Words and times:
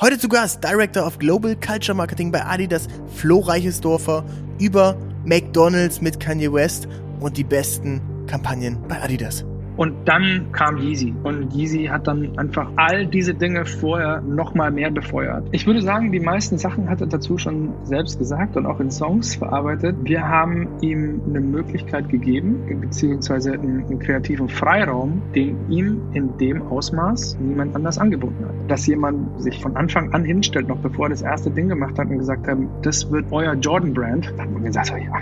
Heute 0.00 0.16
zu 0.16 0.28
Gast 0.28 0.62
Director 0.62 1.04
of 1.04 1.18
Global 1.18 1.56
Culture 1.56 1.92
Marketing 1.92 2.30
bei 2.30 2.44
Adidas, 2.46 2.86
Flo 3.16 3.40
Reichesdorfer, 3.40 4.24
über 4.60 4.96
McDonalds 5.24 6.00
mit 6.00 6.20
Kanye 6.20 6.52
West 6.52 6.86
und 7.18 7.36
die 7.36 7.42
besten 7.42 8.00
Kampagnen 8.28 8.78
bei 8.86 9.02
Adidas. 9.02 9.44
Und 9.78 10.08
dann 10.08 10.50
kam 10.50 10.78
Yeezy. 10.78 11.14
Und 11.22 11.54
Yeezy 11.54 11.84
hat 11.84 12.08
dann 12.08 12.36
einfach 12.36 12.68
all 12.74 13.06
diese 13.06 13.32
Dinge 13.32 13.64
vorher 13.64 14.20
nochmal 14.20 14.72
mehr 14.72 14.90
befeuert. 14.90 15.46
Ich 15.52 15.68
würde 15.68 15.82
sagen, 15.82 16.10
die 16.10 16.18
meisten 16.18 16.58
Sachen 16.58 16.90
hat 16.90 17.00
er 17.00 17.06
dazu 17.06 17.38
schon 17.38 17.72
selbst 17.84 18.18
gesagt 18.18 18.56
und 18.56 18.66
auch 18.66 18.80
in 18.80 18.90
Songs 18.90 19.36
verarbeitet. 19.36 19.94
Wir 20.02 20.26
haben 20.26 20.66
ihm 20.80 21.20
eine 21.28 21.40
Möglichkeit 21.40 22.08
gegeben, 22.08 22.80
beziehungsweise 22.80 23.52
einen, 23.52 23.84
einen 23.84 24.00
kreativen 24.00 24.48
Freiraum, 24.48 25.22
den 25.36 25.70
ihm 25.70 26.00
in 26.12 26.36
dem 26.38 26.62
Ausmaß 26.62 27.38
niemand 27.38 27.76
anders 27.76 27.98
angeboten 27.98 28.46
hat. 28.46 28.68
Dass 28.68 28.84
jemand 28.88 29.40
sich 29.40 29.62
von 29.62 29.76
Anfang 29.76 30.12
an 30.12 30.24
hinstellt, 30.24 30.66
noch 30.66 30.78
bevor 30.78 31.06
er 31.06 31.10
das 31.10 31.22
erste 31.22 31.52
Ding 31.52 31.68
gemacht 31.68 31.96
hat 32.00 32.08
und 32.10 32.18
gesagt 32.18 32.48
hat, 32.48 32.58
das 32.82 33.12
wird 33.12 33.26
euer 33.30 33.54
Jordan-Brand, 33.54 34.34
da 34.36 34.42
haben 34.42 34.54
wir 34.54 34.62
gesagt, 34.62 34.90
ja, 34.90 35.20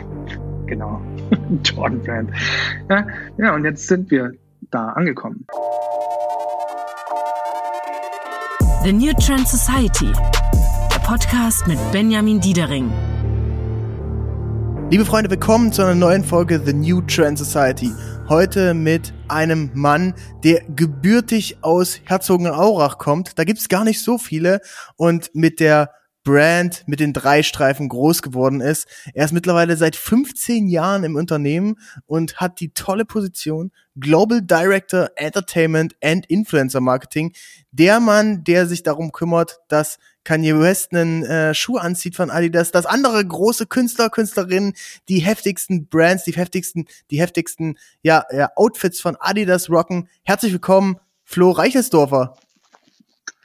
genau, 0.64 1.02
Jordan 1.62 2.00
Brand. 2.00 2.30
Ja, 2.88 3.06
ja, 3.36 3.54
und 3.54 3.64
jetzt 3.64 3.86
sind 3.86 4.10
wir 4.10 4.32
da 4.70 4.90
angekommen. 4.90 5.46
The 8.82 8.92
New 8.92 9.12
Trend 9.14 9.48
Society, 9.48 10.12
der 10.92 10.98
Podcast 11.00 11.66
mit 11.66 11.78
Benjamin 11.92 12.40
Diedering. 12.40 12.92
Liebe 14.90 15.04
Freunde, 15.04 15.28
willkommen 15.30 15.72
zu 15.72 15.82
einer 15.82 15.96
neuen 15.96 16.22
Folge 16.22 16.60
The 16.64 16.72
New 16.72 17.00
Trend 17.00 17.38
Society. 17.38 17.90
Heute 18.28 18.72
mit 18.72 19.12
einem 19.26 19.70
Mann, 19.74 20.14
der 20.44 20.62
gebürtig 20.68 21.58
aus 21.62 22.00
Herzogenaurach 22.04 22.98
kommt. 22.98 23.36
Da 23.38 23.44
gibt's 23.44 23.68
gar 23.68 23.82
nicht 23.84 24.00
so 24.00 24.18
viele. 24.18 24.60
Und 24.96 25.34
mit 25.34 25.58
der 25.58 25.90
Brand 26.26 26.82
mit 26.86 26.98
den 26.98 27.12
drei 27.12 27.44
Streifen 27.44 27.88
groß 27.88 28.20
geworden 28.20 28.60
ist. 28.60 28.88
Er 29.14 29.24
ist 29.24 29.32
mittlerweile 29.32 29.76
seit 29.76 29.94
15 29.94 30.66
Jahren 30.66 31.04
im 31.04 31.14
Unternehmen 31.14 31.78
und 32.06 32.38
hat 32.38 32.58
die 32.58 32.70
tolle 32.70 33.04
Position 33.04 33.70
Global 33.94 34.42
Director 34.42 35.08
Entertainment 35.14 35.94
and 36.02 36.26
Influencer 36.26 36.80
Marketing. 36.80 37.32
Der 37.70 38.00
Mann, 38.00 38.42
der 38.42 38.66
sich 38.66 38.82
darum 38.82 39.12
kümmert, 39.12 39.60
dass 39.68 39.98
Kanye 40.24 40.58
West 40.58 40.92
einen 40.92 41.22
äh, 41.22 41.54
Schuh 41.54 41.76
anzieht 41.76 42.16
von 42.16 42.30
Adidas, 42.30 42.72
dass 42.72 42.86
andere 42.86 43.24
große 43.24 43.66
Künstler, 43.66 44.10
Künstlerinnen 44.10 44.72
die 45.08 45.20
heftigsten 45.20 45.86
Brands, 45.86 46.24
die 46.24 46.32
heftigsten, 46.32 46.86
die 47.12 47.20
heftigsten 47.20 47.78
ja, 48.02 48.24
ja, 48.32 48.50
Outfits 48.56 49.00
von 49.00 49.16
Adidas 49.20 49.70
rocken. 49.70 50.08
Herzlich 50.24 50.52
willkommen, 50.52 50.96
Flo 51.22 51.52
Reichelsdorfer. 51.52 52.34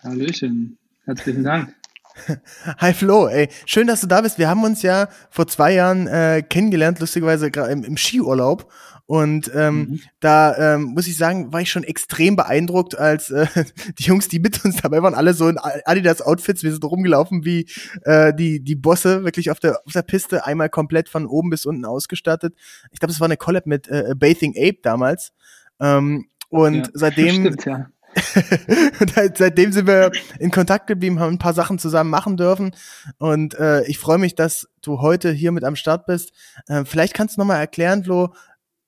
Hallöchen, 0.03 0.79
herzlichen 1.05 1.43
Dank. 1.43 1.75
Hi 2.77 2.93
Flo, 2.93 3.27
ey, 3.27 3.49
schön, 3.65 3.87
dass 3.87 4.01
du 4.01 4.07
da 4.07 4.21
bist. 4.21 4.37
Wir 4.37 4.49
haben 4.49 4.63
uns 4.63 4.81
ja 4.81 5.09
vor 5.29 5.47
zwei 5.47 5.73
Jahren 5.73 6.07
äh, 6.07 6.43
kennengelernt, 6.47 6.99
lustigerweise 6.99 7.47
im, 7.47 7.83
im 7.83 7.97
Skiurlaub. 7.97 8.71
Und 9.05 9.51
ähm, 9.53 9.75
mhm. 9.75 9.99
da 10.21 10.75
ähm, 10.75 10.83
muss 10.93 11.05
ich 11.05 11.17
sagen, 11.17 11.51
war 11.51 11.59
ich 11.59 11.69
schon 11.69 11.83
extrem 11.83 12.37
beeindruckt, 12.37 12.97
als 12.97 13.29
äh, 13.29 13.45
die 13.99 14.03
Jungs, 14.03 14.29
die 14.29 14.39
mit 14.39 14.63
uns 14.63 14.77
dabei 14.77 15.03
waren, 15.03 15.15
alle 15.15 15.33
so 15.33 15.49
in 15.49 15.57
Adidas-Outfits, 15.57 16.63
wir 16.63 16.71
sind 16.71 16.85
rumgelaufen 16.85 17.43
wie 17.43 17.67
äh, 18.03 18.33
die 18.33 18.63
die 18.63 18.75
Bosse, 18.75 19.25
wirklich 19.25 19.51
auf 19.51 19.59
der 19.59 19.81
auf 19.85 19.91
der 19.91 20.03
Piste, 20.03 20.45
einmal 20.45 20.69
komplett 20.69 21.09
von 21.09 21.25
oben 21.25 21.49
bis 21.49 21.65
unten 21.65 21.83
ausgestattet. 21.83 22.55
Ich 22.91 22.99
glaube, 22.99 23.11
es 23.11 23.19
war 23.19 23.25
eine 23.25 23.35
Collab 23.35 23.65
mit 23.65 23.89
äh, 23.89 24.13
Bathing 24.15 24.53
Ape 24.57 24.79
damals. 24.81 25.33
Ähm, 25.81 26.29
und 26.47 26.87
ja, 26.87 26.91
seitdem 26.93 27.35
stimmt, 27.41 27.65
ja. 27.65 27.87
halt, 29.15 29.37
seitdem 29.37 29.71
sind 29.71 29.87
wir 29.87 30.11
in 30.39 30.51
Kontakt 30.51 30.87
geblieben, 30.87 31.19
haben 31.19 31.33
ein 31.33 31.39
paar 31.39 31.53
Sachen 31.53 31.79
zusammen 31.79 32.09
machen 32.09 32.37
dürfen. 32.37 32.75
Und 33.17 33.53
äh, 33.55 33.83
ich 33.85 33.99
freue 33.99 34.17
mich, 34.17 34.35
dass 34.35 34.69
du 34.81 35.01
heute 35.01 35.31
hier 35.31 35.51
mit 35.51 35.63
am 35.63 35.75
Start 35.75 36.05
bist. 36.05 36.33
Äh, 36.67 36.85
vielleicht 36.85 37.13
kannst 37.13 37.37
du 37.37 37.41
nochmal 37.41 37.59
erklären, 37.59 38.03
Flo, 38.03 38.33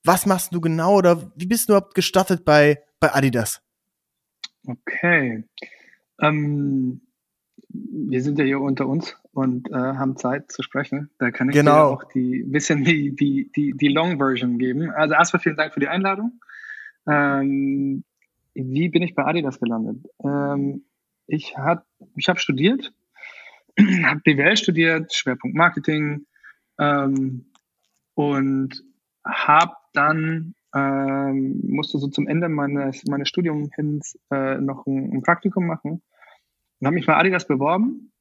was 0.04 0.26
machst 0.26 0.54
du 0.54 0.60
genau 0.60 0.96
oder 0.96 1.32
wie 1.36 1.46
bist 1.46 1.68
du 1.68 1.72
überhaupt 1.72 1.94
gestartet 1.94 2.44
bei, 2.44 2.82
bei 3.00 3.14
Adidas? 3.14 3.62
Okay. 4.66 5.44
Ähm, 6.20 7.00
wir 7.68 8.22
sind 8.22 8.38
ja 8.38 8.44
hier 8.44 8.60
unter 8.60 8.86
uns 8.86 9.16
und 9.32 9.70
äh, 9.70 9.74
haben 9.74 10.16
Zeit 10.16 10.52
zu 10.52 10.62
sprechen. 10.62 11.10
Da 11.18 11.30
kann 11.30 11.48
ich 11.48 11.54
genau. 11.54 11.72
dir 11.72 11.84
auch 11.86 12.04
die 12.04 12.44
bisschen 12.44 12.84
die, 12.84 13.14
die, 13.14 13.50
die, 13.54 13.72
die 13.72 13.88
Long 13.88 14.18
Version 14.18 14.58
geben. 14.58 14.90
Also 14.90 15.14
erstmal 15.14 15.40
vielen 15.40 15.56
Dank 15.56 15.74
für 15.74 15.80
die 15.80 15.88
Einladung. 15.88 16.40
Ähm, 17.06 18.04
wie 18.54 18.88
bin 18.88 19.02
ich 19.02 19.14
bei 19.14 19.24
Adidas 19.24 19.60
gelandet? 19.60 20.06
Ähm, 20.22 20.84
ich 21.26 21.56
habe 21.56 21.84
ich 22.16 22.28
hab 22.28 22.38
studiert, 22.38 22.92
habe 24.04 24.20
BWL 24.20 24.56
studiert, 24.56 25.12
Schwerpunkt 25.12 25.56
Marketing 25.56 26.26
ähm, 26.78 27.46
und 28.14 28.82
habe 29.24 29.74
dann 29.92 30.54
ähm, 30.74 31.60
musste 31.68 31.98
so 31.98 32.08
zum 32.08 32.26
Ende 32.26 32.48
meines 32.48 33.04
meines 33.06 33.28
Studiums 33.28 33.74
hin 33.74 34.00
äh, 34.30 34.56
noch 34.56 34.86
ein, 34.86 35.12
ein, 35.12 35.22
Praktikum 35.22 35.66
machen 35.66 36.02
und 36.80 36.86
habe 36.86 36.94
mich 36.94 37.06
bei 37.06 37.16
Adidas 37.16 37.46
beworben. 37.46 38.12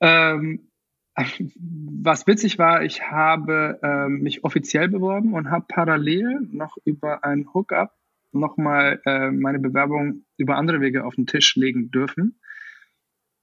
Ähm, 0.00 0.70
was 1.56 2.26
witzig 2.26 2.58
war, 2.58 2.82
ich 2.82 3.10
habe 3.10 3.78
ähm, 3.82 4.22
mich 4.22 4.44
offiziell 4.44 4.88
beworben 4.88 5.34
und 5.34 5.50
habe 5.50 5.66
parallel 5.68 6.40
noch 6.50 6.76
über 6.84 7.24
ein 7.24 7.46
Hookup 7.54 7.92
nochmal 8.32 9.00
äh, 9.04 9.30
meine 9.30 9.58
Bewerbung 9.58 10.24
über 10.36 10.56
andere 10.56 10.80
Wege 10.80 11.04
auf 11.04 11.14
den 11.14 11.26
Tisch 11.26 11.56
legen 11.56 11.90
dürfen 11.90 12.40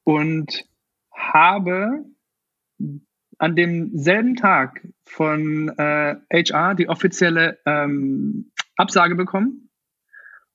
und 0.03 0.66
habe 1.14 2.06
an 3.40 3.56
demselben 3.56 4.36
Tag 4.36 4.88
von 5.06 5.70
äh, 5.78 6.16
HR 6.31 6.76
die 6.76 6.90
offizielle 6.90 7.59
ähm, 7.66 8.52
Absage 8.76 9.16
bekommen 9.16 9.68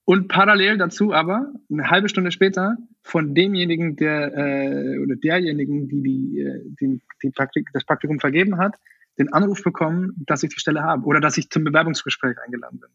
und 0.04 0.28
parallel 0.28 0.78
dazu 0.78 1.12
aber 1.12 1.52
eine 1.70 1.90
halbe 1.90 2.08
Stunde 2.08 2.32
später 2.32 2.76
von 3.02 3.34
demjenigen, 3.34 3.96
der 3.96 4.36
äh, 4.36 4.98
oder 4.98 5.16
derjenigen, 5.16 5.88
die, 5.88 6.02
die, 6.02 6.40
äh, 6.40 6.62
die, 6.80 7.00
die 7.22 7.30
Praktik, 7.30 7.68
das 7.72 7.84
Praktikum 7.84 8.18
vergeben 8.18 8.58
hat, 8.58 8.74
den 9.18 9.32
Anruf 9.32 9.62
bekommen, 9.62 10.14
dass 10.26 10.42
ich 10.42 10.50
die 10.50 10.60
Stelle 10.60 10.82
habe 10.82 11.04
oder 11.06 11.20
dass 11.20 11.36
ich 11.36 11.50
zum 11.50 11.64
Bewerbungsgespräch 11.64 12.36
eingeladen 12.44 12.80
bin. 12.80 12.90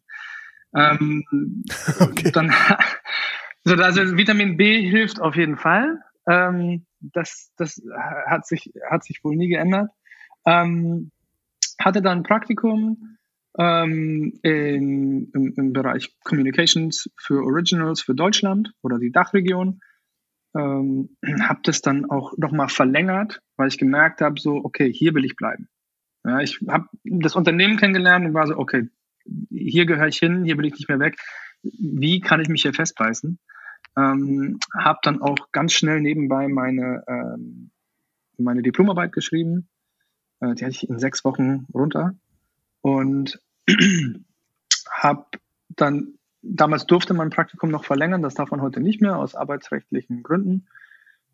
Ähm, 0.75 1.23
okay. 1.99 2.31
Dann, 2.31 2.53
so, 3.63 3.75
also 3.75 4.17
Vitamin 4.17 4.57
B 4.57 4.89
hilft 4.89 5.19
auf 5.19 5.35
jeden 5.35 5.57
Fall. 5.57 5.99
Ähm, 6.27 6.85
das, 6.99 7.51
das 7.57 7.81
hat 8.27 8.47
sich, 8.47 8.73
hat 8.89 9.03
sich 9.03 9.23
wohl 9.23 9.35
nie 9.35 9.49
geändert. 9.49 9.91
Ähm, 10.45 11.11
hatte 11.79 12.01
dann 12.01 12.19
ein 12.19 12.23
Praktikum 12.23 13.17
ähm, 13.57 14.39
in, 14.43 15.31
im, 15.33 15.53
im 15.55 15.73
Bereich 15.73 16.15
Communications 16.23 17.09
für 17.17 17.43
Originals 17.43 18.01
für 18.01 18.15
Deutschland 18.15 18.73
oder 18.81 18.99
die 18.99 19.11
Dachregion. 19.11 19.81
Ähm, 20.55 21.17
habe 21.41 21.59
das 21.63 21.81
dann 21.81 22.09
auch 22.09 22.37
nochmal 22.37 22.69
verlängert, 22.69 23.41
weil 23.57 23.67
ich 23.67 23.77
gemerkt 23.77 24.21
habe, 24.21 24.39
so, 24.39 24.55
okay, 24.55 24.91
hier 24.91 25.13
will 25.13 25.25
ich 25.25 25.35
bleiben. 25.35 25.69
Ja, 26.25 26.39
ich 26.39 26.59
habe 26.67 26.87
das 27.03 27.35
Unternehmen 27.35 27.77
kennengelernt 27.77 28.25
und 28.25 28.33
war 28.33 28.47
so, 28.47 28.57
okay, 28.57 28.89
hier 29.49 29.85
gehöre 29.85 30.07
ich 30.07 30.17
hin, 30.17 30.43
hier 30.43 30.57
will 30.57 30.65
ich 30.65 30.73
nicht 30.73 30.89
mehr 30.89 30.99
weg. 30.99 31.17
Wie 31.63 32.19
kann 32.19 32.41
ich 32.41 32.49
mich 32.49 32.61
hier 32.61 32.73
festbeißen? 32.73 33.39
Ähm, 33.97 34.59
habe 34.77 34.99
dann 35.03 35.21
auch 35.21 35.51
ganz 35.51 35.73
schnell 35.73 36.01
nebenbei 36.01 36.47
meine, 36.47 37.03
ähm, 37.07 37.71
meine 38.37 38.61
Diplomarbeit 38.61 39.11
geschrieben. 39.11 39.67
Äh, 40.39 40.53
die 40.53 40.65
hatte 40.65 40.75
ich 40.75 40.87
in 40.87 40.99
sechs 40.99 41.25
Wochen 41.25 41.65
runter. 41.73 42.15
Und 42.81 43.41
habe 44.91 45.25
dann, 45.69 46.13
damals 46.41 46.85
durfte 46.85 47.13
mein 47.13 47.31
Praktikum 47.31 47.71
noch 47.71 47.85
verlängern, 47.85 48.21
das 48.21 48.35
darf 48.35 48.51
man 48.51 48.61
heute 48.61 48.79
nicht 48.79 49.01
mehr 49.01 49.17
aus 49.17 49.35
arbeitsrechtlichen 49.35 50.23
Gründen. 50.23 50.67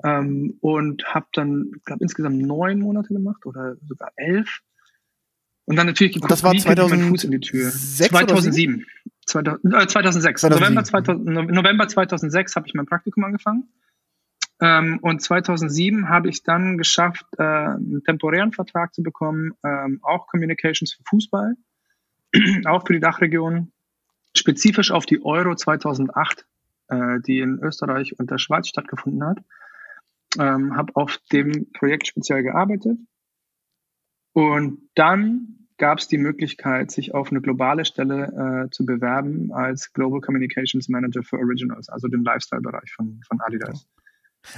Ähm, 0.03 0.57
und 0.61 1.03
habe 1.13 1.27
dann, 1.33 1.71
glaube 1.85 2.03
insgesamt 2.03 2.41
neun 2.41 2.79
Monate 2.79 3.13
gemacht 3.13 3.45
oder 3.45 3.75
sogar 3.85 4.11
elf 4.15 4.61
und 5.65 5.77
dann 5.77 5.87
natürlich 5.87 6.13
geguckt, 6.13 6.31
das 6.31 6.43
war 6.43 6.53
2000 6.55 7.03
Fuß 7.03 7.23
in 7.23 7.31
die 7.31 7.39
Tür. 7.39 7.71
2007. 7.71 8.85
2000, 9.25 9.73
äh, 9.73 9.87
2006. 9.87 10.41
2007. 10.41 10.59
November, 10.59 10.83
2000, 10.83 11.25
November 11.51 11.87
2006 11.87 12.55
habe 12.55 12.67
ich 12.67 12.73
mein 12.73 12.85
Praktikum 12.85 13.23
angefangen. 13.23 13.69
Ähm, 14.59 14.99
und 15.01 15.21
2007 15.21 16.09
habe 16.09 16.29
ich 16.29 16.43
dann 16.43 16.77
geschafft, 16.77 17.25
äh, 17.37 17.43
einen 17.43 18.03
temporären 18.03 18.51
Vertrag 18.51 18.93
zu 18.93 19.03
bekommen, 19.03 19.53
ähm, 19.63 19.99
auch 20.03 20.27
Communications 20.27 20.93
für 20.93 21.03
Fußball, 21.09 21.55
auch 22.65 22.85
für 22.85 22.93
die 22.93 22.99
Dachregion, 22.99 23.71
spezifisch 24.35 24.91
auf 24.91 25.05
die 25.05 25.23
Euro 25.23 25.55
2008, 25.55 26.45
äh, 26.89 27.19
die 27.25 27.39
in 27.39 27.59
Österreich 27.59 28.19
und 28.19 28.31
der 28.31 28.37
Schweiz 28.37 28.67
stattgefunden 28.67 29.23
hat. 29.25 29.39
Ähm, 30.39 30.75
habe 30.75 30.95
auf 30.95 31.19
dem 31.31 31.71
Projekt 31.71 32.07
speziell 32.07 32.43
gearbeitet 32.43 32.97
und 34.33 34.89
dann 34.95 35.67
gab 35.77 35.99
es 35.99 36.07
die 36.07 36.17
Möglichkeit, 36.17 36.91
sich 36.91 37.13
auf 37.13 37.31
eine 37.31 37.41
globale 37.41 37.85
Stelle 37.85 38.65
äh, 38.65 38.69
zu 38.71 38.85
bewerben 38.85 39.51
als 39.53 39.91
Global 39.93 40.21
Communications 40.21 40.87
Manager 40.89 41.23
für 41.23 41.37
Originals, 41.37 41.89
also 41.89 42.07
den 42.07 42.23
Lifestyle-Bereich 42.23 42.91
von, 42.95 43.21
von 43.27 43.41
Adidas. 43.41 43.87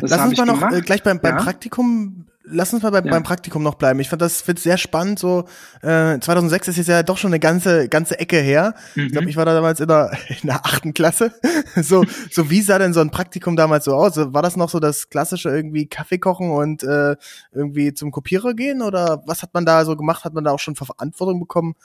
Das 0.01 0.11
Lass 0.11 0.27
uns 0.27 0.37
mal 0.37 0.45
noch 0.45 0.71
äh, 0.71 0.81
gleich 0.81 1.03
beim, 1.03 1.19
beim 1.19 1.37
ja. 1.37 1.43
Praktikum 1.43 2.27
lass 2.47 2.73
uns 2.73 2.83
mal 2.83 2.91
beim, 2.91 3.05
ja. 3.05 3.11
beim 3.11 3.23
Praktikum 3.23 3.63
noch 3.63 3.75
bleiben. 3.75 3.99
Ich 3.99 4.09
fand 4.09 4.21
das 4.21 4.41
find's 4.41 4.63
sehr 4.63 4.77
spannend. 4.77 5.19
So 5.19 5.45
äh, 5.81 6.19
2006 6.19 6.69
ist 6.69 6.77
jetzt 6.77 6.87
ja 6.87 7.03
doch 7.03 7.17
schon 7.17 7.29
eine 7.29 7.39
ganze 7.39 7.89
ganze 7.89 8.19
Ecke 8.19 8.37
her. 8.37 8.75
Mhm. 8.95 9.05
Ich 9.05 9.11
glaube, 9.11 9.29
ich 9.29 9.37
war 9.37 9.45
da 9.45 9.53
damals 9.53 9.79
in 9.79 9.87
der 9.87 10.11
in 10.41 10.47
der 10.47 10.65
achten 10.65 10.93
Klasse. 10.93 11.33
so 11.75 12.03
so 12.31 12.49
wie 12.49 12.61
sah 12.61 12.79
denn 12.79 12.93
so 12.93 13.01
ein 13.01 13.11
Praktikum 13.11 13.55
damals 13.55 13.85
so 13.85 13.95
aus? 13.95 14.17
War 14.17 14.41
das 14.41 14.55
noch 14.55 14.69
so 14.69 14.79
das 14.79 15.09
klassische 15.09 15.49
irgendwie 15.49 15.87
Kaffee 15.87 16.19
kochen 16.19 16.51
und 16.51 16.83
äh, 16.83 17.15
irgendwie 17.51 17.93
zum 17.93 18.11
Kopierer 18.11 18.53
gehen 18.53 18.81
oder 18.81 19.23
was 19.25 19.41
hat 19.41 19.53
man 19.53 19.65
da 19.65 19.85
so 19.85 19.95
gemacht? 19.95 20.25
Hat 20.25 20.33
man 20.33 20.43
da 20.43 20.51
auch 20.51 20.59
schon 20.59 20.75
Verantwortung 20.75 21.39
bekommen? 21.39 21.75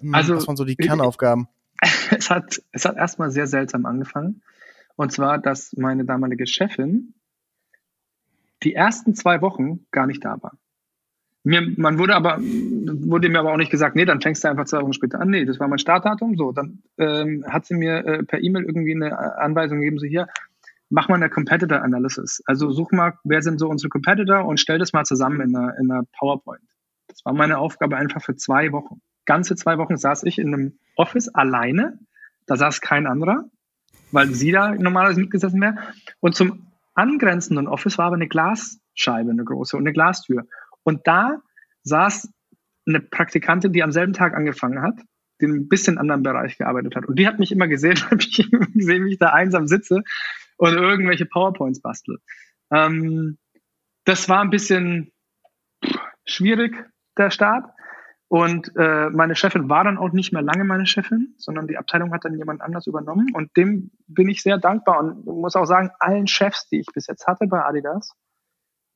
Hm, 0.00 0.14
also 0.14 0.34
was 0.34 0.46
waren 0.46 0.56
so 0.56 0.64
die 0.64 0.76
Kernaufgaben? 0.76 1.48
Es 2.10 2.28
hat 2.28 2.60
es 2.72 2.84
hat 2.84 2.96
erstmal 2.98 3.30
sehr 3.30 3.46
seltsam 3.46 3.86
angefangen. 3.86 4.42
Und 4.96 5.12
zwar, 5.12 5.38
dass 5.38 5.74
meine 5.78 6.04
damalige 6.04 6.46
Chefin 6.46 7.14
die 8.62 8.74
ersten 8.74 9.14
zwei 9.14 9.40
Wochen 9.42 9.86
gar 9.90 10.06
nicht 10.06 10.24
da 10.24 10.42
war. 10.42 10.52
Mir, 11.42 11.72
man 11.76 11.98
wurde 11.98 12.14
aber, 12.14 12.38
wurde 12.38 13.30
mir 13.30 13.38
aber 13.40 13.52
auch 13.52 13.56
nicht 13.56 13.70
gesagt, 13.70 13.96
nee, 13.96 14.04
dann 14.04 14.20
fängst 14.20 14.44
du 14.44 14.48
einfach 14.48 14.66
zwei 14.66 14.82
Wochen 14.82 14.92
später 14.92 15.20
an. 15.20 15.30
Nee, 15.30 15.46
das 15.46 15.58
war 15.58 15.68
mein 15.68 15.78
Startdatum. 15.78 16.36
So, 16.36 16.52
dann 16.52 16.82
ähm, 16.98 17.44
hat 17.48 17.64
sie 17.64 17.74
mir 17.74 18.04
äh, 18.04 18.22
per 18.24 18.42
E-Mail 18.42 18.64
irgendwie 18.64 18.94
eine 18.94 19.38
Anweisung 19.38 19.78
gegeben, 19.78 19.98
so 19.98 20.06
hier, 20.06 20.28
mach 20.90 21.08
mal 21.08 21.14
eine 21.14 21.30
Competitor 21.30 21.80
Analysis. 21.80 22.42
Also 22.44 22.70
such 22.70 22.92
mal, 22.92 23.14
wer 23.24 23.40
sind 23.40 23.58
so 23.58 23.68
unsere 23.68 23.88
Competitor 23.88 24.44
und 24.44 24.60
stell 24.60 24.78
das 24.78 24.92
mal 24.92 25.04
zusammen 25.04 25.40
in 25.40 25.56
einer, 25.56 25.78
in 25.78 25.90
einer 25.90 26.04
PowerPoint. 26.18 26.62
Das 27.08 27.24
war 27.24 27.32
meine 27.32 27.58
Aufgabe 27.58 27.96
einfach 27.96 28.22
für 28.22 28.36
zwei 28.36 28.72
Wochen. 28.72 29.00
Ganze 29.24 29.56
zwei 29.56 29.78
Wochen 29.78 29.96
saß 29.96 30.24
ich 30.24 30.38
in 30.38 30.52
einem 30.52 30.78
Office 30.96 31.28
alleine. 31.28 31.98
Da 32.46 32.56
saß 32.56 32.80
kein 32.80 33.06
anderer, 33.06 33.44
weil 34.12 34.28
sie 34.28 34.50
da 34.52 34.74
normalerweise 34.74 35.20
mitgesessen 35.20 35.60
wäre. 35.60 35.76
Und 36.20 36.34
zum 36.34 36.66
angrenzenden 36.94 37.68
Office 37.68 37.98
war 37.98 38.06
aber 38.06 38.16
eine 38.16 38.28
Glasscheibe, 38.28 39.30
eine 39.30 39.44
große 39.44 39.76
und 39.76 39.82
eine 39.82 39.92
Glastür. 39.92 40.46
Und 40.82 41.06
da 41.06 41.40
saß 41.82 42.28
eine 42.86 43.00
Praktikantin, 43.00 43.72
die 43.72 43.82
am 43.82 43.92
selben 43.92 44.12
Tag 44.12 44.34
angefangen 44.34 44.82
hat, 44.82 45.00
die 45.40 45.46
in 45.46 45.52
ein 45.52 45.68
bisschen 45.68 45.98
anderen 45.98 46.22
Bereich 46.22 46.58
gearbeitet 46.58 46.96
hat. 46.96 47.06
Und 47.06 47.18
die 47.18 47.26
hat 47.26 47.38
mich 47.38 47.52
immer 47.52 47.68
gesehen, 47.68 47.96
habe 48.10 48.16
ich 48.20 48.50
gesehen, 48.74 49.06
wie 49.06 49.12
ich 49.12 49.18
da 49.18 49.30
einsam 49.30 49.66
sitze 49.66 50.02
und 50.56 50.74
irgendwelche 50.74 51.26
PowerPoints 51.26 51.80
bastel. 51.80 52.18
Ähm, 52.72 53.38
das 54.04 54.28
war 54.28 54.40
ein 54.40 54.50
bisschen 54.50 55.12
schwierig, 56.26 56.74
der 57.16 57.30
Start. 57.30 57.70
Und 58.30 58.70
äh, 58.76 59.10
meine 59.10 59.34
Chefin 59.34 59.68
war 59.68 59.82
dann 59.82 59.98
auch 59.98 60.12
nicht 60.12 60.32
mehr 60.32 60.40
lange 60.40 60.62
meine 60.62 60.86
Chefin, 60.86 61.34
sondern 61.36 61.66
die 61.66 61.76
Abteilung 61.76 62.12
hat 62.12 62.24
dann 62.24 62.38
jemand 62.38 62.60
anders 62.60 62.86
übernommen. 62.86 63.26
Und 63.34 63.56
dem 63.56 63.90
bin 64.06 64.28
ich 64.28 64.44
sehr 64.44 64.56
dankbar 64.56 65.00
und 65.00 65.26
muss 65.26 65.56
auch 65.56 65.64
sagen, 65.64 65.90
allen 65.98 66.28
Chefs, 66.28 66.68
die 66.68 66.78
ich 66.78 66.86
bis 66.94 67.08
jetzt 67.08 67.26
hatte 67.26 67.48
bei 67.48 67.64
Adidas, 67.64 68.12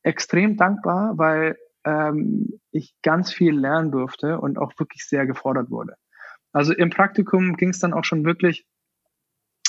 extrem 0.05 0.57
dankbar, 0.57 1.19
weil 1.19 1.57
ähm, 1.85 2.61
ich 2.71 2.95
ganz 3.03 3.33
viel 3.33 3.59
lernen 3.59 3.91
durfte 3.91 4.39
und 4.39 4.57
auch 4.57 4.73
wirklich 4.79 5.05
sehr 5.05 5.27
gefordert 5.27 5.69
wurde. 5.69 5.97
Also 6.53 6.73
im 6.73 6.91
Praktikum 6.91 7.57
ging 7.57 7.71
es 7.71 7.81
dann 7.81 7.93
auch 7.93 8.05
schon 8.05 8.25
wirklich, 8.25 8.65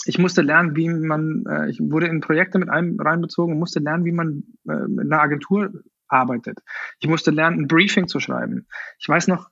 ich 0.05 0.19
musste 0.19 0.43
lernen, 0.43 0.75
wie 0.75 0.89
man, 0.89 1.43
äh, 1.49 1.71
ich 1.71 1.79
wurde 1.79 2.05
in 2.05 2.21
Projekte 2.21 2.59
mit 2.59 2.69
einem 2.69 2.99
reinbezogen 2.99 3.53
und 3.53 3.59
musste 3.59 3.79
lernen, 3.79 4.05
wie 4.05 4.11
man 4.11 4.43
äh, 4.69 4.87
mit 4.87 5.11
einer 5.11 5.23
Agentur 5.23 5.71
arbeitet. 6.07 6.59
Ich 6.99 7.07
musste 7.07 7.31
lernen, 7.31 7.61
ein 7.61 7.67
Briefing 7.67 8.07
zu 8.07 8.19
schreiben. 8.19 8.67
Ich 8.99 9.09
weiß 9.09 9.27
noch, 9.27 9.49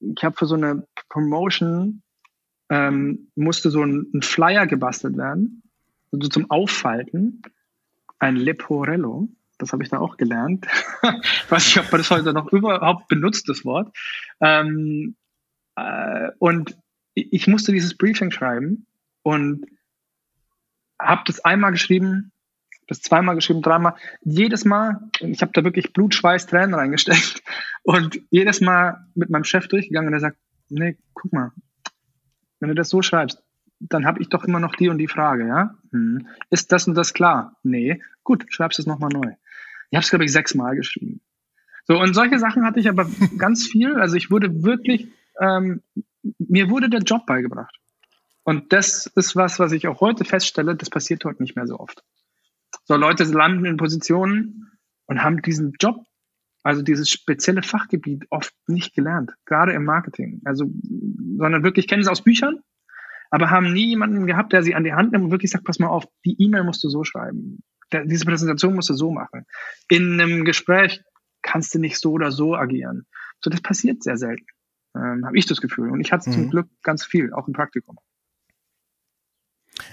ich 0.00 0.24
habe 0.24 0.36
für 0.36 0.46
so 0.46 0.54
eine 0.54 0.86
Promotion 1.08 2.02
ähm, 2.70 3.28
musste 3.34 3.70
so 3.70 3.82
ein, 3.82 4.10
ein, 4.14 4.22
Flyer 4.22 4.66
gebastelt 4.66 5.16
werden, 5.16 5.62
also 6.10 6.28
zum 6.28 6.50
Auffalten, 6.50 7.42
ein 8.18 8.36
Leporello. 8.36 9.28
Das 9.58 9.72
habe 9.72 9.82
ich 9.82 9.90
da 9.90 9.98
auch 9.98 10.16
gelernt. 10.16 10.66
weiß 11.48 11.66
nicht, 11.66 11.78
ob 11.78 11.92
man 11.92 12.00
das 12.00 12.10
heute 12.10 12.32
noch 12.32 12.50
überhaupt 12.50 13.08
benutzt, 13.08 13.48
das 13.48 13.64
Wort. 13.64 13.94
Ähm, 14.40 15.16
äh, 15.76 16.30
und 16.38 16.76
ich 17.14 17.46
musste 17.46 17.72
dieses 17.72 17.96
Briefing 17.96 18.30
schreiben 18.30 18.86
und 19.22 19.66
habe 20.98 21.22
das 21.26 21.44
einmal 21.44 21.72
geschrieben, 21.72 22.31
das 22.92 23.02
zweimal 23.02 23.34
geschrieben, 23.34 23.62
dreimal. 23.62 23.94
Jedes 24.22 24.64
Mal, 24.64 25.00
ich 25.20 25.42
habe 25.42 25.52
da 25.52 25.64
wirklich 25.64 25.92
Blut, 25.92 26.14
Schweiß, 26.14 26.46
Tränen 26.46 26.74
reingesteckt 26.74 27.42
und 27.82 28.20
jedes 28.30 28.60
Mal 28.60 29.06
mit 29.14 29.30
meinem 29.30 29.44
Chef 29.44 29.68
durchgegangen 29.68 30.08
und 30.08 30.14
er 30.14 30.20
sagt, 30.20 30.36
nee, 30.68 30.96
guck 31.14 31.32
mal, 31.32 31.52
wenn 32.60 32.68
du 32.68 32.74
das 32.74 32.88
so 32.88 33.02
schreibst, 33.02 33.42
dann 33.80 34.06
habe 34.06 34.20
ich 34.20 34.28
doch 34.28 34.44
immer 34.44 34.60
noch 34.60 34.76
die 34.76 34.88
und 34.88 34.98
die 34.98 35.08
Frage, 35.08 35.48
ja? 35.48 35.74
Hm. 35.90 36.28
Ist 36.50 36.70
das 36.70 36.86
und 36.86 36.94
das 36.94 37.14
klar? 37.14 37.56
Nee, 37.62 38.00
gut, 38.22 38.46
schreibst 38.48 38.78
es 38.78 38.86
nochmal 38.86 39.10
neu. 39.12 39.32
Ich 39.90 39.96
habe 39.96 40.04
es, 40.04 40.10
glaube 40.10 40.24
ich, 40.24 40.32
sechsmal 40.32 40.76
geschrieben. 40.76 41.20
So, 41.84 41.98
und 41.98 42.14
solche 42.14 42.38
Sachen 42.38 42.64
hatte 42.64 42.78
ich 42.78 42.88
aber 42.88 43.10
ganz 43.38 43.66
viel. 43.66 43.96
Also 43.96 44.16
ich 44.16 44.30
wurde 44.30 44.62
wirklich, 44.62 45.08
ähm, 45.40 45.82
mir 46.38 46.70
wurde 46.70 46.88
der 46.88 47.00
Job 47.00 47.26
beigebracht. 47.26 47.76
Und 48.44 48.72
das 48.72 49.06
ist 49.06 49.36
was, 49.36 49.58
was 49.58 49.72
ich 49.72 49.86
auch 49.88 50.00
heute 50.00 50.24
feststelle, 50.24 50.74
das 50.74 50.90
passiert 50.90 51.24
heute 51.24 51.42
nicht 51.42 51.56
mehr 51.56 51.66
so 51.66 51.78
oft. 51.78 52.02
So 52.84 52.96
Leute 52.96 53.24
landen 53.24 53.64
in 53.64 53.76
Positionen 53.76 54.70
und 55.06 55.22
haben 55.22 55.40
diesen 55.42 55.74
Job, 55.80 56.04
also 56.62 56.82
dieses 56.82 57.08
spezielle 57.08 57.62
Fachgebiet 57.62 58.26
oft 58.30 58.54
nicht 58.66 58.94
gelernt, 58.94 59.32
gerade 59.44 59.72
im 59.72 59.84
Marketing. 59.84 60.40
Also, 60.44 60.66
sondern 61.38 61.62
wirklich 61.62 61.88
kennen 61.88 62.02
sie 62.02 62.10
aus 62.10 62.22
Büchern, 62.22 62.60
aber 63.30 63.50
haben 63.50 63.72
nie 63.72 63.86
jemanden 63.86 64.26
gehabt, 64.26 64.52
der 64.52 64.62
sie 64.62 64.74
an 64.74 64.84
die 64.84 64.92
Hand 64.92 65.12
nimmt 65.12 65.24
und 65.24 65.30
wirklich 65.30 65.50
sagt, 65.50 65.64
pass 65.64 65.78
mal 65.78 65.88
auf, 65.88 66.06
die 66.24 66.40
E-Mail 66.40 66.64
musst 66.64 66.84
du 66.84 66.88
so 66.88 67.04
schreiben. 67.04 67.62
Diese 68.04 68.24
Präsentation 68.24 68.74
musst 68.74 68.90
du 68.90 68.94
so 68.94 69.10
machen. 69.10 69.44
In 69.88 70.20
einem 70.20 70.44
Gespräch 70.44 71.02
kannst 71.42 71.74
du 71.74 71.78
nicht 71.78 71.98
so 71.98 72.12
oder 72.12 72.30
so 72.30 72.54
agieren. 72.54 73.06
So, 73.40 73.50
das 73.50 73.60
passiert 73.60 74.02
sehr 74.02 74.16
selten, 74.16 74.46
ähm, 74.96 75.26
habe 75.26 75.36
ich 75.36 75.46
das 75.46 75.60
Gefühl. 75.60 75.90
Und 75.90 76.00
ich 76.00 76.12
hatte 76.12 76.30
mhm. 76.30 76.34
zum 76.34 76.50
Glück 76.50 76.68
ganz 76.82 77.04
viel, 77.04 77.32
auch 77.32 77.48
im 77.48 77.52
Praktikum. 77.52 77.96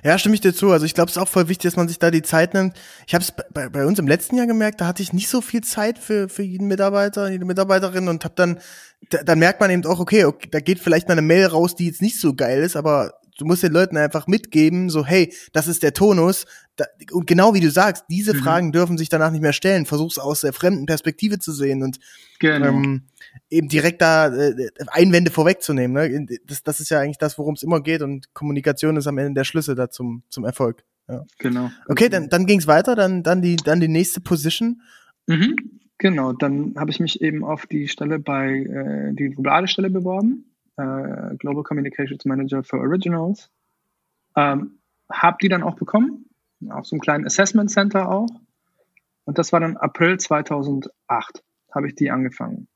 Ja, 0.04 0.18
stimme 0.18 0.36
ich 0.36 0.42
dir 0.42 0.54
zu. 0.54 0.72
Also 0.72 0.86
ich 0.86 0.94
glaube, 0.94 1.10
es 1.10 1.18
ist 1.18 1.22
auch 1.22 1.28
voll 1.28 1.48
wichtig, 1.48 1.72
dass 1.72 1.78
man 1.78 1.88
sich 1.88 2.00
da 2.00 2.12
die 2.12 2.22
Zeit 2.22 2.54
nimmt. 2.54 2.76
Ich 3.08 3.14
habe 3.14 3.24
es 3.24 3.34
bei, 3.54 3.70
bei 3.70 3.86
uns 3.86 4.00
im 4.00 4.08
letzten 4.08 4.38
Jahr 4.38 4.48
gemerkt, 4.48 4.82
da 4.82 4.88
hatte 4.88 5.04
ich 5.04 5.14
nicht 5.14 5.30
so 5.30 5.42
viel 5.42 5.62
Zeit 5.62 6.00
für, 6.00 6.30
für 6.30 6.44
jeden 6.44 6.68
Mitarbeiter, 6.68 7.30
jede 7.30 7.46
Mitarbeiterin 7.46 8.08
und 8.08 8.24
habe 8.24 8.36
dann, 8.36 8.60
da, 9.10 9.24
dann 9.24 9.40
merkt 9.40 9.60
man 9.60 9.72
eben 9.72 9.86
auch, 9.86 10.00
okay, 10.00 10.26
okay, 10.26 10.48
da 10.52 10.60
geht 10.60 10.80
vielleicht 10.80 11.08
mal 11.08 11.14
eine 11.14 11.22
Mail 11.22 11.48
raus, 11.48 11.76
die 11.76 11.88
jetzt 11.88 12.02
nicht 12.02 12.20
so 12.20 12.34
geil 12.34 12.62
ist, 12.62 12.76
aber 12.76 13.14
du 13.40 13.46
musst 13.46 13.64
den 13.64 13.72
Leuten 13.72 13.98
einfach 13.98 14.28
mitgeben, 14.28 14.90
so, 14.90 15.06
hey, 15.06 15.34
das 15.54 15.68
ist 15.68 15.84
der 15.84 15.94
Tonus. 15.94 16.46
Da, 16.76 16.86
und 17.12 17.26
genau 17.28 17.54
wie 17.54 17.60
du 17.60 17.72
sagst, 17.72 18.06
diese 18.10 18.34
mhm. 18.34 18.40
Fragen 18.40 18.72
dürfen 18.72 18.98
sich 18.98 19.10
danach 19.10 19.32
nicht 19.32 19.42
mehr 19.42 19.54
stellen. 19.54 19.86
Versuch's 19.86 20.18
aus 20.18 20.42
der 20.42 20.54
fremden 20.54 20.86
Perspektive 20.86 21.40
zu 21.40 21.52
sehen 21.52 21.84
und 21.84 22.00
genau. 22.40 22.68
ähm, 22.68 23.04
eben 23.50 23.68
direkt 23.68 24.02
da 24.02 24.28
äh, 24.28 24.70
Einwände 24.88 25.32
vorwegzunehmen. 25.32 26.26
Ne? 26.26 26.40
Das, 26.46 26.64
das 26.64 26.80
ist 26.80 26.90
ja 26.90 27.00
eigentlich 27.00 27.18
das, 27.18 27.38
worum 27.38 27.56
es 27.56 27.64
immer 27.64 27.82
geht 27.82 28.02
und 28.02 28.34
Kommunikation 28.34 28.98
ist 28.98 29.08
am 29.08 29.18
Ende 29.18 29.34
der 29.40 29.46
Schlüssel 29.46 29.76
da 29.76 29.90
zum, 29.90 30.24
zum 30.30 30.46
Erfolg. 30.46 30.84
Ja. 31.08 31.26
Genau. 31.40 31.72
Okay, 31.88 32.10
dann, 32.10 32.30
dann 32.30 32.46
ging 32.46 32.60
es 32.60 32.68
weiter, 32.68 32.96
dann, 32.96 33.24
dann, 33.24 33.42
die, 33.42 33.56
dann 33.56 33.80
die 33.80 33.88
nächste 33.88 34.22
Position. 34.22 34.82
Mhm. 35.28 35.56
Genau, 35.98 36.32
dann 36.32 36.76
habe 36.78 36.92
ich 36.92 37.02
mich 37.02 37.22
eben 37.22 37.44
auf 37.44 37.66
die 37.66 37.90
Stelle 37.90 38.20
bei, 38.20 38.52
äh, 38.52 39.14
die 39.14 39.30
globale 39.32 39.68
Stelle 39.68 39.90
beworben, 39.90 40.46
äh, 40.80 41.36
Global 41.38 41.64
Communications 41.64 42.26
Manager 42.26 42.64
for 42.64 42.80
Originals. 42.80 43.50
Ähm, 44.36 44.80
hab 45.12 45.40
die 45.40 45.50
dann 45.50 45.64
auch 45.64 45.76
bekommen, 45.76 46.26
auf 46.70 46.86
so 46.86 46.96
einem 46.96 47.02
kleinen 47.02 47.26
Assessment 47.26 47.70
Center 47.70 48.10
auch. 48.10 48.30
Und 49.26 49.38
das 49.38 49.52
war 49.52 49.60
dann 49.60 49.78
April 49.78 50.20
2008, 50.20 51.44
habe 51.74 51.88
ich 51.88 51.96
die 51.96 52.12
angefangen. 52.12 52.68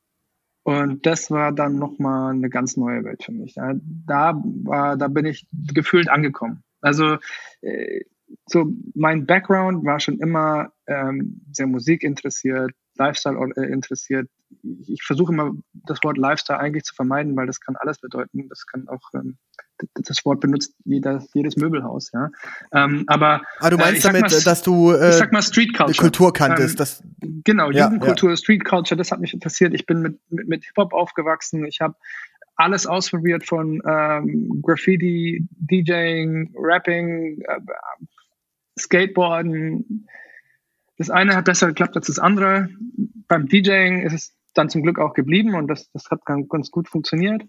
Und 0.63 1.05
das 1.05 1.29
war 1.29 1.51
dann 1.51 1.77
nochmal 1.77 2.33
eine 2.33 2.49
ganz 2.49 2.77
neue 2.77 3.03
Welt 3.03 3.23
für 3.23 3.33
mich. 3.33 3.53
Da, 3.53 3.73
da, 3.75 4.41
war, 4.63 4.97
da 4.97 5.07
bin 5.09 5.25
ich 5.25 5.47
gefühlt 5.51 6.09
angekommen. 6.09 6.63
Also 6.81 7.17
äh, 7.61 8.01
so 8.45 8.71
mein 8.95 9.25
Background 9.25 9.85
war 9.85 9.99
schon 9.99 10.19
immer 10.19 10.71
ähm, 10.87 11.41
sehr 11.51 11.67
Musik 11.67 12.03
interessiert, 12.03 12.71
Lifestyle 12.95 13.51
äh, 13.57 13.71
interessiert. 13.71 14.29
Ich 14.87 15.03
versuche 15.03 15.33
immer 15.33 15.51
das 15.73 16.03
Wort 16.03 16.17
Lifestyle 16.17 16.59
eigentlich 16.59 16.83
zu 16.83 16.95
vermeiden, 16.95 17.35
weil 17.35 17.47
das 17.47 17.59
kann 17.59 17.75
alles 17.75 17.99
bedeuten. 17.99 18.47
Das 18.49 18.65
kann 18.65 18.87
auch 18.87 19.01
ähm, 19.13 19.37
das 19.95 20.25
Wort 20.25 20.39
benutzt 20.39 20.75
jeder, 20.85 21.23
jedes 21.33 21.57
Möbelhaus, 21.57 22.11
ja. 22.13 22.29
Ähm, 22.71 23.03
aber 23.07 23.41
ah, 23.59 23.69
du 23.69 23.77
meinst 23.77 24.05
äh, 24.05 24.09
damit, 24.09 24.31
mal, 24.31 24.41
dass 24.41 24.61
du 24.61 24.91
äh, 24.91 25.09
ich 25.09 25.15
sag 25.15 25.31
mal 25.31 25.41
Street 25.41 25.75
Culture. 25.75 25.97
Kultur 25.97 26.33
kanntest, 26.33 26.75
ähm, 26.75 26.77
das 26.77 27.03
genau 27.43 27.71
ja, 27.71 27.85
Jugendkultur, 27.85 28.31
ja. 28.31 28.37
Street 28.37 28.65
Culture, 28.65 28.97
das 28.97 29.11
hat 29.11 29.19
mich 29.19 29.33
interessiert. 29.33 29.73
Ich 29.73 29.85
bin 29.85 30.01
mit 30.01 30.19
mit, 30.29 30.47
mit 30.47 30.63
Hip 30.65 30.77
Hop 30.77 30.93
aufgewachsen. 30.93 31.65
Ich 31.65 31.81
habe 31.81 31.95
alles 32.55 32.85
ausprobiert 32.85 33.45
von 33.45 33.81
ähm, 33.85 34.61
Graffiti, 34.61 35.47
DJing, 35.51 36.53
Rapping, 36.55 37.41
äh, 37.41 37.59
Skateboarden. 38.79 40.07
Das 40.97 41.09
eine 41.09 41.35
hat 41.35 41.45
besser 41.45 41.67
geklappt 41.67 41.95
als 41.95 42.07
das 42.07 42.19
andere. 42.19 42.69
Beim 43.27 43.47
DJing 43.47 44.01
ist 44.01 44.13
es 44.13 44.33
dann 44.53 44.69
zum 44.69 44.83
Glück 44.83 44.99
auch 44.99 45.13
geblieben 45.13 45.55
und 45.55 45.67
das, 45.67 45.91
das 45.91 46.09
hat 46.09 46.25
ganz, 46.25 46.47
ganz 46.49 46.71
gut 46.71 46.87
funktioniert. 46.87 47.43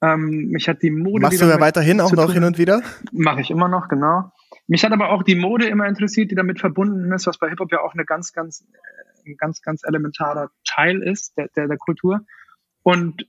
Ähm, 0.00 0.48
mich 0.50 0.68
hat 0.68 0.82
die 0.82 0.90
Mode. 0.90 1.22
Machst 1.22 1.40
du 1.40 1.46
ja 1.46 1.60
weiterhin 1.60 2.00
auch 2.00 2.12
noch 2.12 2.32
hin 2.32 2.44
und 2.44 2.58
wieder? 2.58 2.82
Mache 3.10 3.40
ich 3.40 3.50
immer 3.50 3.68
noch, 3.68 3.88
genau. 3.88 4.30
mich 4.68 4.84
hat 4.84 4.92
aber 4.92 5.10
auch 5.10 5.22
die 5.22 5.34
Mode 5.34 5.66
immer 5.66 5.86
interessiert, 5.86 6.30
die 6.30 6.36
damit 6.36 6.60
verbunden 6.60 7.10
ist, 7.12 7.26
was 7.26 7.38
bei 7.38 7.48
Hip-Hop 7.48 7.72
ja 7.72 7.80
auch 7.80 7.94
eine 7.94 8.04
ganz, 8.04 8.32
ganz, 8.32 8.64
ein 9.26 9.36
ganz, 9.36 9.60
ganz 9.60 9.82
elementarer 9.84 10.50
Teil 10.64 11.02
ist 11.02 11.36
der, 11.36 11.48
der, 11.56 11.66
der 11.66 11.78
Kultur. 11.78 12.20
Und 12.82 13.26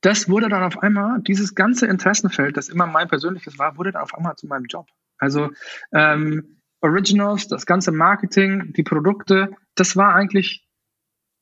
das 0.00 0.28
wurde 0.28 0.48
dann 0.48 0.62
auf 0.62 0.78
einmal, 0.82 1.20
dieses 1.22 1.54
ganze 1.56 1.86
Interessenfeld, 1.86 2.56
das 2.56 2.68
immer 2.68 2.86
mein 2.86 3.08
persönliches 3.08 3.58
war, 3.58 3.76
wurde 3.76 3.92
dann 3.92 4.02
auf 4.02 4.14
einmal 4.14 4.36
zu 4.36 4.46
meinem 4.46 4.66
Job. 4.66 4.86
Also 5.18 5.50
ähm, 5.92 6.60
Originals, 6.80 7.48
das 7.48 7.66
ganze 7.66 7.90
Marketing, 7.90 8.72
die 8.74 8.84
Produkte, 8.84 9.50
das 9.74 9.96
war 9.96 10.14
eigentlich 10.14 10.65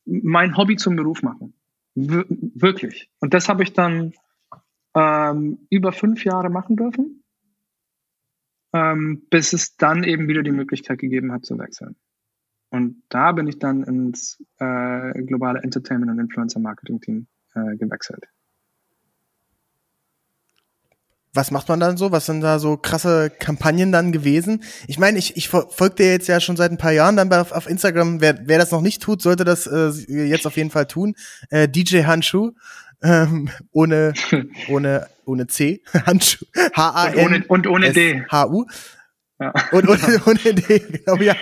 mein 0.05 0.57
Hobby 0.57 0.77
zum 0.77 0.97
Beruf 0.97 1.23
machen. 1.23 1.55
Wir 1.95 2.25
wirklich. 2.29 3.11
Und 3.21 3.35
das 3.35 3.49
habe 3.49 3.63
ich 3.63 3.73
dann 3.73 4.13
ähm, 4.95 5.67
über 5.71 5.93
fünf 5.93 6.25
Jahre 6.25 6.51
machen 6.51 6.77
dürfen, 6.77 7.25
ähm, 8.73 9.27
bis 9.31 9.53
es 9.53 9.77
dann 9.77 10.05
eben 10.05 10.29
wieder 10.29 10.43
die 10.43 10.53
Möglichkeit 10.53 10.99
gegeben 10.99 11.33
hat 11.33 11.45
zu 11.45 11.59
wechseln. 11.59 11.97
Und 12.71 13.05
da 13.09 13.33
bin 13.33 13.47
ich 13.47 13.59
dann 13.59 13.85
ins 13.85 14.43
äh, 14.59 15.23
globale 15.23 15.63
Entertainment 15.63 16.11
und 16.11 16.19
Influencer 16.19 16.59
Marketing 16.59 17.01
Team 17.01 17.27
äh, 17.55 17.77
gewechselt. 17.77 18.25
Was 21.35 21.51
macht 21.51 21.69
man 21.69 21.81
dann 21.81 21.97
so? 21.97 22.13
Was 22.13 22.27
sind 22.27 22.41
da 22.41 22.59
so 22.59 22.77
krasse 22.77 23.31
Kampagnen 23.31 23.91
dann 23.91 24.13
gewesen? 24.13 24.63
Ich 24.87 24.99
meine, 24.99 25.19
ich, 25.19 25.37
ich 25.37 25.49
folge 25.49 25.97
dir 25.97 26.13
jetzt 26.13 26.29
ja 26.29 26.41
schon 26.41 26.57
seit 26.57 26.71
ein 26.71 26.79
paar 26.79 26.93
Jahren 26.93 27.17
dann 27.17 27.33
auf, 27.33 27.51
auf 27.53 27.69
Instagram. 27.69 28.21
Wer, 28.21 28.39
wer 28.45 28.59
das 28.59 28.71
noch 28.71 28.81
nicht 28.81 29.03
tut, 29.03 29.21
sollte 29.21 29.45
das 29.45 29.67
äh, 29.67 29.91
jetzt 30.09 30.47
auf 30.47 30.57
jeden 30.57 30.71
Fall 30.71 30.87
tun. 30.87 31.17
Äh, 31.51 31.69
DJ 31.69 32.05
Handschuh. 32.05 32.53
Ähm, 33.03 33.51
ohne, 33.73 34.15
ohne, 34.69 35.09
ohne 35.27 35.47
C. 35.49 35.83
Handschuh. 36.07 36.47
H-A-N. 36.75 37.19
Und 37.19 37.27
ohne, 37.27 37.45
und 37.49 37.67
ohne 37.67 37.93
D. 37.93 38.23
H-U. 38.31 38.67
Ja. 39.45 39.53
Und, 39.73 39.87
und, 39.87 40.03
und 40.27 40.47
Idee, 40.47 40.79
genau, 40.79 41.17
ja. 41.17 41.35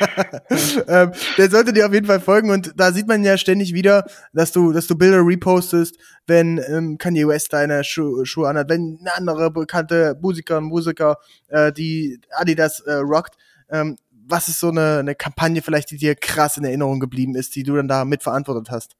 ähm, 0.88 1.12
der 1.38 1.50
sollte 1.50 1.72
dir 1.72 1.86
auf 1.86 1.92
jeden 1.92 2.06
Fall 2.06 2.18
folgen 2.18 2.50
und 2.50 2.72
da 2.76 2.90
sieht 2.90 3.06
man 3.06 3.22
ja 3.22 3.38
ständig 3.38 3.74
wieder, 3.74 4.04
dass 4.32 4.50
du, 4.50 4.72
dass 4.72 4.88
du 4.88 4.96
Bilder 4.96 5.24
repostest, 5.24 5.96
wenn 6.26 6.60
ähm, 6.66 6.98
Kanye 6.98 7.28
West 7.28 7.52
deine 7.52 7.84
Schu 7.84 8.24
Schuhe 8.24 8.48
anhat, 8.48 8.68
wenn 8.68 8.98
eine 9.00 9.14
andere 9.14 9.52
bekannte 9.52 10.18
Musiker 10.20 10.58
und 10.58 10.64
Musiker, 10.64 11.18
äh, 11.46 11.72
die 11.72 12.20
Adidas 12.32 12.80
äh, 12.80 12.94
rockt. 12.94 13.36
Ähm, 13.70 13.96
was 14.10 14.48
ist 14.48 14.58
so 14.58 14.70
eine, 14.70 14.98
eine 14.98 15.14
Kampagne 15.14 15.62
vielleicht, 15.62 15.92
die 15.92 15.96
dir 15.96 16.16
krass 16.16 16.56
in 16.56 16.64
Erinnerung 16.64 16.98
geblieben 16.98 17.36
ist, 17.36 17.54
die 17.54 17.62
du 17.62 17.76
dann 17.76 17.88
da 17.88 18.04
mitverantwortet 18.04 18.70
hast? 18.72 18.96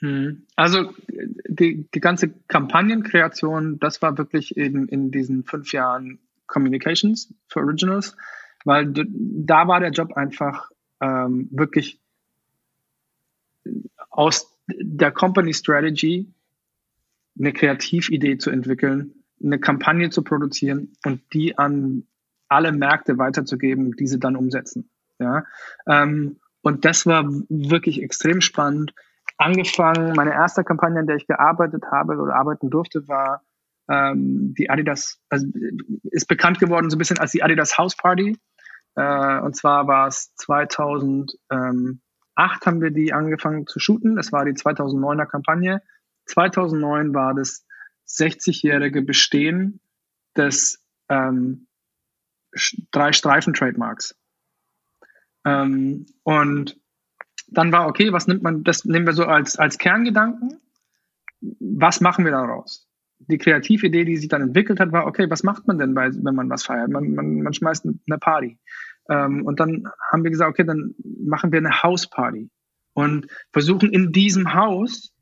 Hm. 0.00 0.46
Also 0.56 0.92
die, 1.48 1.88
die 1.94 2.00
ganze 2.00 2.30
Kampagnenkreation, 2.48 3.78
das 3.78 4.02
war 4.02 4.18
wirklich 4.18 4.56
eben 4.56 4.88
in 4.88 5.12
diesen 5.12 5.44
fünf 5.44 5.72
Jahren 5.72 6.18
Communications 6.52 7.34
für 7.48 7.60
Originals, 7.60 8.16
weil 8.64 8.92
da 8.94 9.66
war 9.66 9.80
der 9.80 9.90
Job 9.90 10.12
einfach 10.16 10.70
ähm, 11.00 11.48
wirklich 11.50 12.00
aus 14.10 14.54
der 14.68 15.10
Company 15.10 15.54
Strategy 15.54 16.32
eine 17.38 17.52
Kreatividee 17.52 18.36
zu 18.36 18.50
entwickeln, 18.50 19.24
eine 19.42 19.58
Kampagne 19.58 20.10
zu 20.10 20.22
produzieren 20.22 20.92
und 21.04 21.22
die 21.32 21.56
an 21.58 22.06
alle 22.48 22.70
Märkte 22.70 23.16
weiterzugeben, 23.16 23.92
diese 23.92 24.18
dann 24.18 24.36
umsetzen. 24.36 24.90
Ja? 25.18 25.44
Ähm, 25.86 26.36
und 26.60 26.84
das 26.84 27.06
war 27.06 27.24
wirklich 27.48 28.02
extrem 28.02 28.40
spannend. 28.40 28.94
Angefangen, 29.38 30.14
meine 30.14 30.32
erste 30.32 30.62
Kampagne, 30.62 31.00
in 31.00 31.06
der 31.06 31.16
ich 31.16 31.26
gearbeitet 31.26 31.84
habe 31.90 32.18
oder 32.18 32.36
arbeiten 32.36 32.68
durfte, 32.70 33.08
war 33.08 33.42
ähm, 33.88 34.54
die 34.56 34.70
Adidas, 34.70 35.20
also 35.28 35.46
ist 36.10 36.28
bekannt 36.28 36.58
geworden 36.58 36.90
so 36.90 36.96
ein 36.96 36.98
bisschen 36.98 37.18
als 37.18 37.32
die 37.32 37.42
Adidas 37.42 37.78
House 37.78 37.96
Party. 37.96 38.38
Äh, 38.94 39.40
und 39.40 39.56
zwar 39.56 39.86
war 39.86 40.08
es 40.08 40.34
2008 40.36 41.28
haben 41.48 42.80
wir 42.80 42.90
die 42.90 43.12
angefangen 43.12 43.66
zu 43.66 43.78
shooten. 43.78 44.16
Das 44.16 44.32
war 44.32 44.44
die 44.44 44.52
2009er 44.52 45.26
Kampagne. 45.26 45.82
2009 46.26 47.14
war 47.14 47.34
das 47.34 47.66
60-jährige 48.08 49.02
Bestehen 49.02 49.80
des 50.36 50.84
ähm, 51.08 51.66
drei 52.90 53.12
Streifen 53.12 53.54
Trademarks. 53.54 54.14
Ähm, 55.44 56.06
und 56.22 56.78
dann 57.48 57.72
war 57.72 57.86
okay, 57.86 58.12
was 58.12 58.26
nimmt 58.26 58.42
man, 58.42 58.64
das 58.64 58.84
nehmen 58.84 59.06
wir 59.06 59.12
so 59.12 59.24
als, 59.24 59.56
als 59.56 59.78
Kerngedanken. 59.78 60.60
Was 61.40 62.00
machen 62.00 62.24
wir 62.24 62.32
daraus? 62.32 62.88
Die 63.32 63.38
Kreatividee, 63.38 64.04
die 64.04 64.16
sich 64.16 64.28
dann 64.28 64.42
entwickelt 64.42 64.78
hat, 64.78 64.92
war, 64.92 65.06
okay, 65.06 65.28
was 65.28 65.42
macht 65.42 65.66
man 65.66 65.78
denn, 65.78 65.94
bei, 65.94 66.10
wenn 66.12 66.34
man 66.34 66.50
was 66.50 66.64
feiert? 66.64 66.90
Man, 66.90 67.14
man, 67.14 67.42
man 67.42 67.52
schmeißt 67.52 67.86
eine 67.86 68.18
Party. 68.18 68.58
Ähm, 69.08 69.44
und 69.44 69.58
dann 69.60 69.88
haben 70.10 70.22
wir 70.22 70.30
gesagt, 70.30 70.50
okay, 70.50 70.64
dann 70.64 70.94
machen 71.02 71.52
wir 71.52 71.58
eine 71.58 71.82
Hausparty 71.82 72.50
und 72.94 73.26
versuchen 73.52 73.90
in 73.90 74.12
diesem 74.12 74.54
Haus 74.54 75.12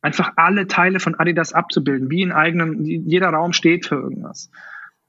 einfach 0.00 0.32
alle 0.36 0.66
Teile 0.66 1.00
von 1.00 1.16
Adidas 1.16 1.52
abzubilden, 1.52 2.10
wie 2.10 2.22
in 2.22 2.32
eigenem, 2.32 2.84
jeder 2.84 3.30
Raum 3.30 3.52
steht 3.52 3.86
für 3.86 3.96
irgendwas. 3.96 4.50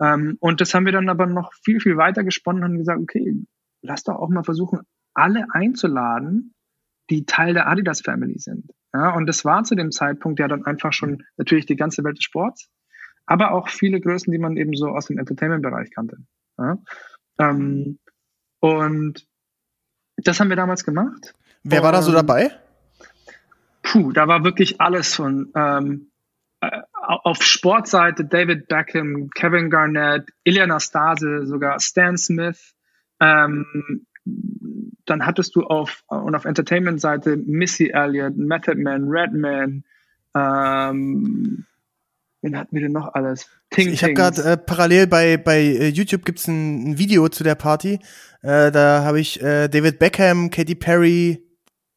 Ähm, 0.01 0.37
und 0.39 0.61
das 0.61 0.73
haben 0.73 0.85
wir 0.85 0.93
dann 0.93 1.09
aber 1.09 1.27
noch 1.27 1.53
viel, 1.63 1.79
viel 1.79 1.97
weiter 1.97 2.23
gesponnen 2.23 2.63
und 2.63 2.77
gesagt, 2.77 2.99
okay, 2.99 3.35
lass 3.81 4.03
doch 4.03 4.15
auch 4.15 4.29
mal 4.29 4.43
versuchen, 4.43 4.81
alle 5.13 5.45
einzuladen, 5.51 6.53
die 7.09 7.25
Teil 7.25 7.53
der 7.53 7.67
Adidas 7.67 8.01
Family 8.01 8.37
sind. 8.37 8.71
Ja, 8.93 9.15
und 9.15 9.27
das 9.27 9.45
war 9.45 9.63
zu 9.63 9.75
dem 9.75 9.91
Zeitpunkt 9.91 10.39
ja 10.39 10.47
dann 10.47 10.65
einfach 10.65 10.93
schon 10.93 11.23
natürlich 11.37 11.65
die 11.65 11.75
ganze 11.75 12.03
Welt 12.03 12.17
des 12.17 12.23
Sports, 12.23 12.69
aber 13.25 13.51
auch 13.51 13.69
viele 13.69 14.01
Größen, 14.01 14.31
die 14.31 14.39
man 14.39 14.57
eben 14.57 14.75
so 14.75 14.87
aus 14.87 15.05
dem 15.05 15.19
Entertainment-Bereich 15.19 15.91
kannte. 15.91 16.17
Ja, 16.57 16.77
ähm, 17.37 17.99
und 18.59 19.27
das 20.17 20.39
haben 20.39 20.49
wir 20.49 20.55
damals 20.55 20.83
gemacht. 20.83 21.33
Wer 21.63 21.83
war 21.83 21.91
da 21.91 22.01
so 22.01 22.11
dabei? 22.11 22.51
Puh, 23.83 24.11
da 24.11 24.27
war 24.27 24.43
wirklich 24.43 24.81
alles 24.81 25.15
von 25.15 25.51
ähm, 25.55 26.11
äh, 26.61 26.81
auf 26.93 27.41
Sportseite 27.43 28.25
David 28.25 28.67
Beckham, 28.67 29.29
Kevin 29.29 29.69
Garnett, 29.69 30.29
Ilya 30.43 30.67
Nastase, 30.67 31.45
sogar 31.45 31.79
Stan 31.79 32.17
Smith, 32.17 32.75
ähm, 33.19 34.05
dann 35.05 35.25
hattest 35.25 35.55
du 35.55 35.63
auf 35.63 36.03
und 36.07 36.35
auf 36.35 36.45
Entertainment-Seite 36.45 37.37
Missy 37.37 37.89
Elliott, 37.89 38.37
Method 38.37 38.75
Man, 38.75 39.07
Redman, 39.09 39.83
ähm, 40.35 41.65
wen 42.41 42.57
hatten 42.57 42.75
wir 42.75 42.81
denn 42.81 42.91
noch 42.91 43.13
alles? 43.13 43.49
Ting 43.71 43.89
ich 43.89 44.03
habe 44.03 44.13
gerade 44.13 44.41
äh, 44.43 44.57
parallel 44.57 45.07
bei 45.07 45.37
bei 45.37 45.59
äh, 45.59 45.87
YouTube 45.89 46.25
gibt's 46.25 46.47
ein, 46.47 46.91
ein 46.91 46.97
Video 46.97 47.27
zu 47.29 47.43
der 47.43 47.55
Party. 47.55 47.99
Äh, 48.41 48.71
da 48.71 49.03
habe 49.03 49.19
ich 49.19 49.41
äh, 49.41 49.67
David 49.67 49.99
Beckham, 49.99 50.49
Katy 50.49 50.75
Perry, 50.75 51.43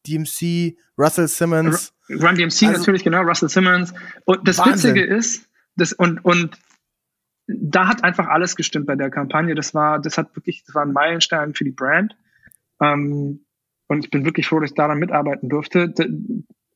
DMC, 0.07 0.77
Russell 0.97 1.27
Simmons. 1.27 1.93
Run 2.09 2.35
DMC 2.35 2.67
also, 2.67 2.79
natürlich 2.79 3.03
genau, 3.03 3.21
Russell 3.21 3.49
Simmons. 3.49 3.93
Und 4.25 4.47
das 4.47 4.57
Wahnsinn. 4.57 4.95
Witzige 4.95 5.05
ist, 5.05 5.47
das 5.75 5.93
und 5.93 6.23
und 6.25 6.57
da 7.47 7.87
hat 7.87 8.03
einfach 8.03 8.27
alles 8.27 8.55
gestimmt 8.55 8.87
bei 8.87 8.95
der 8.95 9.09
Kampagne. 9.09 9.55
Das 9.55 9.73
war, 9.73 9.99
das 9.99 10.17
hat 10.17 10.35
wirklich, 10.35 10.63
das 10.65 10.75
war 10.75 10.83
ein 10.83 10.93
Meilenstein 10.93 11.53
für 11.53 11.63
die 11.63 11.71
Brand. 11.71 12.15
Ähm, 12.83 13.45
und 13.87 14.05
ich 14.05 14.11
bin 14.11 14.25
wirklich 14.25 14.47
froh, 14.47 14.59
dass 14.59 14.71
ich 14.71 14.75
daran 14.75 14.99
mitarbeiten 14.99 15.49
durfte. 15.49 15.89
Da, 15.89 16.05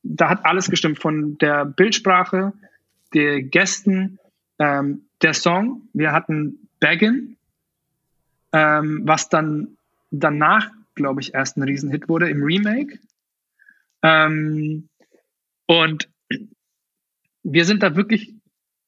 da 0.02 0.28
hat 0.30 0.44
alles 0.44 0.70
gestimmt, 0.70 0.98
von 0.98 1.36
der 1.38 1.64
Bildsprache, 1.64 2.52
der 3.14 3.42
Gästen, 3.42 4.18
ähm, 4.58 5.02
der 5.22 5.34
Song. 5.34 5.88
Wir 5.92 6.12
hatten 6.12 6.68
Baggin, 6.80 7.36
ähm, 8.52 9.02
was 9.04 9.28
dann 9.28 9.76
danach, 10.10 10.70
glaube 10.94 11.20
ich, 11.20 11.34
erst 11.34 11.56
ein 11.56 11.62
Riesenhit 11.62 12.08
wurde 12.08 12.30
im 12.30 12.42
Remake. 12.42 12.98
Ähm, 14.02 14.88
und 15.66 16.08
wir 17.42 17.64
sind 17.64 17.82
da 17.82 17.96
wirklich 17.96 18.34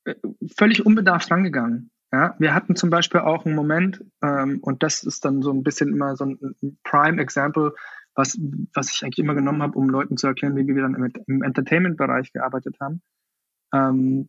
äh, 0.05 0.15
völlig 0.57 0.87
unbedarft 0.87 1.31
rangegangen. 1.31 1.91
Ja, 2.13 2.35
wir 2.39 2.55
hatten 2.55 2.75
zum 2.75 2.91
Beispiel 2.91 3.21
auch 3.21 3.47
einen 3.47 3.55
Moment, 3.55 4.05
ähm, 4.23 4.59
und 4.63 4.83
das 4.83 5.05
ist 5.05 5.25
dann 5.25 5.43
so 5.43 5.53
ein 5.53 5.63
bisschen 5.63 5.91
immer 5.91 6.17
so 6.17 6.25
ein, 6.25 6.57
Prime-Example, 6.83 7.75
was, 8.15 8.37
was 8.75 8.93
ich 8.93 9.05
eigentlich 9.05 9.21
immer 9.21 9.37
genommen 9.37 9.63
habe, 9.63 9.79
um 9.79 9.89
Leuten 9.89 10.17
zu 10.17 10.27
erklären, 10.27 10.57
wie 10.57 10.67
wir 10.67 10.83
dann 10.83 10.95
im, 10.95 11.13
im 11.27 11.43
Entertainment-Bereich 11.43 12.33
gearbeitet 12.33 12.79
haben. 12.81 13.01
Ähm, 13.73 14.29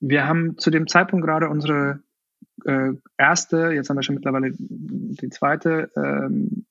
wir 0.00 0.26
haben 0.26 0.58
zu 0.58 0.70
dem 0.70 0.88
Zeitpunkt 0.88 1.24
gerade 1.24 1.48
unsere 1.48 2.02
äh, 2.64 2.92
erste, 3.16 3.70
jetzt 3.72 3.88
haben 3.88 3.96
wir 3.96 4.02
schon 4.02 4.16
mittlerweile 4.16 4.52
die 4.58 5.30
zweite, 5.30 5.92
ähm, 5.96 6.66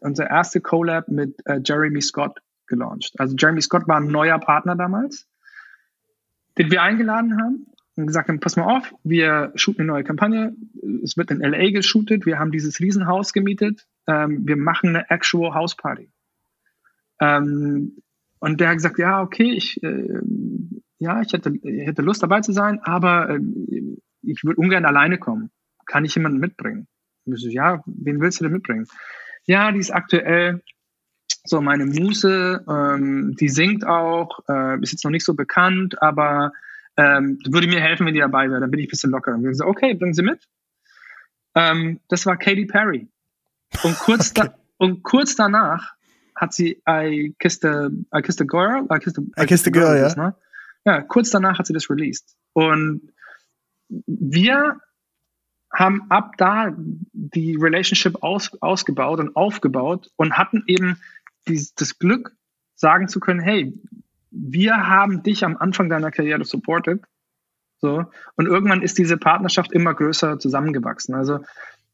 unsere 0.00 0.28
erste 0.28 0.60
Collab 0.60 1.08
mit 1.08 1.44
äh, 1.46 1.60
Jeremy 1.64 2.02
Scott 2.02 2.38
gelauncht. 2.68 3.14
Also 3.18 3.34
Jeremy 3.36 3.62
Scott 3.62 3.88
war 3.88 3.96
ein 3.96 4.06
neuer 4.06 4.38
Partner 4.38 4.76
damals, 4.76 5.28
den 6.56 6.70
wir 6.70 6.82
eingeladen 6.82 7.40
haben 7.40 7.66
und 7.96 8.06
gesagt 8.06 8.28
haben, 8.28 8.40
pass 8.40 8.56
mal 8.56 8.76
auf, 8.76 8.94
wir 9.04 9.52
shooten 9.54 9.82
eine 9.82 9.92
neue 9.92 10.04
Kampagne, 10.04 10.54
es 11.02 11.16
wird 11.16 11.30
in 11.30 11.40
LA 11.40 11.70
geshootet, 11.70 12.26
wir 12.26 12.38
haben 12.38 12.52
dieses 12.52 12.78
Riesenhaus 12.78 13.32
gemietet, 13.32 13.86
ähm, 14.06 14.46
wir 14.46 14.56
machen 14.56 14.90
eine 14.90 15.10
actual 15.10 15.54
House 15.54 15.76
Party. 15.76 16.10
Ähm, 17.20 18.02
und 18.38 18.60
der 18.60 18.68
hat 18.68 18.76
gesagt, 18.76 18.98
ja, 18.98 19.22
okay, 19.22 19.50
ich, 19.50 19.82
äh, 19.82 20.20
ja, 20.98 21.22
ich 21.22 21.32
hätte, 21.32 21.54
ich 21.62 21.86
hätte 21.86 22.02
Lust 22.02 22.22
dabei 22.22 22.42
zu 22.42 22.52
sein, 22.52 22.80
aber 22.82 23.30
äh, 23.30 23.40
ich 24.22 24.44
würde 24.44 24.60
ungern 24.60 24.84
alleine 24.84 25.18
kommen. 25.18 25.50
kann 25.86 26.04
ich 26.04 26.14
jemanden 26.14 26.38
mitbringen? 26.38 26.88
Und 27.24 27.38
so, 27.38 27.48
ja, 27.48 27.82
wen 27.86 28.20
willst 28.20 28.40
du 28.40 28.44
denn 28.44 28.52
mitbringen? 28.52 28.86
Ja, 29.46 29.72
die 29.72 29.78
ist 29.78 29.94
aktuell 29.94 30.62
so 31.44 31.60
meine 31.60 31.86
Muse, 31.86 32.64
ähm, 32.68 33.36
die 33.38 33.48
singt 33.48 33.86
auch, 33.86 34.40
äh, 34.48 34.80
ist 34.82 34.92
jetzt 34.92 35.04
noch 35.04 35.12
nicht 35.12 35.24
so 35.24 35.34
bekannt, 35.34 36.02
aber 36.02 36.52
ähm, 36.96 37.38
würde 37.46 37.66
mir 37.66 37.80
helfen, 37.80 38.06
wenn 38.06 38.14
die 38.14 38.20
dabei 38.20 38.50
wäre, 38.50 38.60
dann 38.60 38.70
bin 38.70 38.80
ich 38.80 38.86
ein 38.86 38.90
bisschen 38.90 39.10
lockerer. 39.10 39.34
Und 39.34 39.42
wir 39.42 39.50
gesagt, 39.50 39.68
okay, 39.68 39.94
bringen 39.94 40.14
Sie 40.14 40.22
mit. 40.22 40.46
Ähm, 41.54 42.00
das 42.08 42.26
war 42.26 42.36
Katy 42.36 42.66
Perry. 42.66 43.08
Und 43.82 43.98
kurz, 43.98 44.30
okay. 44.36 44.48
da, 44.48 44.58
und 44.78 45.02
kurz 45.02 45.36
danach 45.36 45.94
hat 46.34 46.52
sie 46.52 46.82
I 46.88 47.34
Kissed 47.38 47.64
a, 47.64 47.88
I 48.14 48.22
Kissed 48.22 48.40
a 48.40 48.44
Girl, 48.44 48.86
I 48.92 48.98
Kissed 48.98 49.18
a, 49.18 49.22
I, 49.38 49.44
I 49.44 49.46
Kissed 49.46 49.66
a 49.66 49.70
Girl, 49.70 49.94
girl 49.94 50.14
ja. 50.14 50.14
ne? 50.14 50.34
ja, 50.84 51.02
kurz 51.02 51.30
danach 51.30 51.58
hat 51.58 51.66
sie 51.66 51.72
das 51.72 51.90
released. 51.90 52.36
Und 52.52 53.12
wir 54.06 54.80
haben 55.72 56.02
ab 56.10 56.36
da 56.38 56.74
die 57.12 57.56
Relationship 57.56 58.22
aus, 58.22 58.50
ausgebaut 58.60 59.18
und 59.20 59.36
aufgebaut 59.36 60.10
und 60.16 60.38
hatten 60.38 60.62
eben 60.66 61.00
die, 61.48 61.66
das 61.76 61.98
Glück, 61.98 62.32
sagen 62.74 63.08
zu 63.08 63.20
können, 63.20 63.40
hey, 63.40 63.72
wir 64.38 64.88
haben 64.88 65.22
dich 65.22 65.44
am 65.44 65.56
Anfang 65.56 65.88
deiner 65.88 66.10
Karriere 66.10 66.44
supported. 66.44 67.02
So, 67.78 68.04
und 68.36 68.46
irgendwann 68.46 68.82
ist 68.82 68.98
diese 68.98 69.16
Partnerschaft 69.16 69.72
immer 69.72 69.94
größer 69.94 70.38
zusammengewachsen. 70.38 71.14
Also 71.14 71.40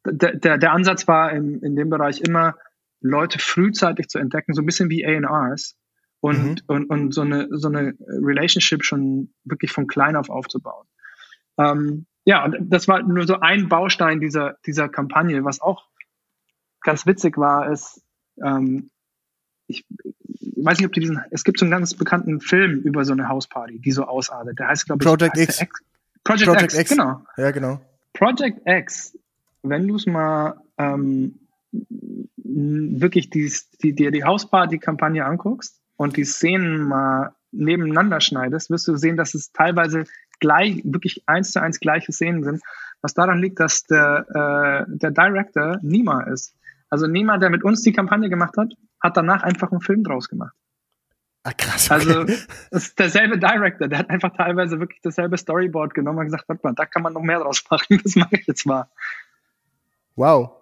der, 0.05 0.37
der, 0.37 0.59
der 0.59 0.73
Ansatz 0.73 1.09
war 1.09 1.33
in, 1.33 1.61
in 1.61 1.77
dem 1.77 1.91
Bereich 1.91 2.21
immer, 2.21 2.57
Leute 3.01 3.41
frühzeitig 3.41 4.09
zu 4.09 4.19
entdecken, 4.19 4.55
so 4.55 4.63
ein 4.63 4.67
bisschen 4.67 4.89
wie 4.89 5.05
ARs 5.05 5.77
und, 6.21 6.45
mhm. 6.45 6.57
und, 6.69 6.87
und 6.87 7.13
so, 7.13 7.23
eine, 7.23 7.49
so 7.51 7.67
eine 7.67 7.95
Relationship 7.99 8.85
schon 8.85 9.35
wirklich 9.45 9.73
von 9.73 9.89
klein 9.89 10.15
auf 10.15 10.31
aufzubauen. 10.31 10.87
Ähm, 11.59 12.07
ja, 12.25 12.45
und 12.45 12.57
das 12.61 12.87
war 12.87 13.03
nur 13.03 13.27
so 13.27 13.41
ein 13.41 13.69
Baustein 13.69 14.21
dieser, 14.21 14.57
dieser 14.65 14.89
Kampagne. 14.89 15.45
Was 15.45 15.61
auch 15.61 15.89
ganz 16.83 17.07
witzig 17.07 17.37
war, 17.37 17.73
ist, 17.73 18.05
ähm, 18.43 18.92
ich 19.73 19.87
weiß 20.57 20.79
nicht, 20.79 20.87
ob 20.87 20.93
du 20.93 21.01
diesen, 21.01 21.21
es 21.31 21.45
gibt 21.45 21.59
so 21.59 21.65
einen 21.65 21.73
ganz 21.73 21.95
bekannten 21.95 22.41
Film 22.41 22.81
über 22.81 23.05
so 23.05 23.13
eine 23.13 23.29
Hausparty, 23.29 23.79
die 23.81 23.93
so 23.93 24.05
ausartet. 24.05 24.59
Der 24.59 24.69
heißt, 24.69 24.87
glaube 24.87 25.03
ich, 25.03 25.09
Project 25.09 25.37
X. 25.37 25.63
X. 25.63 25.81
Project, 26.25 26.47
Project 26.47 26.73
X, 26.73 26.79
X, 26.79 26.91
genau. 26.91 27.23
Ja, 27.37 27.51
genau. 27.51 27.81
Project 28.13 28.61
X, 28.67 29.19
wenn 29.63 29.89
du 29.89 29.97
es 29.97 30.07
mal 30.07 30.61
ähm, 30.79 31.39
wirklich 32.37 33.31
die, 33.31 33.53
die, 33.83 33.95
dir 33.95 34.11
die 34.11 34.25
Hausparty-Kampagne 34.25 35.25
anguckst 35.25 35.81
und 35.97 36.17
die 36.17 36.25
Szenen 36.25 36.83
mal 36.83 37.35
nebeneinander 37.51 38.21
schneidest, 38.21 38.71
wirst 38.71 38.89
du 38.89 38.97
sehen, 38.97 39.17
dass 39.17 39.35
es 39.35 39.53
teilweise 39.53 40.05
gleich, 40.41 40.83
wirklich 40.85 41.23
eins 41.27 41.53
zu 41.53 41.61
eins 41.61 41.81
gleiche 41.81 42.13
Szenen 42.13 42.45
sind, 42.45 42.63
was 43.01 43.15
daran 43.15 43.41
liegt, 43.41 43.61
dass 43.61 43.85
der, 43.85 44.87
äh, 44.89 44.97
der 44.97 45.11
Director 45.11 45.79
Nima 45.83 46.23
ist. 46.23 46.55
Also 46.89 47.07
Nima, 47.07 47.39
der 47.39 47.51
mit 47.51 47.65
uns 47.65 47.83
die 47.83 47.93
Kampagne 47.93 48.29
gemacht 48.29 48.57
hat, 48.57 48.75
hat 49.03 49.17
danach 49.17 49.43
einfach 49.43 49.71
einen 49.73 49.81
Film 49.81 50.05
draus 50.05 50.29
gemacht. 50.29 50.55
Ah, 51.45 51.53
krass. 51.53 51.91
Okay. 51.91 51.95
Also, 51.95 52.25
das 52.71 52.85
ist 52.85 52.99
derselbe 52.99 53.39
Director, 53.39 53.89
der 53.89 53.99
hat 53.99 54.11
einfach 54.11 54.35
teilweise 54.37 54.79
wirklich 54.79 55.01
dasselbe 55.03 55.37
Storyboard 55.37 55.93
genommen 55.95 56.21
und 56.21 56.25
gesagt, 56.27 56.49
warte 56.49 56.61
mal, 56.63 56.75
da 56.75 56.87
kann 56.87 57.03
man 57.03 57.13
noch 57.13 57.23
mehr 57.23 57.41
draus 57.41 57.65
machen, 57.71 58.01
das 58.03 58.15
mache 58.17 58.37
ich 58.37 58.47
jetzt 58.47 58.65
mal. 58.65 58.89
Wow. 60.15 60.53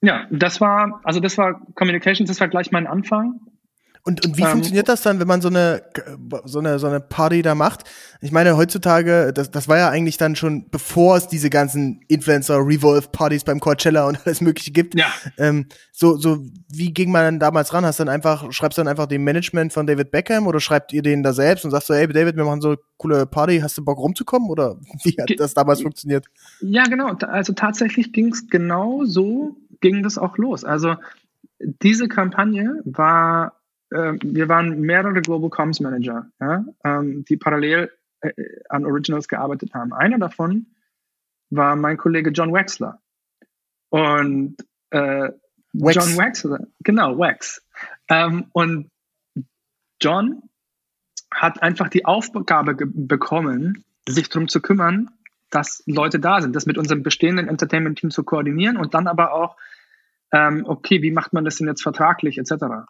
Ja, 0.00 0.26
das 0.30 0.60
war, 0.60 1.00
also 1.04 1.20
das 1.20 1.38
war 1.38 1.60
Communications, 1.74 2.28
das 2.28 2.40
war 2.40 2.48
gleich 2.48 2.72
mein 2.72 2.86
Anfang. 2.86 3.40
Und, 4.04 4.26
und 4.26 4.36
wie 4.36 4.42
ähm, 4.42 4.48
funktioniert 4.48 4.88
das 4.88 5.02
dann, 5.02 5.20
wenn 5.20 5.28
man 5.28 5.40
so 5.40 5.48
eine, 5.48 5.82
so 6.44 6.58
eine, 6.58 6.80
so 6.80 6.88
eine 6.88 6.98
Party 6.98 7.40
da 7.42 7.54
macht? 7.54 7.84
Ich 8.20 8.32
meine, 8.32 8.56
heutzutage, 8.56 9.32
das, 9.32 9.52
das 9.52 9.68
war 9.68 9.78
ja 9.78 9.90
eigentlich 9.90 10.16
dann 10.16 10.34
schon, 10.34 10.68
bevor 10.70 11.16
es 11.16 11.28
diese 11.28 11.50
ganzen 11.50 12.00
Influencer-Revolve-Partys 12.08 13.44
beim 13.44 13.60
Coachella 13.60 14.08
und 14.08 14.18
alles 14.26 14.40
Mögliche 14.40 14.72
gibt. 14.72 14.98
Ja. 14.98 15.06
Ähm, 15.38 15.66
so, 15.92 16.16
so, 16.16 16.44
wie 16.68 16.92
ging 16.92 17.12
man 17.12 17.22
dann 17.22 17.38
damals 17.38 17.72
ran? 17.72 17.84
Hast 17.84 18.00
du 18.00 18.04
dann 18.04 18.12
einfach, 18.12 18.52
schreibst 18.52 18.76
du 18.76 18.80
dann 18.80 18.88
einfach 18.88 19.06
dem 19.06 19.22
Management 19.22 19.72
von 19.72 19.86
David 19.86 20.10
Beckham 20.10 20.48
oder 20.48 20.58
schreibt 20.58 20.92
ihr 20.92 21.02
den 21.02 21.22
da 21.22 21.32
selbst 21.32 21.64
und 21.64 21.70
sagst 21.70 21.86
so, 21.86 21.94
hey 21.94 22.08
David, 22.08 22.36
wir 22.36 22.44
machen 22.44 22.60
so 22.60 22.70
eine 22.70 22.78
coole 22.96 23.24
Party, 23.26 23.60
hast 23.60 23.78
du 23.78 23.84
Bock 23.84 23.98
rumzukommen? 23.98 24.50
Oder 24.50 24.78
wie 25.04 25.16
hat 25.16 25.30
das 25.38 25.54
damals 25.54 25.80
funktioniert? 25.80 26.26
Ja, 26.60 26.82
genau. 26.84 27.14
Also 27.28 27.52
tatsächlich 27.52 28.12
ging 28.12 28.32
es 28.32 28.48
genau 28.48 29.04
so, 29.04 29.56
ging 29.80 30.02
das 30.02 30.18
auch 30.18 30.38
los. 30.38 30.64
Also 30.64 30.96
diese 31.60 32.08
Kampagne 32.08 32.80
war 32.84 33.61
äh, 33.92 34.18
wir 34.22 34.48
waren 34.48 34.80
mehrere 34.80 35.20
Global 35.20 35.50
Comms 35.50 35.80
Manager, 35.80 36.26
ja, 36.40 36.64
ähm, 36.84 37.24
die 37.24 37.36
parallel 37.36 37.90
äh, 38.20 38.32
an 38.68 38.84
Originals 38.86 39.28
gearbeitet 39.28 39.74
haben. 39.74 39.92
Einer 39.92 40.18
davon 40.18 40.66
war 41.50 41.76
mein 41.76 41.96
Kollege 41.96 42.30
John 42.30 42.52
Wexler. 42.52 43.00
Und 43.90 44.56
äh, 44.90 45.30
Wax. 45.74 45.94
John 45.94 46.18
Wexler, 46.18 46.66
genau, 46.80 47.18
Wax. 47.18 47.62
Ähm, 48.08 48.46
und 48.52 48.90
John 50.00 50.42
hat 51.32 51.62
einfach 51.62 51.88
die 51.88 52.04
Aufgabe 52.04 52.74
bekommen, 52.74 53.84
sich 54.06 54.28
darum 54.28 54.48
zu 54.48 54.60
kümmern, 54.60 55.10
dass 55.50 55.82
Leute 55.86 56.18
da 56.18 56.40
sind, 56.40 56.56
das 56.56 56.66
mit 56.66 56.78
unserem 56.78 57.02
bestehenden 57.02 57.48
Entertainment-Team 57.48 58.10
zu 58.10 58.24
koordinieren 58.24 58.76
und 58.76 58.94
dann 58.94 59.06
aber 59.06 59.32
auch, 59.32 59.56
ähm, 60.32 60.64
okay, 60.66 61.02
wie 61.02 61.10
macht 61.10 61.32
man 61.32 61.44
das 61.44 61.56
denn 61.56 61.68
jetzt 61.68 61.82
vertraglich, 61.82 62.38
etc. 62.38 62.86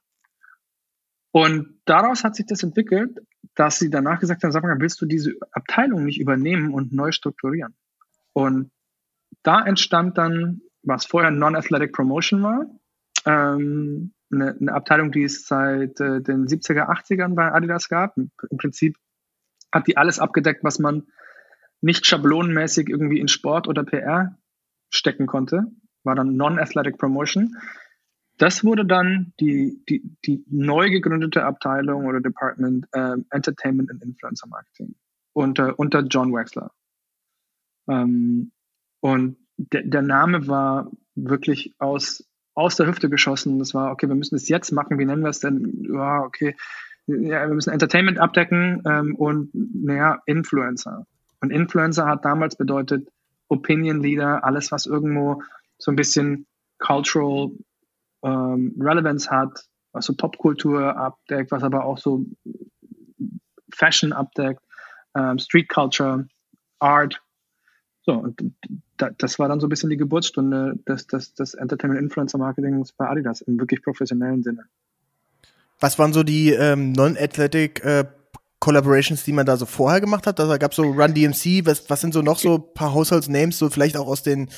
Und 1.33 1.81
daraus 1.87 2.25
hat 2.25 2.37
sich 2.37 2.47
das 2.47 2.62
entwickelt, 2.62 3.18
dass 3.55 3.79
sie 3.79 3.90
danach 3.90 4.21
gesagt 4.21 4.45
haben, 4.45 4.53
sag 4.53 4.62
mal, 4.62 4.79
willst 4.79 5.01
du 5.01 5.07
diese 5.07 5.35
Abteilung 5.51 6.05
nicht 6.05 6.21
übernehmen 6.21 6.73
und 6.73 6.92
neu 6.92 7.11
strukturieren? 7.11 7.75
Und 8.33 8.71
da 9.42 9.64
entstand 9.64 10.18
dann, 10.18 10.61
was 10.83 11.07
vorher 11.07 11.31
Non-Athletic 11.31 11.92
Promotion 11.92 12.42
war, 12.42 12.66
ähm, 13.25 14.12
eine, 14.31 14.57
eine, 14.59 14.73
Abteilung, 14.73 15.12
die 15.12 15.25
es 15.25 15.47
seit 15.47 16.01
äh, 16.01 16.21
den 16.23 16.47
70er, 16.47 16.88
80ern 16.88 17.35
bei 17.35 17.53
Adidas 17.53 17.88
gab. 17.88 18.16
Im 18.16 18.59
Prinzip 18.59 18.97
hat 19.71 19.87
die 19.87 19.97
alles 19.97 20.18
abgedeckt, 20.18 20.64
was 20.64 20.79
man 20.79 21.07
nicht 21.81 22.07
schablonenmäßig 22.07 22.88
irgendwie 22.88 23.21
in 23.21 23.29
Sport 23.29 23.68
oder 23.68 23.85
PR 23.85 24.38
stecken 24.90 25.27
konnte. 25.27 25.66
War 26.05 26.14
dann 26.14 26.37
Non-Athletic 26.37 26.99
Promotion. 26.99 27.57
Das 28.42 28.64
wurde 28.64 28.85
dann 28.85 29.33
die, 29.38 29.81
die, 29.88 30.02
die 30.26 30.44
neu 30.50 30.90
gegründete 30.90 31.44
Abteilung 31.44 32.07
oder 32.07 32.20
Department 32.20 32.88
äh, 32.90 33.14
Entertainment 33.31 33.88
and 33.88 34.02
Influencer 34.02 34.48
Marketing 34.48 34.96
unter, 35.33 35.78
unter 35.78 36.00
John 36.00 36.35
Wexler. 36.35 36.72
Ähm, 37.88 38.50
und 38.98 39.37
der, 39.59 39.85
der 39.85 40.02
Name 40.02 40.48
war 40.48 40.90
wirklich 41.14 41.76
aus, 41.78 42.28
aus 42.55 42.74
der 42.74 42.88
Hüfte 42.88 43.09
geschossen. 43.09 43.61
Das 43.61 43.74
war, 43.74 43.92
okay, 43.92 44.09
wir 44.09 44.16
müssen 44.16 44.35
es 44.35 44.48
jetzt 44.48 44.72
machen. 44.72 44.98
Wie 44.98 45.05
nennen 45.05 45.22
wir 45.22 45.31
es 45.31 45.38
denn? 45.38 45.87
Ja, 45.94 46.24
okay. 46.24 46.57
Ja, 47.07 47.46
wir 47.46 47.55
müssen 47.55 47.72
Entertainment 47.72 48.18
abdecken 48.18 48.83
ähm, 48.85 49.14
und 49.14 49.50
naja, 49.55 50.20
Influencer. 50.26 51.07
Und 51.40 51.52
Influencer 51.52 52.07
hat 52.07 52.24
damals 52.24 52.57
bedeutet 52.57 53.09
Opinion 53.46 54.02
Leader, 54.02 54.42
alles, 54.42 54.72
was 54.72 54.87
irgendwo 54.87 55.44
so 55.78 55.92
ein 55.92 55.96
bisschen 55.96 56.48
cultural 56.81 57.52
ähm, 58.23 58.75
Relevance 58.79 59.31
hat, 59.31 59.65
was 59.93 60.07
so 60.07 60.15
Popkultur 60.15 60.97
abdeckt, 60.97 61.51
was 61.51 61.63
aber 61.63 61.85
auch 61.85 61.99
so 61.99 62.25
Fashion 63.75 64.13
abdeckt, 64.13 64.63
ähm, 65.15 65.39
Street 65.39 65.69
Culture, 65.69 66.27
Art. 66.79 67.23
So, 68.05 68.15
und 68.15 68.53
das 68.97 69.39
war 69.39 69.49
dann 69.49 69.61
so 69.61 69.67
ein 69.67 69.71
bisschen 69.71 69.91
die 69.91 69.97
Geburtsstunde 69.97 70.75
des, 70.89 71.07
des, 71.07 71.35
des 71.35 71.55
Entertainment 71.55 72.01
Influencer 72.01 72.39
Marketings 72.39 72.93
bei 72.93 73.09
Adidas 73.09 73.43
im 73.43 73.59
wirklich 73.59 73.83
professionellen 73.83 74.43
Sinne. 74.43 74.65
Was 75.79 75.99
waren 75.99 76.13
so 76.13 76.23
die 76.23 76.51
ähm, 76.51 76.93
Non-Athletic 76.93 77.85
äh, 77.85 78.05
Collaborations, 78.61 79.25
die 79.25 79.33
man 79.33 79.47
da 79.47 79.57
so 79.57 79.67
vorher 79.67 80.01
gemacht 80.01 80.27
hat? 80.27 80.39
Da 80.39 80.57
gab 80.57 80.73
es 80.73 80.77
so 80.77 80.83
Run 80.83 81.15
DMC, 81.15 81.67
was, 81.67 81.89
was 81.91 82.01
sind 82.01 82.15
so 82.15 82.23
noch 82.23 82.39
so 82.39 82.55
ein 82.57 82.75
paar 82.75 82.95
Households 82.95 83.29
Names, 83.29 83.59
so 83.59 83.69
vielleicht 83.71 83.97
auch 83.97 84.07
aus 84.07 84.23
den 84.23 84.49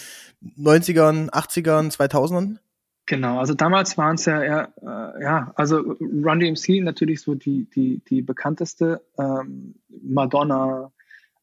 90ern, 0.58 1.30
80ern, 1.30 1.94
2000ern? 1.94 2.58
Genau, 3.06 3.38
also 3.38 3.52
damals 3.52 3.98
waren 3.98 4.14
es 4.14 4.24
ja 4.24 4.42
äh, 4.42 5.22
ja, 5.22 5.52
also 5.56 5.76
Run 5.76 6.40
DMC 6.40 6.82
natürlich 6.82 7.20
so 7.20 7.34
die, 7.34 7.68
die, 7.68 8.02
die 8.08 8.22
bekannteste, 8.22 9.04
ähm, 9.18 9.74
Madonna, 10.02 10.90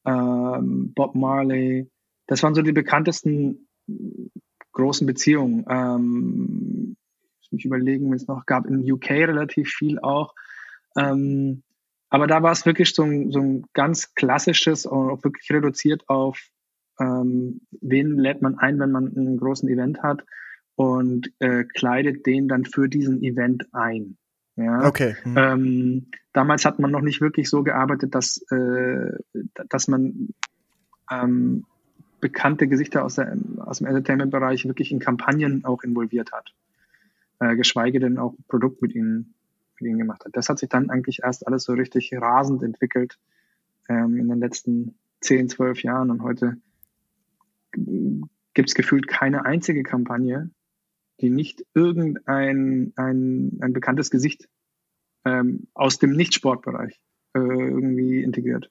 ähm, 0.06 0.92
Bob 0.96 1.14
Marley, 1.14 1.88
das 2.26 2.42
waren 2.42 2.56
so 2.56 2.64
die 2.64 2.72
bekanntesten 2.72 3.68
großen 4.72 5.06
Beziehungen. 5.06 5.66
Ähm, 5.70 6.98
ich 7.42 7.52
mich 7.52 7.66
überlegen, 7.66 8.10
wenn 8.10 8.18
es 8.18 8.28
noch 8.28 8.46
gab, 8.48 8.66
in 8.66 8.92
UK 8.92 9.12
relativ 9.12 9.70
viel 9.70 10.00
auch. 10.00 10.34
Ähm, 10.98 11.62
aber 12.10 12.26
da 12.26 12.42
war 12.42 12.54
es 12.54 12.66
wirklich 12.66 12.94
so 12.96 13.04
ein, 13.04 13.32
so 13.32 13.40
ein 13.40 13.66
ganz 13.74 14.16
klassisches 14.16 14.88
und 14.88 15.12
auch 15.12 15.24
wirklich 15.24 15.50
reduziert 15.52 16.10
auf, 16.10 16.40
ähm, 17.00 17.62
wen 17.82 18.18
lädt 18.18 18.42
man 18.42 18.58
ein, 18.58 18.80
wenn 18.80 18.92
man 18.92 19.16
einen 19.16 19.38
großen 19.38 19.70
Event 19.70 20.02
hat 20.02 20.26
und 20.76 21.32
äh, 21.40 21.64
kleidet 21.64 22.26
den 22.26 22.48
dann 22.48 22.66
für 22.66 22.88
diesen 22.88 23.22
Event 23.22 23.68
ein. 23.74 24.18
Ja? 24.56 24.88
Okay. 24.88 25.16
Hm. 25.24 25.36
Ähm, 25.38 26.08
damals 26.34 26.66
hat 26.66 26.80
man 26.80 26.92
noch 26.92 27.02
nicht 27.02 27.22
wirklich 27.22 27.50
so 27.50 27.64
gearbeitet, 27.64 28.16
dass, 28.16 28.42
äh, 28.52 29.12
dass 29.70 29.88
man 29.88 30.30
ähm, 31.12 31.66
bekannte 32.20 32.68
Gesichter 32.68 33.04
aus, 33.04 33.16
der, 33.16 33.36
aus 33.58 33.80
dem 33.80 33.88
Entertainment-Bereich 33.88 34.66
wirklich 34.66 34.92
in 34.92 35.00
Kampagnen 35.00 35.66
auch 35.66 35.84
involviert 35.84 36.32
hat. 36.32 36.54
Äh, 37.40 37.56
geschweige 37.56 38.00
denn 38.00 38.18
auch 38.18 38.34
ein 38.34 38.46
Produkt 38.48 38.82
mit 38.82 38.94
ihnen, 38.94 39.34
mit 39.80 39.90
ihnen 39.90 39.98
gemacht 39.98 40.24
hat. 40.26 40.36
Das 40.36 40.48
hat 40.48 40.60
sich 40.60 40.70
dann 40.70 40.90
eigentlich 40.90 41.22
erst 41.24 41.48
alles 41.48 41.64
so 41.64 41.74
richtig 41.74 42.14
rasend 42.14 42.62
entwickelt 42.64 43.18
ähm, 43.90 44.18
in 44.18 44.30
den 44.30 44.40
letzten 44.40 44.96
10, 45.22 45.50
12 45.50 45.84
Jahren 45.84 46.12
und 46.12 46.22
heute 46.22 46.58
gibt 48.54 48.70
es 48.70 48.76
gefühlt 48.76 49.08
keine 49.08 49.46
einzige 49.46 49.84
Kampagne, 49.84 50.50
die 51.22 51.30
nicht 51.30 51.66
irgendein 51.74 52.94
ein, 52.96 53.58
ein 53.62 53.74
bekanntes 53.74 54.10
Gesicht 54.10 54.48
ähm, 55.26 55.68
aus 55.74 56.00
dem 56.00 56.12
Nicht-Sportbereich 56.12 57.00
äh, 57.34 57.40
irgendwie 57.40 58.24
integriert. 58.24 58.70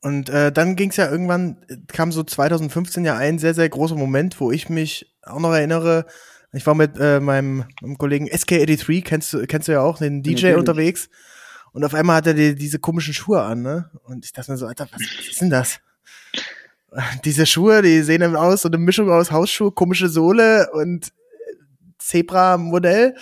Und 0.00 0.28
äh, 0.28 0.52
dann 0.52 0.76
ging 0.76 0.90
es 0.90 0.96
ja 0.96 1.10
irgendwann, 1.10 1.64
kam 1.88 2.12
so 2.12 2.22
2015 2.22 3.04
ja 3.04 3.16
ein 3.16 3.38
sehr, 3.38 3.54
sehr 3.54 3.68
großer 3.68 3.96
Moment, 3.96 4.40
wo 4.40 4.52
ich 4.52 4.68
mich 4.68 5.12
auch 5.22 5.40
noch 5.40 5.52
erinnere. 5.52 6.06
Ich 6.52 6.66
war 6.66 6.74
mit 6.74 6.92
äh, 6.98 7.20
meinem, 7.20 7.64
meinem 7.82 7.98
Kollegen 7.98 8.28
SK83, 8.28 9.02
kennst 9.02 9.32
du, 9.32 9.46
kennst 9.46 9.68
du 9.68 9.72
ja 9.72 9.80
auch, 9.80 9.98
den 9.98 10.22
DJ 10.22 10.32
Natürlich. 10.32 10.56
unterwegs. 10.56 11.10
Und 11.72 11.84
auf 11.84 11.94
einmal 11.94 12.16
hat 12.16 12.26
er 12.28 12.34
die, 12.34 12.54
diese 12.54 12.78
komischen 12.78 13.12
Schuhe 13.12 13.42
an, 13.42 13.62
ne? 13.62 13.90
Und 14.04 14.24
ich 14.24 14.32
dachte 14.32 14.50
mir 14.50 14.56
so, 14.56 14.66
Alter, 14.66 14.88
was, 14.92 15.02
was 15.02 15.28
ist 15.28 15.40
denn 15.40 15.50
das? 15.50 15.80
Diese 17.24 17.46
Schuhe, 17.46 17.82
die 17.82 18.02
sehen 18.02 18.20
dann 18.20 18.36
aus, 18.36 18.62
so 18.62 18.68
eine 18.68 18.78
Mischung 18.78 19.10
aus 19.10 19.30
Hausschuhe, 19.30 19.72
komische 19.72 20.08
Sohle 20.08 20.70
und 20.72 21.12
Zebra-Modell. 21.98 23.14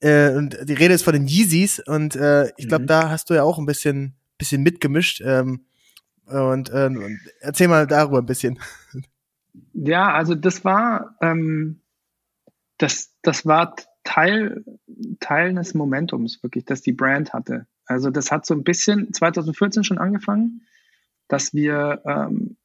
Äh, 0.00 0.30
und 0.34 0.56
die 0.64 0.74
Rede 0.74 0.94
ist 0.94 1.02
von 1.02 1.12
den 1.12 1.28
Yeezys 1.28 1.78
und 1.78 2.16
äh, 2.16 2.50
ich 2.56 2.68
glaube, 2.68 2.84
mhm. 2.84 2.88
da 2.88 3.10
hast 3.10 3.30
du 3.30 3.34
ja 3.34 3.42
auch 3.42 3.58
ein 3.58 3.66
bisschen, 3.66 4.14
bisschen 4.38 4.62
mitgemischt. 4.62 5.20
Ähm, 5.24 5.64
und, 6.26 6.70
äh, 6.70 6.86
und 6.86 7.20
erzähl 7.40 7.68
mal 7.68 7.86
darüber 7.86 8.18
ein 8.18 8.26
bisschen. 8.26 8.58
Ja, 9.74 10.14
also 10.14 10.34
das 10.34 10.64
war 10.64 11.14
ähm, 11.20 11.82
das, 12.78 13.14
das 13.22 13.46
war 13.46 13.76
Teil, 14.02 14.64
Teil 15.20 15.54
des 15.54 15.74
Momentums, 15.74 16.42
wirklich, 16.42 16.64
dass 16.64 16.82
die 16.82 16.92
Brand 16.92 17.32
hatte. 17.32 17.66
Also 17.86 18.10
das 18.10 18.32
hat 18.32 18.44
so 18.44 18.54
ein 18.54 18.64
bisschen 18.64 19.12
2014 19.12 19.84
schon 19.84 19.98
angefangen, 19.98 20.62
dass 21.28 21.54
wir 21.54 22.02
ähm, 22.06 22.56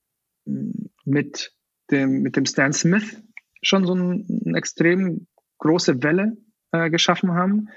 mit 1.05 1.53
dem, 1.91 2.21
mit 2.21 2.35
dem 2.35 2.45
Stan 2.45 2.73
Smith 2.73 3.21
schon 3.61 3.85
so 3.85 3.93
eine 3.93 4.25
ein 4.27 4.55
extrem 4.55 5.27
große 5.59 6.03
Welle 6.03 6.37
äh, 6.71 6.89
geschaffen 6.89 7.33
haben. 7.33 7.69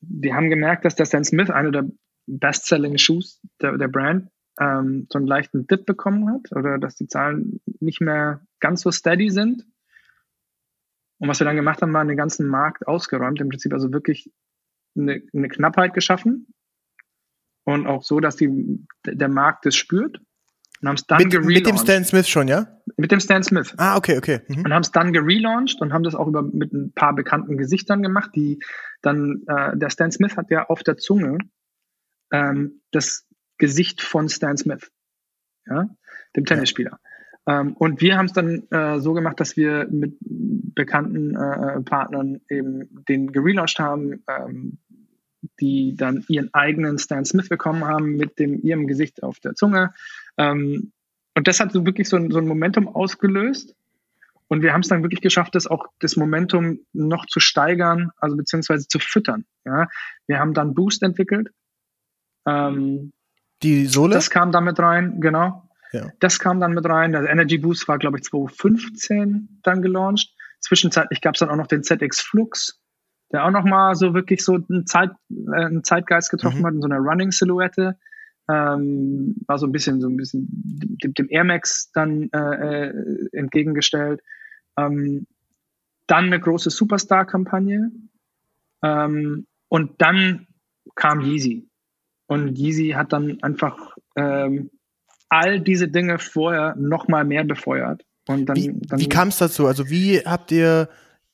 Wir 0.00 0.34
haben 0.34 0.50
gemerkt, 0.50 0.84
dass 0.84 0.94
der 0.94 1.06
Stan 1.06 1.24
Smith, 1.24 1.50
einer 1.50 1.70
der 1.70 1.88
best-selling 2.26 2.98
Shoes 2.98 3.40
der, 3.60 3.76
der 3.76 3.88
Brand, 3.88 4.30
ähm, 4.58 5.06
so 5.10 5.18
einen 5.18 5.26
leichten 5.26 5.66
Dip 5.66 5.86
bekommen 5.86 6.30
hat 6.30 6.52
oder 6.52 6.78
dass 6.78 6.96
die 6.96 7.06
Zahlen 7.06 7.60
nicht 7.80 8.00
mehr 8.00 8.46
ganz 8.60 8.82
so 8.82 8.90
steady 8.90 9.30
sind. 9.30 9.66
Und 11.18 11.28
was 11.28 11.40
wir 11.40 11.44
dann 11.44 11.56
gemacht 11.56 11.82
haben, 11.82 11.92
war 11.92 12.04
den 12.04 12.16
ganzen 12.16 12.46
Markt 12.46 12.86
ausgeräumt, 12.86 13.40
im 13.40 13.48
Prinzip 13.48 13.72
also 13.72 13.92
wirklich 13.92 14.32
eine, 14.96 15.22
eine 15.32 15.48
Knappheit 15.48 15.94
geschaffen 15.94 16.48
und 17.64 17.86
auch 17.86 18.02
so, 18.02 18.20
dass 18.20 18.36
die, 18.36 18.86
der 19.04 19.28
Markt 19.28 19.66
es 19.66 19.76
spürt 19.76 20.20
und 20.80 20.88
haben 20.88 20.96
es 20.96 21.06
dann 21.06 21.22
mit, 21.22 21.44
Mit 21.44 21.66
dem 21.66 21.76
Stan 21.78 22.04
Smith 22.04 22.28
schon, 22.28 22.48
ja? 22.48 22.66
Mit 22.96 23.10
dem 23.10 23.20
Stan 23.20 23.42
Smith. 23.42 23.74
Ah, 23.78 23.96
okay, 23.96 24.18
okay. 24.18 24.40
Mhm. 24.48 24.64
Und 24.64 24.72
haben 24.72 24.82
es 24.82 24.92
dann 24.92 25.12
gelauncht 25.12 25.80
und 25.80 25.92
haben 25.92 26.02
das 26.02 26.14
auch 26.14 26.26
über, 26.26 26.42
mit 26.42 26.72
ein 26.72 26.92
paar 26.92 27.14
bekannten 27.14 27.56
Gesichtern 27.56 28.02
gemacht, 28.02 28.30
die 28.34 28.60
dann, 29.02 29.42
äh, 29.46 29.76
der 29.76 29.90
Stan 29.90 30.10
Smith 30.10 30.36
hat 30.36 30.50
ja 30.50 30.66
auf 30.66 30.82
der 30.82 30.96
Zunge 30.96 31.38
ähm, 32.32 32.82
das 32.90 33.26
Gesicht 33.58 34.02
von 34.02 34.28
Stan 34.28 34.56
Smith, 34.56 34.90
ja, 35.66 35.88
dem 36.34 36.44
Tennisspieler. 36.44 36.98
Ja. 37.46 37.60
Ähm, 37.60 37.74
und 37.74 38.00
wir 38.00 38.18
haben 38.18 38.26
es 38.26 38.32
dann 38.32 38.68
äh, 38.70 38.98
so 39.00 39.12
gemacht, 39.12 39.38
dass 39.40 39.56
wir 39.56 39.86
mit 39.90 40.16
bekannten 40.20 41.36
äh, 41.36 41.80
Partnern 41.82 42.40
eben 42.50 43.04
den 43.08 43.32
gelauncht 43.32 43.78
haben, 43.78 44.24
ähm, 44.28 44.78
die 45.60 45.94
dann 45.96 46.24
ihren 46.28 46.52
eigenen 46.54 46.98
Stan 46.98 47.24
Smith 47.24 47.48
bekommen 47.48 47.84
haben 47.84 48.16
mit 48.16 48.38
dem 48.38 48.60
ihrem 48.62 48.86
Gesicht 48.86 49.22
auf 49.22 49.40
der 49.40 49.54
Zunge. 49.54 49.94
Ähm, 50.36 50.92
und 51.34 51.48
das 51.48 51.60
hat 51.60 51.72
so 51.72 51.84
wirklich 51.84 52.08
so 52.08 52.16
ein, 52.16 52.30
so 52.30 52.38
ein 52.38 52.46
Momentum 52.46 52.88
ausgelöst. 52.88 53.74
Und 54.48 54.62
wir 54.62 54.72
haben 54.72 54.82
es 54.82 54.88
dann 54.88 55.02
wirklich 55.02 55.20
geschafft, 55.20 55.54
das 55.54 55.66
auch 55.66 55.86
das 55.98 56.16
Momentum 56.16 56.80
noch 56.92 57.26
zu 57.26 57.40
steigern, 57.40 58.10
also 58.18 58.36
beziehungsweise 58.36 58.86
zu 58.86 58.98
füttern. 58.98 59.44
Ja, 59.64 59.88
wir 60.26 60.38
haben 60.38 60.54
dann 60.54 60.74
Boost 60.74 61.02
entwickelt. 61.02 61.50
Ähm, 62.46 63.12
die 63.62 63.86
Sohle? 63.86 64.14
Das 64.14 64.30
kam 64.30 64.52
dann 64.52 64.64
mit 64.64 64.78
rein, 64.78 65.20
genau. 65.20 65.68
Ja. 65.92 66.10
Das 66.20 66.38
kam 66.38 66.60
dann 66.60 66.72
mit 66.72 66.86
rein. 66.86 67.12
Der 67.12 67.28
Energy 67.28 67.58
Boost 67.58 67.88
war, 67.88 67.98
glaube 67.98 68.18
ich, 68.18 68.24
2015 68.24 69.60
dann 69.62 69.82
gelauncht. 69.82 70.34
Zwischenzeitlich 70.60 71.20
gab 71.20 71.34
es 71.34 71.40
dann 71.40 71.50
auch 71.50 71.56
noch 71.56 71.66
den 71.66 71.82
ZX 71.82 72.20
Flux, 72.20 72.80
der 73.32 73.44
auch 73.44 73.50
nochmal 73.50 73.94
so 73.94 74.14
wirklich 74.14 74.44
so 74.44 74.58
einen, 74.68 74.86
Zeit, 74.86 75.10
äh, 75.30 75.64
einen 75.64 75.84
Zeitgeist 75.84 76.30
getroffen 76.30 76.60
mhm. 76.60 76.66
hat 76.66 76.74
in 76.74 76.82
so 76.82 76.88
einer 76.88 76.98
Running-Silhouette. 76.98 77.98
Ähm, 78.48 79.34
war 79.46 79.58
so 79.58 79.66
ein 79.66 79.72
bisschen, 79.72 80.00
so 80.00 80.08
ein 80.08 80.16
bisschen 80.16 80.46
dem, 81.02 81.14
dem 81.14 81.26
Air 81.30 81.44
Max 81.44 81.90
dann 81.92 82.30
äh, 82.32 82.86
äh, 82.88 83.28
entgegengestellt. 83.32 84.22
Ähm, 84.78 85.26
dann 86.06 86.26
eine 86.26 86.38
große 86.38 86.70
Superstar-Kampagne. 86.70 87.90
Ähm, 88.82 89.46
und 89.68 90.00
dann 90.00 90.46
kam 90.94 91.20
Yeezy. 91.20 91.68
Und 92.28 92.56
Yeezy 92.56 92.90
hat 92.90 93.12
dann 93.12 93.42
einfach 93.42 93.96
ähm, 94.14 94.70
all 95.28 95.60
diese 95.60 95.88
Dinge 95.88 96.18
vorher 96.18 96.76
noch 96.76 97.08
mal 97.08 97.24
mehr 97.24 97.44
befeuert. 97.44 98.04
Und 98.28 98.46
dann, 98.46 98.56
wie 98.56 98.72
dann, 98.72 99.00
wie 99.00 99.08
kam 99.08 99.28
es 99.28 99.38
dazu? 99.38 99.66
Also 99.66 99.88
wie 99.90 100.20
habt 100.20 100.52
ihr 100.52 100.88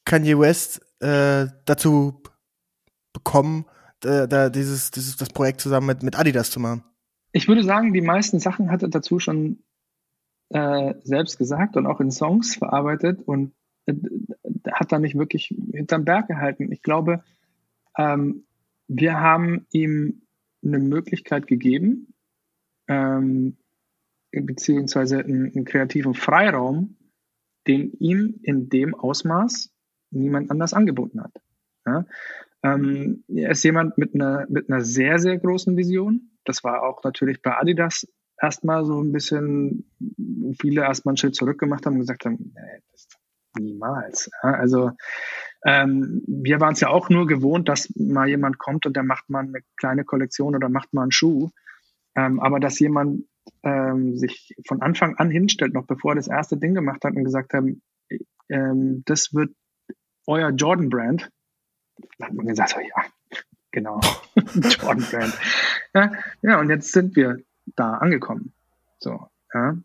Kanye 0.05 0.39
West 0.39 0.81
äh, 1.03 1.49
dazu 1.65 2.23
bekommen, 3.13 3.67
da, 4.01 4.27
da 4.27 4.51
dieses, 4.51 4.91
dieses 4.91 5.17
das 5.17 5.31
Projekt 5.31 5.61
zusammen 5.61 5.87
mit, 5.87 6.03
mit 6.03 6.19
Adidas 6.19 6.51
zu 6.51 6.61
machen? 6.61 6.85
Ich 7.33 7.49
würde 7.49 7.65
sagen, 7.65 7.93
die 7.93 8.01
meisten 8.01 8.39
Sachen 8.41 8.71
hat 8.71 8.83
er 8.83 8.89
dazu 8.89 9.19
schon 9.19 9.63
äh, 10.51 10.95
selbst 11.03 11.39
gesagt 11.39 11.77
und 11.77 11.87
auch 11.87 12.01
in 12.01 12.11
Songs 12.11 12.57
verarbeitet 12.57 13.21
und 13.25 13.53
äh, 13.87 13.95
hat 14.71 14.93
da 14.93 14.99
nicht 14.99 15.17
wirklich 15.17 15.55
hinterm 15.73 16.05
Berg 16.05 16.29
gehalten. 16.29 16.71
Ich 16.71 16.83
glaube, 16.83 17.25
ähm, 17.97 18.45
wir 18.87 19.21
haben 19.21 19.67
ihm 19.73 20.23
eine 20.65 20.79
Möglichkeit 20.79 21.47
gegeben, 21.47 22.15
ähm, 22.87 23.57
beziehungsweise 24.31 25.19
einen, 25.19 25.53
einen 25.55 25.65
kreativen 25.65 26.15
Freiraum, 26.15 26.97
den 27.67 27.93
ihm 27.93 28.39
in 28.43 28.69
dem 28.69 28.95
Ausmaß 28.95 29.72
niemand 30.13 30.51
anders 30.51 30.75
angeboten 30.75 31.23
hat. 31.23 31.33
Ja? 31.87 32.07
Ähm, 32.63 33.25
er 33.29 33.51
ist 33.51 33.65
jemand 33.65 33.99
mit 33.99 34.15
einer, 34.15 34.47
mit 34.49 34.71
einer 34.71 34.83
sehr, 34.83 35.19
sehr 35.19 35.39
großen 35.39 35.77
Vision. 35.77 36.31
Das 36.45 36.63
war 36.65 36.83
auch 36.83 37.03
natürlich 37.03 37.43
bei 37.43 37.57
Adidas 37.57 38.07
erstmal 38.41 38.85
so 38.85 39.03
ein 39.03 39.13
bisschen, 39.13 39.91
viele 40.61 40.83
erstmal 40.83 41.13
einen 41.13 41.17
Schritt 41.17 41.35
zurück 41.35 41.59
gemacht 41.59 41.87
haben 41.87 41.95
und 41.95 42.01
gesagt 42.01 42.25
haben, 42.25 42.53
nee, 42.55 42.83
das 42.93 43.09
niemals. 43.59 44.31
Ja? 44.43 44.53
Also 44.53 44.93
ähm, 45.65 46.23
wir 46.27 46.61
waren 46.61 46.73
es 46.73 46.81
ja 46.81 46.89
auch 46.89 47.09
nur 47.09 47.27
gewohnt, 47.27 47.69
dass 47.69 47.93
mal 47.97 48.29
jemand 48.29 48.59
kommt 48.59 48.87
und 48.87 48.97
der 48.97 49.05
macht 49.05 49.29
mal 49.31 49.41
eine 49.41 49.61
kleine 49.77 50.05
Kollektion 50.05 50.55
oder 50.55 50.69
macht 50.69 50.93
mal 50.93 51.03
einen 51.03 51.13
Schuh. 51.13 51.51
Ähm, 52.15 52.41
aber 52.41 52.61
dass 52.61 52.79
jemand 52.79 53.25
ähm, 53.63 54.17
sich 54.17 54.55
von 54.67 54.83
Anfang 54.83 55.17
an 55.17 55.31
hinstellt, 55.31 55.73
noch 55.73 55.87
bevor 55.87 56.13
er 56.13 56.17
das 56.17 56.29
erste 56.29 56.57
Ding 56.57 56.75
gemacht 56.75 57.05
hat 57.05 57.15
und 57.15 57.25
gesagt 57.25 57.55
hat, 57.55 57.65
ähm, 58.49 59.03
das 59.07 59.33
wird 59.33 59.55
euer 60.27 60.51
Jordan-Brand. 60.51 61.31
Da 62.19 62.27
hat 62.27 62.35
man 62.35 62.47
gesagt, 62.47 62.71
so, 62.71 62.81
ja, 62.81 63.05
genau, 63.71 64.01
Jordan-Brand. 64.55 65.39
Ja, 65.95 66.13
ja, 66.43 66.61
und 66.61 66.71
jetzt 66.71 66.93
sind 66.93 67.17
wir 67.17 67.39
da 67.77 67.95
angekommen. 67.95 68.53
So, 68.99 69.29
ja. 69.53 69.77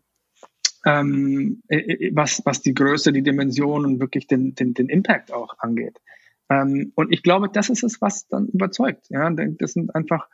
Ähm, 0.86 1.62
äh, 1.68 1.78
äh, 1.78 2.10
was, 2.14 2.42
was 2.44 2.62
die 2.62 2.74
Größe, 2.74 3.12
die 3.12 3.22
Dimension 3.22 3.84
und 3.84 4.00
wirklich 4.00 4.26
den, 4.26 4.54
den, 4.54 4.74
den 4.74 4.88
Impact 4.88 5.32
auch 5.32 5.58
angeht. 5.58 6.00
Ähm, 6.48 6.92
und 6.94 7.12
ich 7.12 7.22
glaube, 7.22 7.48
das 7.48 7.68
ist 7.68 7.82
es, 7.82 8.00
was 8.00 8.28
dann 8.28 8.46
überzeugt. 8.46 9.06
Ja, 9.10 9.28
das 9.30 9.72
sind 9.72 9.94
einfach 9.94 10.28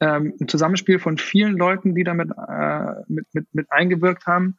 ähm, 0.00 0.34
ein 0.40 0.48
Zusammenspiel 0.48 0.98
von 0.98 1.18
vielen 1.18 1.56
Leuten, 1.56 1.94
die 1.94 2.04
damit 2.04 2.30
äh, 2.30 2.94
mit, 3.08 3.26
mit, 3.32 3.46
mit 3.52 3.70
eingewirkt 3.70 4.26
haben. 4.26 4.56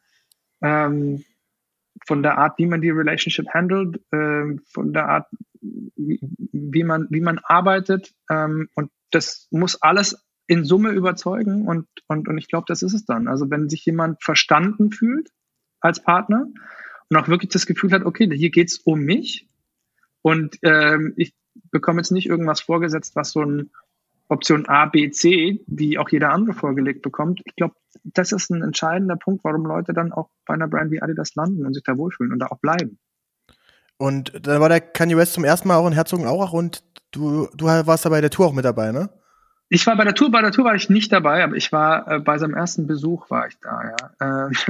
Ähm, 0.62 1.24
von 2.06 2.22
der 2.22 2.38
Art, 2.38 2.58
wie 2.58 2.66
man 2.66 2.80
die 2.80 2.90
Relationship 2.90 3.48
handelt, 3.52 4.00
äh, 4.12 4.56
von 4.72 4.92
der 4.92 5.08
Art, 5.08 5.26
wie, 5.60 6.84
man, 6.84 7.06
wie 7.10 7.20
man 7.20 7.38
arbeitet. 7.42 8.12
Ähm, 8.30 8.68
und 8.74 8.90
das 9.10 9.48
muss 9.50 9.80
alles 9.82 10.24
in 10.46 10.64
Summe 10.64 10.90
überzeugen 10.90 11.68
und, 11.68 11.86
und, 12.08 12.28
und 12.28 12.38
ich 12.38 12.48
glaube, 12.48 12.64
das 12.66 12.82
ist 12.82 12.94
es 12.94 13.04
dann. 13.04 13.28
Also 13.28 13.50
wenn 13.50 13.68
sich 13.68 13.84
jemand 13.84 14.22
verstanden 14.22 14.90
fühlt 14.90 15.30
als 15.80 16.02
Partner 16.02 16.48
und 17.08 17.16
auch 17.16 17.28
wirklich 17.28 17.50
das 17.50 17.66
Gefühl 17.66 17.92
hat, 17.92 18.04
okay, 18.04 18.28
hier 18.34 18.50
geht's 18.50 18.78
um 18.78 19.00
mich 19.00 19.46
und 20.22 20.58
ähm, 20.62 21.12
ich 21.16 21.34
bekomme 21.70 22.00
jetzt 22.00 22.10
nicht 22.10 22.26
irgendwas 22.26 22.60
vorgesetzt, 22.60 23.14
was 23.14 23.30
so 23.30 23.42
ein 23.42 23.70
Option 24.30 24.66
A, 24.68 24.86
B, 24.86 25.10
C, 25.10 25.60
die 25.66 25.98
auch 25.98 26.08
jeder 26.08 26.30
andere 26.30 26.54
vorgelegt 26.54 27.02
bekommt. 27.02 27.40
Ich 27.44 27.56
glaube, 27.56 27.74
das 28.04 28.32
ist 28.32 28.50
ein 28.50 28.62
entscheidender 28.62 29.16
Punkt, 29.16 29.44
warum 29.44 29.66
Leute 29.66 29.92
dann 29.92 30.12
auch 30.12 30.30
bei 30.46 30.54
einer 30.54 30.68
Brand 30.68 30.90
wie 30.92 31.02
Adidas 31.02 31.34
landen 31.34 31.66
und 31.66 31.74
sich 31.74 31.82
da 31.82 31.96
wohlfühlen 31.96 32.32
und 32.32 32.38
da 32.38 32.46
auch 32.46 32.58
bleiben. 32.58 32.98
Und 33.98 34.32
dann 34.46 34.60
war 34.60 34.68
der 34.68 34.80
Kanye 34.80 35.16
West 35.16 35.34
zum 35.34 35.44
ersten 35.44 35.68
Mal 35.68 35.76
auch 35.76 35.86
in 35.86 35.92
Herzogenaurach 35.92 36.52
und 36.52 36.84
du, 37.10 37.48
du 37.54 37.66
warst 37.66 38.04
da 38.04 38.08
bei 38.08 38.20
der 38.20 38.30
Tour 38.30 38.46
auch 38.46 38.52
mit 38.52 38.64
dabei, 38.64 38.92
ne? 38.92 39.10
Ich 39.68 39.86
war 39.86 39.96
bei 39.96 40.04
der 40.04 40.14
Tour, 40.14 40.30
bei 40.30 40.42
der 40.42 40.52
Tour 40.52 40.64
war 40.64 40.74
ich 40.74 40.90
nicht 40.90 41.12
dabei, 41.12 41.44
aber 41.44 41.56
ich 41.56 41.70
war 41.70 42.08
äh, 42.08 42.18
bei 42.18 42.38
seinem 42.38 42.54
ersten 42.54 42.86
Besuch 42.86 43.30
war 43.30 43.48
ich 43.48 43.58
da, 43.60 43.94
ja. 44.20 44.50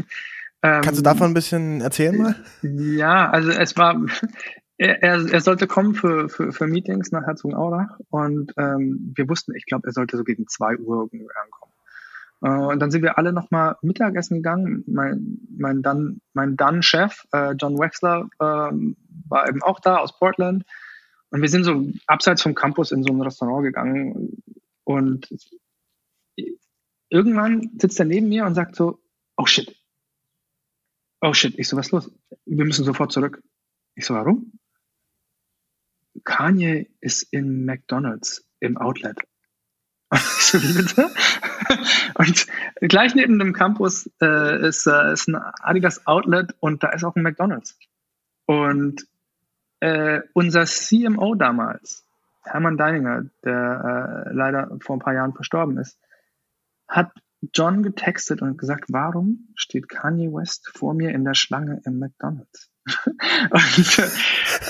Ähm, 0.63 0.83
Kannst 0.83 0.99
du 0.99 1.03
davon 1.03 1.31
ein 1.31 1.35
bisschen 1.35 1.81
erzählen 1.81 2.19
mal? 2.19 2.35
Ja, 2.61 3.31
also 3.31 3.51
es 3.51 3.79
war, 3.79 3.99
er, 4.81 5.33
er, 5.33 5.41
sollte 5.43 5.67
kommen 5.67 5.95
für, 5.95 6.31
für, 6.31 6.53
für 6.53 6.67
Meetings 6.67 7.13
nach 7.13 7.27
Herzogenaurach 7.27 7.99
und 8.09 8.55
ähm, 8.57 9.13
wir 9.15 9.29
wussten, 9.29 9.55
ich 9.55 9.67
glaube, 9.67 9.89
er 9.89 9.93
sollte 9.93 10.17
so 10.17 10.25
gegen 10.25 10.47
zwei 10.49 10.77
Uhr 10.79 11.03
ankommen. 11.03 11.73
Äh, 12.43 12.73
und 12.73 12.81
dann 12.81 12.91
sind 12.91 13.03
wir 13.03 13.19
alle 13.19 13.35
nochmal 13.35 13.77
Mittagessen 13.83 14.37
gegangen. 14.37 14.83
Mein, 14.87 15.39
mein 15.55 15.83
dann, 15.83 16.23
mein 16.33 16.57
dann 16.57 16.83
Chef, 16.83 17.27
äh, 17.33 17.53
John 17.53 17.79
Wexler, 17.79 18.31
äh, 18.39 18.73
war 19.29 19.49
eben 19.49 19.63
auch 19.63 19.81
da 19.81 19.99
aus 19.99 20.19
Portland. 20.19 20.65
Und 21.31 21.43
wir 21.43 21.51
sind 21.51 21.65
so 21.65 21.87
abseits 22.07 22.41
vom 22.43 22.55
Campus 22.55 22.91
in 22.91 23.03
so 23.03 23.13
ein 23.13 23.21
Restaurant 23.21 23.63
gegangen. 23.63 24.43
Und 24.85 25.29
irgendwann 27.11 27.71
sitzt 27.79 27.99
er 27.99 28.07
neben 28.07 28.31
mir 28.31 28.47
und 28.47 28.55
sagt 28.55 28.77
so, 28.77 28.99
oh 29.37 29.45
shit. 29.45 29.77
Oh 31.21 31.35
shit. 31.35 31.59
Ich 31.59 31.69
so, 31.69 31.77
was 31.77 31.87
ist 31.89 31.93
los? 31.93 32.11
Wir 32.47 32.65
müssen 32.65 32.87
sofort 32.87 33.13
zurück. 33.13 33.43
Ich 33.95 34.07
so, 34.07 34.15
warum? 34.15 34.53
Kanye 36.25 36.89
ist 37.01 37.23
in 37.33 37.65
McDonald's 37.65 38.45
im 38.61 38.77
Outlet. 38.77 39.19
So, 40.41 40.61
wie 40.61 40.73
bitte? 40.73 41.09
Und 42.15 42.47
gleich 42.81 43.15
neben 43.15 43.39
dem 43.39 43.53
Campus 43.53 44.11
äh, 44.21 44.67
ist, 44.67 44.87
äh, 44.87 45.13
ist 45.13 45.29
ein 45.29 45.37
Adidas 45.37 46.07
Outlet 46.07 46.57
und 46.59 46.83
da 46.83 46.89
ist 46.89 47.05
auch 47.05 47.15
ein 47.15 47.23
McDonald's. 47.23 47.79
Und 48.47 49.07
äh, 49.79 50.23
unser 50.33 50.65
CMO 50.65 51.35
damals, 51.37 52.05
Hermann 52.43 52.77
Deininger, 52.77 53.27
der 53.45 54.27
äh, 54.27 54.35
leider 54.35 54.77
vor 54.81 54.97
ein 54.97 55.01
paar 55.01 55.15
Jahren 55.15 55.35
verstorben 55.35 55.79
ist, 55.79 56.01
hat 56.89 57.13
John 57.55 57.83
getextet 57.83 58.43
und 58.43 58.59
gesagt, 58.59 58.87
warum 58.89 59.49
steht 59.55 59.89
Kanye 59.89 60.33
West 60.33 60.71
vor 60.75 60.95
mir 60.95 61.11
in 61.11 61.25
der 61.25 61.35
Schlange 61.35 61.81
im 61.85 61.99
McDonald's? 61.99 62.70
und 63.51 64.11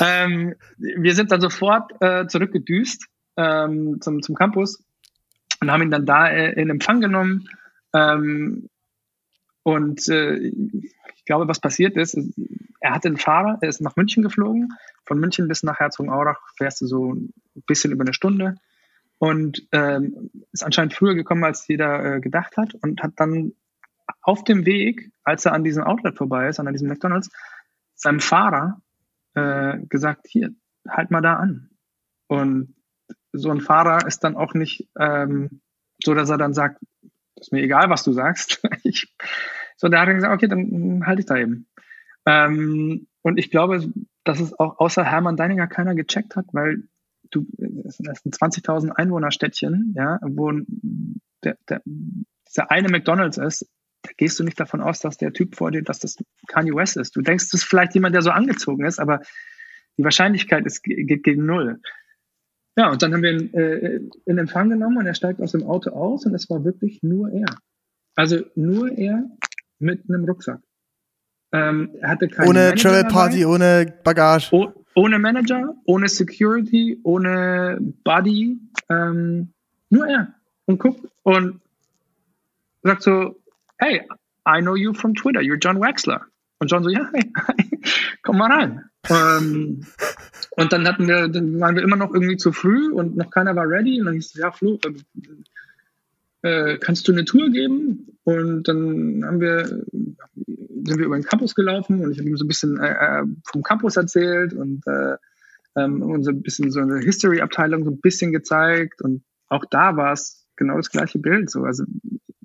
ähm, 0.00 0.54
wir 0.76 1.14
sind 1.14 1.32
dann 1.32 1.40
sofort 1.40 1.92
äh, 2.00 2.26
zurückgedüst 2.26 3.06
ähm, 3.36 4.00
zum, 4.00 4.22
zum 4.22 4.34
Campus 4.34 4.82
und 5.60 5.70
haben 5.70 5.82
ihn 5.82 5.90
dann 5.90 6.06
da 6.06 6.28
äh, 6.28 6.52
in 6.60 6.70
Empfang 6.70 7.00
genommen. 7.00 7.48
Ähm, 7.94 8.68
und 9.62 10.08
äh, 10.08 10.36
ich 10.38 11.24
glaube, 11.24 11.48
was 11.48 11.60
passiert 11.60 11.96
ist, 11.96 12.18
er 12.80 12.94
hatte 12.94 13.08
einen 13.08 13.16
Fahrer, 13.18 13.58
er 13.60 13.68
ist 13.68 13.80
nach 13.80 13.96
München 13.96 14.22
geflogen. 14.22 14.70
Von 15.04 15.20
München 15.20 15.48
bis 15.48 15.62
nach 15.62 15.78
Herzogenaurach 15.78 16.40
fährst 16.56 16.80
du 16.80 16.86
so 16.86 17.14
ein 17.14 17.32
bisschen 17.66 17.92
über 17.92 18.04
eine 18.04 18.14
Stunde 18.14 18.56
und 19.18 19.66
ähm, 19.72 20.30
ist 20.52 20.64
anscheinend 20.64 20.94
früher 20.94 21.14
gekommen, 21.14 21.44
als 21.44 21.68
jeder 21.68 22.16
äh, 22.16 22.20
gedacht 22.20 22.56
hat 22.56 22.74
und 22.74 23.02
hat 23.02 23.12
dann 23.16 23.52
auf 24.22 24.44
dem 24.44 24.64
Weg, 24.66 25.12
als 25.24 25.44
er 25.44 25.52
an 25.52 25.62
diesem 25.62 25.84
Outlet 25.84 26.16
vorbei 26.16 26.48
ist, 26.48 26.58
an 26.58 26.72
diesem 26.72 26.88
McDonalds, 26.88 27.30
seinem 28.00 28.20
Fahrer 28.20 28.80
äh, 29.34 29.78
gesagt, 29.88 30.26
hier, 30.28 30.50
halt 30.88 31.10
mal 31.10 31.20
da 31.20 31.34
an. 31.34 31.70
Und 32.28 32.74
so 33.32 33.50
ein 33.50 33.60
Fahrer 33.60 34.06
ist 34.06 34.24
dann 34.24 34.36
auch 34.36 34.54
nicht 34.54 34.88
ähm, 34.98 35.60
so, 36.02 36.14
dass 36.14 36.30
er 36.30 36.38
dann 36.38 36.54
sagt, 36.54 36.80
ist 37.36 37.52
mir 37.52 37.62
egal, 37.62 37.90
was 37.90 38.02
du 38.02 38.12
sagst. 38.12 38.62
ich, 38.82 39.14
so, 39.76 39.88
der 39.88 40.00
hat 40.00 40.08
dann 40.08 40.16
gesagt, 40.16 40.34
okay, 40.34 40.48
dann 40.48 41.06
halte 41.06 41.20
ich 41.20 41.26
da 41.26 41.36
eben. 41.36 41.66
Ähm, 42.26 43.06
und 43.22 43.38
ich 43.38 43.50
glaube, 43.50 43.90
dass 44.24 44.40
es 44.40 44.58
auch 44.58 44.78
außer 44.78 45.04
Hermann 45.04 45.36
Deininger 45.36 45.66
keiner 45.66 45.94
gecheckt 45.94 46.36
hat, 46.36 46.46
weil 46.52 46.84
du, 47.30 47.46
es 47.84 48.00
ist 48.00 48.26
ein 48.26 48.32
20.000 48.32 48.90
Einwohnerstädtchen, 48.90 49.94
ja, 49.96 50.18
wo 50.22 50.52
der, 51.44 51.56
der, 51.68 51.82
dieser 52.48 52.70
eine 52.70 52.88
McDonalds 52.88 53.38
ist, 53.38 53.70
da 54.02 54.10
gehst 54.16 54.38
du 54.38 54.44
nicht 54.44 54.58
davon 54.58 54.80
aus, 54.80 55.00
dass 55.00 55.16
der 55.16 55.32
Typ 55.32 55.56
vor 55.56 55.70
dir, 55.70 55.82
dass 55.82 55.98
das 55.98 56.16
Kanye 56.48 56.74
West 56.74 56.96
ist. 56.96 57.14
Du 57.16 57.20
denkst, 57.20 57.50
das 57.50 57.62
ist 57.62 57.68
vielleicht 57.68 57.94
jemand, 57.94 58.14
der 58.14 58.22
so 58.22 58.30
angezogen 58.30 58.84
ist, 58.84 58.98
aber 58.98 59.20
die 59.98 60.04
Wahrscheinlichkeit 60.04 60.64
ist, 60.66 60.82
geht 60.82 61.22
gegen 61.22 61.44
null. 61.44 61.80
Ja, 62.76 62.90
und 62.90 63.02
dann 63.02 63.12
haben 63.12 63.22
wir 63.22 63.32
ihn 63.32 63.52
äh, 63.52 64.00
in 64.24 64.38
Empfang 64.38 64.70
genommen 64.70 64.98
und 64.98 65.06
er 65.06 65.14
steigt 65.14 65.40
aus 65.42 65.52
dem 65.52 65.64
Auto 65.64 65.90
aus 65.90 66.24
und 66.24 66.34
es 66.34 66.48
war 66.48 66.64
wirklich 66.64 67.02
nur 67.02 67.30
er. 67.30 67.56
Also 68.14 68.40
nur 68.54 68.90
er 68.96 69.24
mit 69.78 70.08
einem 70.08 70.24
Rucksack. 70.24 70.60
Ähm, 71.52 71.90
er 72.00 72.10
hatte 72.10 72.28
keine 72.28 72.48
ohne 72.48 72.74
Travel 72.76 73.04
Party, 73.04 73.44
ohne 73.44 73.92
Bagage. 74.04 74.48
Oh, 74.52 74.72
ohne 74.94 75.18
Manager, 75.18 75.74
ohne 75.84 76.08
Security, 76.08 77.00
ohne 77.02 77.78
Buddy. 78.04 78.58
Ähm, 78.88 79.52
nur 79.88 80.06
er. 80.06 80.34
Und 80.66 80.78
guckt 80.78 81.06
und 81.22 81.60
sagt 82.82 83.02
so, 83.02 83.36
hey, 83.80 84.06
I 84.46 84.60
know 84.60 84.74
you 84.74 84.94
from 84.94 85.14
Twitter, 85.14 85.40
you're 85.40 85.58
John 85.58 85.80
Wexler. 85.80 86.20
Und 86.60 86.70
John 86.70 86.84
so, 86.84 86.90
ja, 86.90 87.08
hey, 87.12 87.32
komm 88.22 88.38
mal 88.38 88.52
rein. 88.52 88.84
Ähm, 89.08 89.86
und 90.56 90.72
dann 90.72 90.86
hatten 90.86 91.08
wir, 91.08 91.28
dann 91.28 91.58
waren 91.58 91.74
wir 91.74 91.82
immer 91.82 91.96
noch 91.96 92.12
irgendwie 92.12 92.36
zu 92.36 92.52
früh 92.52 92.90
und 92.92 93.16
noch 93.16 93.30
keiner 93.30 93.56
war 93.56 93.68
ready. 93.68 93.98
Und 93.98 94.06
dann 94.06 94.14
hieß 94.14 94.26
es, 94.26 94.34
ja, 94.34 94.52
Flo, 94.52 94.78
äh, 96.42 96.78
kannst 96.78 97.08
du 97.08 97.12
eine 97.12 97.24
Tour 97.24 97.50
geben? 97.50 98.18
Und 98.24 98.68
dann 98.68 99.24
haben 99.24 99.40
wir, 99.40 99.66
sind 99.66 100.98
wir 100.98 101.06
über 101.06 101.18
den 101.18 101.24
Campus 101.24 101.54
gelaufen 101.54 102.04
und 102.04 102.12
ich 102.12 102.18
habe 102.18 102.28
ihm 102.28 102.36
so 102.36 102.44
ein 102.44 102.48
bisschen 102.48 102.78
äh, 102.78 103.20
äh, 103.20 103.24
vom 103.50 103.62
Campus 103.62 103.96
erzählt 103.96 104.52
und 104.52 104.86
äh, 104.86 105.16
ähm, 105.76 106.02
uns 106.02 106.28
ein 106.28 106.42
bisschen 106.42 106.70
so 106.70 106.80
eine 106.80 106.98
History-Abteilung 106.98 107.84
so 107.84 107.90
ein 107.90 108.00
bisschen 108.00 108.32
gezeigt. 108.32 109.00
Und 109.02 109.22
auch 109.48 109.64
da 109.70 109.96
war 109.96 110.12
es 110.12 110.39
genau 110.60 110.76
das 110.76 110.90
gleiche 110.90 111.18
Bild. 111.18 111.50
So. 111.50 111.64
Also 111.64 111.84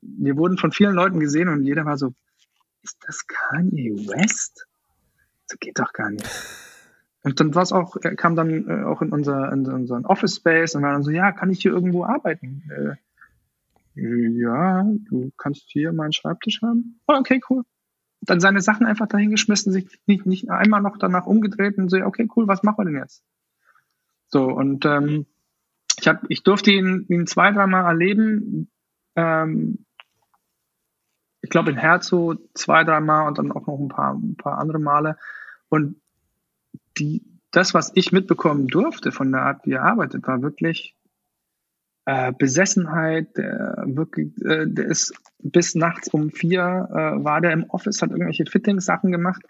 wir 0.02 0.38
wurden 0.38 0.58
von 0.58 0.72
vielen 0.72 0.96
Leuten 0.96 1.20
gesehen 1.20 1.50
und 1.50 1.64
jeder 1.64 1.86
war 1.86 1.98
so, 1.98 2.14
ist 2.82 2.98
das 3.06 3.28
Kanye 3.28 3.92
West? 4.08 4.66
Das 5.48 5.60
geht 5.60 5.78
doch 5.78 5.94
gar 5.94 6.10
nicht. 6.10 6.28
Und 7.24 7.40
dann 7.40 7.54
war 7.54 7.72
auch, 7.72 7.98
er 8.02 8.16
kam 8.16 8.36
dann 8.36 8.70
äh, 8.70 8.84
auch 8.84 9.02
in, 9.02 9.12
unser, 9.12 9.52
in 9.52 9.68
unseren 9.68 10.06
Office 10.06 10.38
Space 10.38 10.76
und 10.76 10.84
war 10.84 10.94
dann 10.94 11.04
so, 11.04 11.12
ja, 11.12 11.32
kann 11.32 11.50
ich 11.50 11.62
hier 11.62 11.72
irgendwo 11.72 12.06
arbeiten? 12.06 12.64
Äh, 12.70 12.96
ja, 13.96 14.84
du 14.84 15.32
kannst 15.38 15.64
hier 15.68 15.92
meinen 15.94 16.14
Schreibtisch 16.14 16.62
haben. 16.62 17.00
Oh, 17.08 17.16
okay, 17.16 17.42
cool. 17.50 17.64
Dann 18.22 18.40
seine 18.40 18.62
Sachen 18.62 18.86
einfach 18.86 19.08
dahingeschmissen, 19.08 19.72
sich 19.72 19.88
nicht, 20.06 20.26
nicht 20.26 20.50
einmal 20.50 20.82
noch 20.82 20.98
danach 20.98 21.26
umgedreht 21.26 21.78
und 21.78 21.90
so, 21.90 21.98
okay, 21.98 22.28
cool, 22.36 22.48
was 22.48 22.64
machen 22.64 22.80
wir 22.80 22.86
denn 22.86 23.02
jetzt? 23.02 23.24
So, 24.28 24.46
und 24.46 24.86
ähm, 24.86 25.26
ich, 26.00 26.08
hab, 26.08 26.24
ich 26.30 26.44
durfte 26.44 26.72
ihn, 26.72 27.06
ihn 27.10 27.28
zwei, 27.28 27.52
dreimal 27.52 27.86
erleben. 27.86 28.70
Ähm, 29.16 29.86
ich 31.42 31.50
glaube 31.50 31.72
in 31.72 31.78
Herzo 31.78 32.36
zwei, 32.54 32.84
dreimal 32.84 33.28
und 33.28 33.38
dann 33.38 33.52
auch 33.52 33.68
noch 33.68 33.80
ein 33.80 33.88
paar, 33.88 34.14
ein 34.14 34.36
paar 34.36 34.58
andere 34.58 34.80
Male. 34.80 35.18
Und 35.70 36.02
die, 36.98 37.24
das, 37.52 37.74
was 37.74 37.92
ich 37.96 38.12
mitbekommen 38.12 38.68
durfte 38.68 39.12
von 39.12 39.32
der 39.32 39.42
Art, 39.42 39.66
wie 39.66 39.74
er 39.74 39.84
arbeitet, 39.84 40.28
war 40.28 40.42
wirklich 40.42 40.96
äh, 42.06 42.34
Besessenheit. 42.34 43.38
Der, 43.38 43.84
wirklich, 43.86 44.34
äh, 44.44 44.66
der 44.68 44.86
ist 44.86 45.14
bis 45.40 45.76
nachts 45.76 46.08
um 46.08 46.32
vier 46.32 46.90
äh, 46.92 47.24
war 47.24 47.42
der 47.42 47.52
im 47.52 47.70
Office, 47.70 48.02
hat 48.02 48.10
irgendwelche 48.10 48.46
Fittings-Sachen 48.46 49.12
gemacht, 49.12 49.44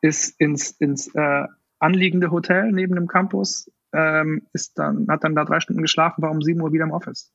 ist 0.00 0.40
ins, 0.40 0.72
ins 0.72 1.14
äh, 1.14 1.46
anliegende 1.78 2.30
Hotel 2.30 2.72
neben 2.72 2.94
dem 2.94 3.06
Campus, 3.06 3.70
ähm, 3.96 4.42
ist 4.52 4.78
dann, 4.78 5.06
hat 5.08 5.24
dann 5.24 5.34
da 5.34 5.44
drei 5.44 5.60
Stunden 5.60 5.82
geschlafen, 5.82 6.22
war 6.22 6.30
um 6.30 6.42
sieben 6.42 6.60
Uhr 6.60 6.72
wieder 6.72 6.84
im 6.84 6.90
Office. 6.90 7.32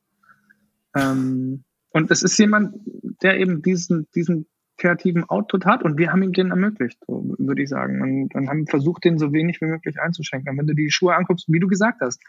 Ähm, 0.94 1.64
und 1.90 2.10
es 2.10 2.22
ist 2.22 2.38
jemand, 2.38 2.76
der 3.22 3.38
eben 3.38 3.62
diesen, 3.62 4.08
diesen 4.14 4.46
kreativen 4.78 5.24
Output 5.28 5.66
hat 5.66 5.82
und 5.82 5.98
wir 5.98 6.12
haben 6.12 6.22
ihm 6.22 6.32
den 6.32 6.50
ermöglicht, 6.50 6.98
so 7.06 7.34
würde 7.38 7.62
ich 7.62 7.68
sagen. 7.68 8.00
Und, 8.00 8.34
und 8.34 8.48
haben 8.48 8.66
versucht, 8.66 9.04
den 9.04 9.18
so 9.18 9.32
wenig 9.32 9.60
wie 9.60 9.66
möglich 9.66 10.00
einzuschränken. 10.00 10.50
Und 10.50 10.58
wenn 10.58 10.66
du 10.66 10.74
die 10.74 10.90
Schuhe 10.90 11.14
anguckst, 11.14 11.46
wie 11.48 11.60
du 11.60 11.66
gesagt 11.66 12.00
hast, 12.00 12.20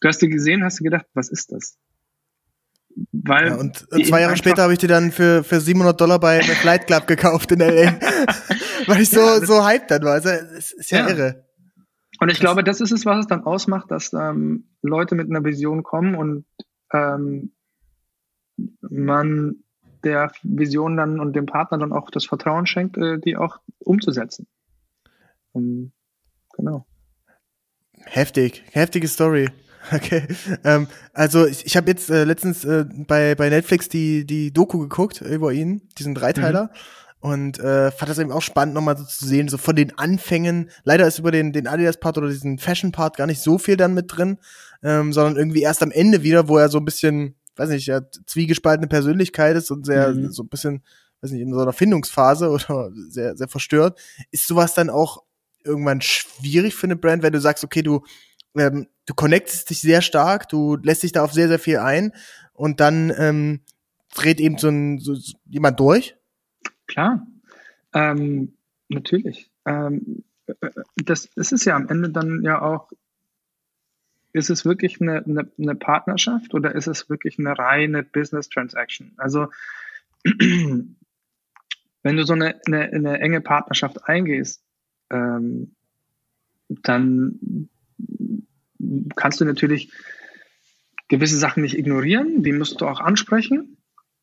du 0.00 0.08
hast 0.08 0.22
die 0.22 0.28
gesehen, 0.28 0.64
hast 0.64 0.80
du 0.80 0.84
gedacht, 0.84 1.06
was 1.14 1.28
ist 1.28 1.52
das? 1.52 1.76
Weil 3.12 3.48
ja, 3.48 3.54
und 3.56 3.86
zwei 4.06 4.20
Jahre 4.20 4.36
später 4.36 4.62
habe 4.62 4.74
ich 4.74 4.78
die 4.78 4.86
dann 4.86 5.12
für, 5.12 5.44
für 5.44 5.60
700 5.60 5.98
Dollar 5.98 6.20
bei 6.20 6.42
Flight 6.42 6.86
Club 6.86 7.06
gekauft 7.06 7.50
in 7.52 7.60
L.A. 7.60 7.94
Weil 8.86 9.00
ich 9.00 9.08
so, 9.08 9.20
ja, 9.20 9.40
so 9.40 9.64
hyped 9.64 9.90
dann 9.90 10.02
war. 10.02 10.12
Also, 10.12 10.28
es 10.28 10.72
ist 10.72 10.90
ja, 10.90 11.00
ja. 11.00 11.08
irre. 11.08 11.44
Und 12.22 12.30
ich 12.30 12.38
glaube, 12.38 12.62
das 12.62 12.80
ist 12.80 12.92
es, 12.92 13.04
was 13.04 13.18
es 13.18 13.26
dann 13.26 13.42
ausmacht, 13.42 13.90
dass 13.90 14.12
ähm, 14.12 14.68
Leute 14.80 15.16
mit 15.16 15.28
einer 15.28 15.44
Vision 15.44 15.82
kommen 15.82 16.14
und 16.14 16.44
ähm, 16.92 17.50
man 18.80 19.56
der 20.04 20.30
Vision 20.44 20.96
dann 20.96 21.18
und 21.18 21.34
dem 21.34 21.46
Partner 21.46 21.78
dann 21.78 21.92
auch 21.92 22.10
das 22.10 22.24
Vertrauen 22.24 22.66
schenkt, 22.66 22.96
äh, 22.96 23.18
die 23.18 23.36
auch 23.36 23.58
umzusetzen. 23.80 24.46
Um, 25.50 25.90
genau. 26.56 26.86
Heftig, 28.04 28.62
heftige 28.70 29.08
Story. 29.08 29.48
Okay. 29.90 30.28
Ähm, 30.62 30.86
also 31.12 31.44
ich, 31.44 31.66
ich 31.66 31.76
habe 31.76 31.90
jetzt 31.90 32.08
äh, 32.08 32.22
letztens 32.22 32.64
äh, 32.64 32.84
bei, 32.88 33.34
bei 33.34 33.48
Netflix 33.48 33.88
die, 33.88 34.24
die 34.24 34.52
Doku 34.52 34.78
geguckt 34.78 35.22
über 35.22 35.52
ihn, 35.52 35.88
diesen 35.98 36.14
Dreiteiler. 36.14 36.66
Mhm. 36.66 36.78
Und 37.22 37.60
äh, 37.60 37.92
fand 37.92 38.10
das 38.10 38.18
eben 38.18 38.32
auch 38.32 38.42
spannend, 38.42 38.74
nochmal 38.74 38.96
so 38.96 39.04
zu 39.04 39.24
sehen, 39.24 39.46
so 39.46 39.56
von 39.56 39.76
den 39.76 39.96
Anfängen. 39.96 40.70
Leider 40.82 41.06
ist 41.06 41.20
über 41.20 41.30
den, 41.30 41.52
den 41.52 41.68
Adidas-Part 41.68 42.18
oder 42.18 42.28
diesen 42.28 42.58
Fashion-Part 42.58 43.16
gar 43.16 43.28
nicht 43.28 43.40
so 43.40 43.58
viel 43.58 43.76
dann 43.76 43.94
mit 43.94 44.06
drin, 44.08 44.38
ähm, 44.82 45.12
sondern 45.12 45.36
irgendwie 45.36 45.62
erst 45.62 45.84
am 45.84 45.92
Ende 45.92 46.24
wieder, 46.24 46.48
wo 46.48 46.58
er 46.58 46.68
so 46.68 46.78
ein 46.78 46.84
bisschen, 46.84 47.36
weiß 47.54 47.68
nicht, 47.68 47.86
ja, 47.86 48.00
zwiegespaltene 48.26 48.88
Persönlichkeit 48.88 49.54
ist 49.56 49.70
und 49.70 49.86
sehr, 49.86 50.12
mhm. 50.12 50.32
so 50.32 50.42
ein 50.42 50.48
bisschen, 50.48 50.82
weiß 51.20 51.30
nicht, 51.30 51.42
in 51.42 51.54
so 51.54 51.60
einer 51.60 51.72
Findungsphase 51.72 52.50
oder 52.50 52.90
sehr, 53.08 53.36
sehr 53.36 53.46
verstört. 53.46 54.00
Ist 54.32 54.48
sowas 54.48 54.74
dann 54.74 54.90
auch 54.90 55.22
irgendwann 55.62 56.00
schwierig 56.00 56.74
für 56.74 56.88
eine 56.88 56.96
Brand, 56.96 57.22
wenn 57.22 57.32
du 57.32 57.40
sagst, 57.40 57.62
okay, 57.62 57.82
du, 57.82 58.02
ähm, 58.58 58.88
du 59.06 59.14
connectest 59.14 59.70
dich 59.70 59.80
sehr 59.80 60.02
stark, 60.02 60.48
du 60.48 60.76
lässt 60.82 61.04
dich 61.04 61.12
da 61.12 61.22
auf 61.22 61.32
sehr, 61.32 61.46
sehr 61.46 61.60
viel 61.60 61.78
ein 61.78 62.10
und 62.52 62.80
dann 62.80 63.12
ähm, 63.16 63.60
dreht 64.12 64.40
eben 64.40 64.58
so, 64.58 64.70
ein, 64.70 64.98
so 64.98 65.14
jemand 65.46 65.78
durch? 65.78 66.16
Klar, 66.86 67.26
ähm, 67.94 68.54
natürlich. 68.88 69.50
Ähm, 69.64 70.24
äh, 70.46 70.70
das, 70.96 71.30
das 71.34 71.52
ist 71.52 71.64
ja 71.64 71.76
am 71.76 71.88
Ende 71.88 72.10
dann 72.10 72.42
ja 72.42 72.60
auch, 72.60 72.90
ist 74.32 74.50
es 74.50 74.64
wirklich 74.64 75.00
eine, 75.00 75.24
eine, 75.24 75.50
eine 75.58 75.74
Partnerschaft 75.74 76.54
oder 76.54 76.74
ist 76.74 76.86
es 76.86 77.10
wirklich 77.10 77.38
eine 77.38 77.58
reine 77.58 78.02
Business 78.02 78.48
Transaction? 78.48 79.12
Also 79.18 79.48
wenn 80.24 80.96
du 82.02 82.24
so 82.24 82.32
eine, 82.32 82.60
eine, 82.66 82.80
eine 82.84 83.20
enge 83.20 83.40
Partnerschaft 83.40 84.08
eingehst, 84.08 84.64
ähm, 85.10 85.74
dann 86.68 87.68
kannst 89.16 89.40
du 89.40 89.44
natürlich 89.44 89.92
gewisse 91.08 91.36
Sachen 91.36 91.62
nicht 91.62 91.76
ignorieren, 91.76 92.42
die 92.42 92.52
musst 92.52 92.80
du 92.80 92.86
auch 92.86 93.00
ansprechen 93.00 93.76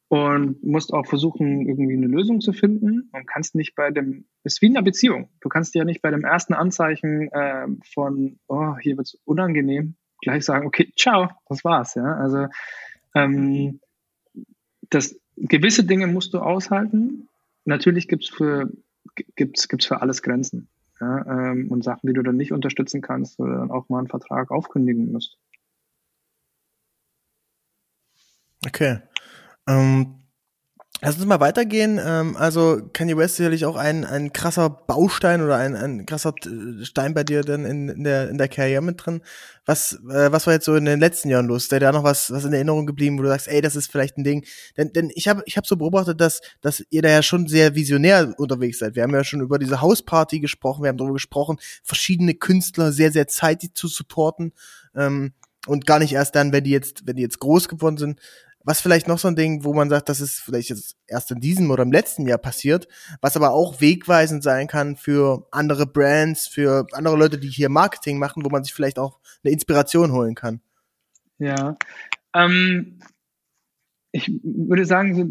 und 0.10 0.64
musst 0.64 0.92
auch 0.92 1.06
versuchen, 1.06 1.68
irgendwie 1.68 1.96
eine 1.96 2.08
Lösung 2.08 2.42
zu 2.42 2.52
finden 2.52 3.10
und 3.14 3.28
kannst 3.28 3.54
nicht 3.54 3.76
bei 3.76 3.92
dem, 3.92 4.26
ist 4.44 4.62
wie 4.62 4.66
in 4.66 4.76
einer 4.76 4.84
Beziehung. 4.84 5.30
Du 5.40 5.50
kannst 5.50 5.76
ja 5.76 5.86
nicht 5.86 6.02
bei 6.02 6.10
dem 6.10 6.26
ersten 6.26 6.56
Anzeichen 6.56 7.32
äh, 7.32 7.68
von, 7.94 8.40
oh, 8.48 8.76
hier 8.82 8.98
wird's 8.98 9.20
unangenehm, 9.26 9.96
gleich 10.22 10.46
sagen, 10.46 10.66
okay, 10.66 10.92
ciao, 10.98 11.30
das 11.48 11.64
war's, 11.64 11.94
ja. 11.94 12.16
Also 12.16 12.48
ähm, 13.14 13.80
das 14.90 15.16
gewisse 15.38 15.84
Dinge 15.84 16.08
musst 16.08 16.34
du 16.34 16.40
aushalten. 16.40 17.30
Natürlich 17.66 18.08
gibt's 18.08 18.30
für 18.30 18.72
gibt's 19.36 19.68
gibt's 19.68 19.86
für 19.86 20.02
alles 20.02 20.24
Grenzen 20.24 20.70
ja, 21.00 21.52
ähm, 21.52 21.68
und 21.70 21.84
Sachen, 21.84 22.08
die 22.08 22.14
du 22.14 22.24
dann 22.24 22.36
nicht 22.36 22.52
unterstützen 22.52 23.02
kannst 23.02 23.40
oder 23.40 23.58
dann 23.60 23.70
auch 23.70 23.90
mal 23.90 24.00
einen 24.00 24.08
Vertrag 24.08 24.50
aufkündigen 24.50 25.12
musst. 25.12 25.38
Okay. 28.66 29.00
Ähm, 29.70 30.20
Lass 31.02 31.16
uns 31.16 31.26
mal 31.26 31.40
weitergehen. 31.40 31.98
Ähm, 32.04 32.36
also 32.36 32.82
Kanye 32.92 33.16
West 33.16 33.38
sicherlich 33.38 33.66
auch 33.66 33.78
ein, 33.78 34.04
ein 34.04 34.34
krasser 34.34 34.70
Baustein 34.70 35.42
oder 35.42 35.56
ein, 35.56 35.74
ein 35.78 36.06
krasser 36.06 36.34
äh, 36.46 36.84
Stein 36.84 37.14
bei 37.14 37.24
dir 37.24 37.42
dann 37.42 37.64
in, 37.64 37.88
in, 37.88 38.04
der, 38.04 38.30
in 38.30 38.38
der 38.38 38.50
Karriere 38.50 38.82
mit 38.82 39.06
drin. 39.06 39.22
Was, 39.66 39.94
äh, 40.10 40.30
was 40.34 40.46
war 40.46 40.54
jetzt 40.54 40.66
so 40.66 40.76
in 40.76 40.84
den 40.84 41.00
letzten 41.00 41.30
Jahren 41.30 41.48
los? 41.48 41.70
Da 41.70 41.80
da 41.80 41.94
noch 41.94 42.04
was, 42.04 42.32
was 42.32 42.44
in 42.44 42.52
Erinnerung 42.52 42.86
geblieben, 42.86 43.18
wo 43.18 43.22
du 43.22 43.30
sagst, 43.30 43.48
ey, 43.48 43.62
das 43.62 43.78
ist 43.78 43.90
vielleicht 43.90 44.18
ein 44.18 44.26
Ding. 44.26 44.46
Denn, 44.76 44.92
denn 44.92 45.10
ich 45.16 45.30
habe 45.30 45.42
ich 45.46 45.56
hab 45.56 45.66
so 45.66 45.78
beobachtet, 45.78 46.20
dass, 46.20 46.42
dass 46.60 46.84
ihr 46.90 47.02
da 47.02 47.08
ja 47.08 47.24
schon 47.24 47.48
sehr 47.48 47.76
visionär 47.76 48.34
unterwegs 48.38 48.80
seid. 48.80 48.96
Wir 48.96 49.04
haben 49.04 49.14
ja 49.14 49.24
schon 49.24 49.40
über 49.40 49.58
diese 49.58 49.80
Hausparty 49.80 50.42
gesprochen, 50.42 50.84
wir 50.84 50.90
haben 50.90 50.98
darüber 50.98 51.14
gesprochen, 51.14 51.60
verschiedene 51.82 52.34
Künstler 52.34 52.92
sehr, 52.92 53.14
sehr 53.14 53.28
zeitig 53.28 53.74
zu 53.74 53.88
supporten. 53.88 54.52
Ähm, 54.94 55.32
und 55.68 55.86
gar 55.86 56.00
nicht 56.00 56.14
erst 56.14 56.36
dann, 56.36 56.52
wenn 56.52 56.64
die 56.64 56.72
jetzt, 56.72 57.06
wenn 57.06 57.16
die 57.16 57.22
jetzt 57.22 57.40
groß 57.40 57.68
geworden 57.68 57.98
sind. 57.98 58.20
Was 58.70 58.82
vielleicht 58.82 59.08
noch 59.08 59.18
so 59.18 59.28
ein 59.28 59.36
Ding, 59.36 59.64
wo 59.64 59.74
man 59.74 59.90
sagt, 59.90 60.10
das 60.10 60.22
ist 60.22 60.42
vielleicht 60.42 60.70
jetzt 60.70 60.96
erst 61.08 61.32
in 61.32 61.40
diesem 61.40 61.72
oder 61.72 61.82
im 61.82 61.92
letzten 61.92 62.28
Jahr 62.28 62.38
passiert, 62.38 62.88
was 63.20 63.36
aber 63.36 63.50
auch 63.50 63.82
wegweisend 63.82 64.44
sein 64.44 64.68
kann 64.68 64.96
für 64.96 65.48
andere 65.50 65.88
Brands, 65.88 66.48
für 66.48 66.86
andere 66.92 67.18
Leute, 67.18 67.40
die 67.40 67.48
hier 67.48 67.70
Marketing 67.70 68.20
machen, 68.20 68.46
wo 68.46 68.50
man 68.50 68.64
sich 68.64 68.76
vielleicht 68.76 69.00
auch 69.00 69.22
eine 69.44 69.54
Inspiration 69.54 70.12
holen 70.12 70.36
kann. 70.36 70.62
Ja, 71.40 71.78
ähm, 72.36 73.00
ich 74.12 74.32
würde 74.44 74.86
sagen, 74.86 75.16
so 75.16 75.26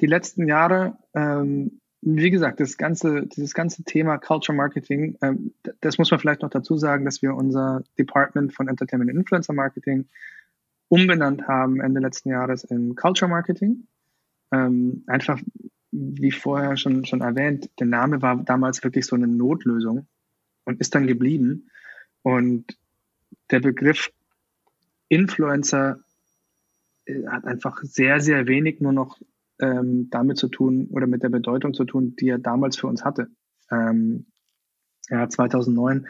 die 0.00 0.06
letzten 0.06 0.48
Jahre, 0.48 0.98
ähm, 1.14 1.78
wie 2.00 2.30
gesagt, 2.30 2.58
das 2.58 2.76
ganze, 2.76 3.28
dieses 3.28 3.54
ganze 3.54 3.84
Thema 3.84 4.18
Culture 4.18 4.56
Marketing, 4.56 5.16
ähm, 5.22 5.54
das 5.82 5.98
muss 5.98 6.10
man 6.10 6.18
vielleicht 6.18 6.42
noch 6.42 6.50
dazu 6.50 6.76
sagen, 6.76 7.04
dass 7.04 7.22
wir 7.22 7.32
unser 7.32 7.84
Department 7.96 8.52
von 8.52 8.66
Entertainment 8.66 9.08
Influencer 9.12 9.52
Marketing 9.52 10.08
umbenannt 10.90 11.46
haben 11.46 11.80
Ende 11.80 12.00
letzten 12.00 12.30
Jahres 12.30 12.64
in 12.64 12.96
Culture 12.96 13.30
Marketing. 13.30 13.86
Ähm, 14.52 15.04
einfach, 15.06 15.40
wie 15.92 16.32
vorher 16.32 16.76
schon, 16.76 17.04
schon 17.04 17.20
erwähnt, 17.20 17.70
der 17.78 17.86
Name 17.86 18.20
war 18.20 18.36
damals 18.42 18.82
wirklich 18.82 19.06
so 19.06 19.14
eine 19.14 19.28
Notlösung 19.28 20.08
und 20.64 20.80
ist 20.80 20.94
dann 20.94 21.06
geblieben. 21.06 21.70
Und 22.22 22.76
der 23.50 23.60
Begriff 23.60 24.10
Influencer 25.08 26.00
äh, 27.06 27.26
hat 27.28 27.44
einfach 27.44 27.82
sehr, 27.82 28.20
sehr 28.20 28.48
wenig 28.48 28.80
nur 28.80 28.92
noch 28.92 29.20
ähm, 29.60 30.08
damit 30.10 30.38
zu 30.38 30.48
tun 30.48 30.88
oder 30.90 31.06
mit 31.06 31.22
der 31.22 31.28
Bedeutung 31.28 31.72
zu 31.72 31.84
tun, 31.84 32.16
die 32.16 32.28
er 32.28 32.38
damals 32.38 32.76
für 32.76 32.88
uns 32.88 33.04
hatte. 33.04 33.28
Ähm, 33.70 34.26
ja, 35.08 35.28
2009 35.28 36.08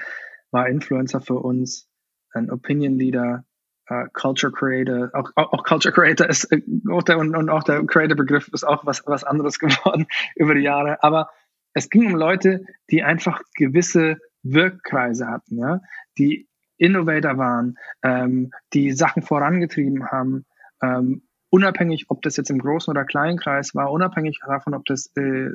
war 0.51 0.69
Influencer 0.69 1.21
für 1.21 1.39
uns 1.39 1.87
ein 2.33 2.51
Opinion 2.51 2.99
Leader, 2.99 3.45
uh, 3.91 4.07
Culture 4.13 4.53
Creator, 4.53 5.11
auch, 5.13 5.31
auch, 5.35 5.53
auch, 5.53 5.65
Culture 5.65 5.93
Creator 5.93 6.29
ist 6.29 6.45
äh, 6.53 6.63
auch 6.91 7.03
der, 7.03 7.19
und, 7.19 7.35
und 7.35 7.51
auch 7.51 7.65
der 7.65 7.85
Creator-Begriff 7.85 8.49
ist 8.53 8.65
auch 8.65 8.87
was, 8.87 9.03
was 9.07 9.25
anderes 9.25 9.59
geworden 9.59 10.07
über 10.37 10.55
die 10.55 10.63
Jahre. 10.63 11.03
Aber 11.03 11.31
es 11.75 11.91
ging 11.91 12.07
um 12.07 12.17
Leute, 12.17 12.65
die 12.91 13.03
einfach 13.03 13.43
gewisse 13.55 14.19
Wirkkreise 14.43 15.27
hatten, 15.27 15.59
ja, 15.59 15.81
die 16.19 16.49
Innovator 16.79 17.37
waren, 17.37 17.77
ähm, 18.03 18.53
die 18.73 18.93
Sachen 18.93 19.23
vorangetrieben 19.23 20.11
haben, 20.11 20.47
ähm, 20.83 21.23
unabhängig, 21.51 22.07
ob 22.09 22.23
das 22.23 22.37
jetzt 22.37 22.51
im 22.51 22.59
großen 22.59 22.91
oder 22.91 23.05
kleinen 23.05 23.37
Kreis 23.37 23.75
war, 23.75 23.93
unabhängig 23.93 24.41
davon, 24.47 24.75
ob 24.75 24.87
das 24.87 25.15
äh, 25.17 25.51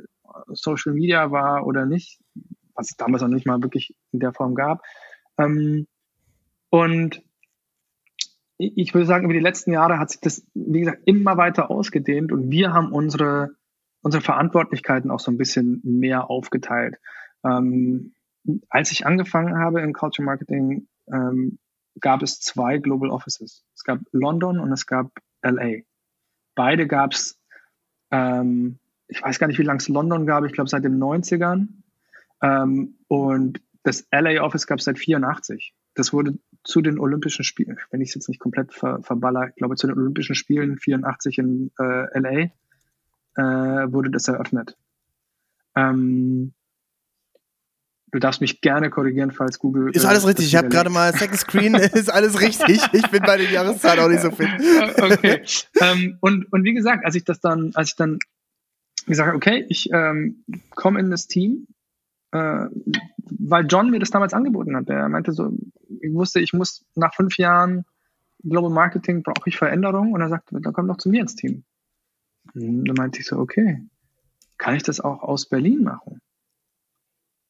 Social 0.48 0.92
Media 0.92 1.32
war 1.32 1.66
oder 1.66 1.84
nicht, 1.84 2.20
was 2.74 2.90
es 2.90 2.96
damals 2.96 3.22
noch 3.22 3.28
nicht 3.28 3.46
mal 3.46 3.62
wirklich 3.62 3.96
in 4.12 4.20
der 4.20 4.32
Form 4.32 4.54
gab. 4.54 4.82
Ähm, 5.38 5.88
und 6.70 7.22
ich 8.58 8.94
würde 8.94 9.06
sagen, 9.06 9.24
über 9.24 9.34
die 9.34 9.40
letzten 9.40 9.72
Jahre 9.72 9.98
hat 9.98 10.10
sich 10.10 10.20
das, 10.20 10.46
wie 10.54 10.80
gesagt, 10.80 11.02
immer 11.04 11.36
weiter 11.36 11.70
ausgedehnt 11.70 12.32
und 12.32 12.50
wir 12.50 12.72
haben 12.72 12.92
unsere, 12.92 13.50
unsere 14.02 14.22
Verantwortlichkeiten 14.22 15.10
auch 15.10 15.20
so 15.20 15.30
ein 15.30 15.36
bisschen 15.36 15.80
mehr 15.84 16.30
aufgeteilt. 16.30 16.98
Ähm, 17.44 18.14
als 18.68 18.92
ich 18.92 19.06
angefangen 19.06 19.58
habe 19.58 19.80
in 19.80 19.92
Culture 19.92 20.24
Marketing, 20.24 20.88
ähm, 21.12 21.58
gab 22.00 22.22
es 22.22 22.40
zwei 22.40 22.78
Global 22.78 23.10
Offices. 23.10 23.64
Es 23.74 23.84
gab 23.84 24.00
London 24.12 24.58
und 24.60 24.72
es 24.72 24.86
gab 24.86 25.10
LA. 25.42 25.82
Beide 26.54 26.86
gab 26.86 27.12
es, 27.12 27.38
ähm, 28.10 28.78
ich 29.08 29.22
weiß 29.22 29.38
gar 29.38 29.46
nicht, 29.46 29.58
wie 29.58 29.64
lange 29.64 29.78
es 29.78 29.88
London 29.88 30.26
gab, 30.26 30.44
ich 30.44 30.52
glaube 30.52 30.70
seit 30.70 30.84
den 30.84 30.98
90ern. 30.98 31.68
Ähm, 32.42 32.98
und 33.08 33.60
das 33.82 34.06
LA 34.10 34.42
Office 34.42 34.66
gab 34.66 34.78
es 34.78 34.84
seit 34.84 34.98
84. 34.98 35.74
Das 35.94 36.12
wurde 36.12 36.38
zu 36.66 36.82
den 36.82 36.98
Olympischen 36.98 37.44
Spielen, 37.44 37.78
wenn 37.90 38.00
ich 38.00 38.08
es 38.08 38.14
jetzt 38.16 38.28
nicht 38.28 38.40
komplett 38.40 38.74
ver, 38.74 39.00
verballer, 39.02 39.48
ich 39.48 39.54
glaube 39.54 39.76
zu 39.76 39.86
den 39.86 39.96
Olympischen 39.96 40.34
Spielen 40.34 40.78
84 40.78 41.38
in 41.38 41.70
äh, 41.78 42.18
LA 42.18 42.50
äh, 43.36 43.92
wurde 43.92 44.10
das 44.10 44.26
eröffnet. 44.26 44.76
Ähm, 45.76 46.54
du 48.10 48.18
darfst 48.18 48.40
mich 48.40 48.60
gerne 48.60 48.90
korrigieren, 48.90 49.30
falls 49.30 49.58
Google. 49.58 49.90
Ist 49.94 50.04
alles 50.04 50.24
äh, 50.24 50.28
richtig. 50.28 50.46
Ich 50.46 50.56
habe 50.56 50.68
gerade 50.68 50.90
mal 50.90 51.12
Second 51.12 51.38
Screen. 51.38 51.74
ist 51.94 52.10
alles 52.10 52.40
richtig. 52.40 52.82
Ich 52.92 53.10
bin 53.10 53.22
bei 53.22 53.36
den 53.36 53.52
Jahreszahlen 53.52 54.00
auch 54.00 54.08
nicht 54.08 54.22
so 54.22 54.30
fit. 54.32 54.48
okay. 55.00 55.42
ähm, 55.80 56.18
und 56.20 56.52
und 56.52 56.64
wie 56.64 56.74
gesagt, 56.74 57.04
als 57.04 57.14
ich 57.14 57.24
das 57.24 57.40
dann, 57.40 57.70
als 57.74 57.90
ich 57.90 57.96
dann 57.96 58.18
gesagt 59.06 59.28
habe, 59.28 59.36
okay, 59.36 59.64
ich 59.68 59.90
ähm, 59.92 60.44
komme 60.74 60.98
in 60.98 61.10
das 61.10 61.28
Team, 61.28 61.68
äh, 62.36 62.68
weil 63.38 63.66
John 63.66 63.90
mir 63.90 63.98
das 63.98 64.10
damals 64.10 64.34
angeboten 64.34 64.76
hat. 64.76 64.88
Er 64.88 65.08
meinte 65.08 65.32
so, 65.32 65.52
ich 66.00 66.12
wusste, 66.12 66.40
ich 66.40 66.52
muss 66.52 66.84
nach 66.94 67.14
fünf 67.14 67.36
Jahren 67.38 67.84
Global 68.42 68.70
Marketing 68.70 69.22
brauche 69.22 69.48
ich 69.48 69.56
Veränderung 69.56 70.12
und 70.12 70.20
er 70.20 70.28
sagte, 70.28 70.60
dann 70.60 70.72
komm 70.72 70.88
doch 70.88 70.98
zu 70.98 71.08
mir 71.08 71.22
ins 71.22 71.34
Team. 71.34 71.64
Und 72.54 72.84
dann 72.84 72.96
meinte 72.96 73.20
ich 73.20 73.26
so, 73.26 73.38
okay, 73.38 73.82
kann 74.58 74.76
ich 74.76 74.82
das 74.82 75.00
auch 75.00 75.22
aus 75.22 75.48
Berlin 75.48 75.82
machen? 75.82 76.20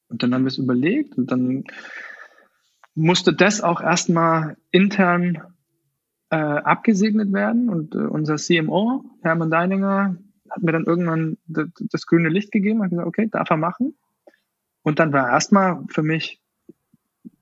Und 0.08 0.22
dann 0.22 0.32
haben 0.32 0.44
wir 0.44 0.48
es 0.48 0.58
überlegt 0.58 1.18
und 1.18 1.30
dann 1.30 1.64
musste 2.94 3.34
das 3.34 3.60
auch 3.60 3.80
erstmal 3.80 4.56
intern 4.70 5.42
äh, 6.30 6.36
abgesegnet 6.36 7.32
werden 7.32 7.68
und 7.68 7.94
äh, 7.94 7.98
unser 7.98 8.36
CMO, 8.36 9.04
Hermann 9.22 9.50
Deininger, 9.50 10.16
hat 10.50 10.62
mir 10.62 10.72
dann 10.72 10.84
irgendwann 10.84 11.38
das, 11.46 12.06
grüne 12.06 12.28
Licht 12.28 12.52
gegeben 12.52 12.80
und 12.80 12.90
gesagt, 12.90 13.06
okay, 13.06 13.28
darf 13.28 13.50
er 13.50 13.56
machen. 13.56 13.96
Und 14.86 15.00
dann 15.00 15.12
war 15.12 15.28
erstmal 15.30 15.82
für 15.88 16.04
mich 16.04 16.40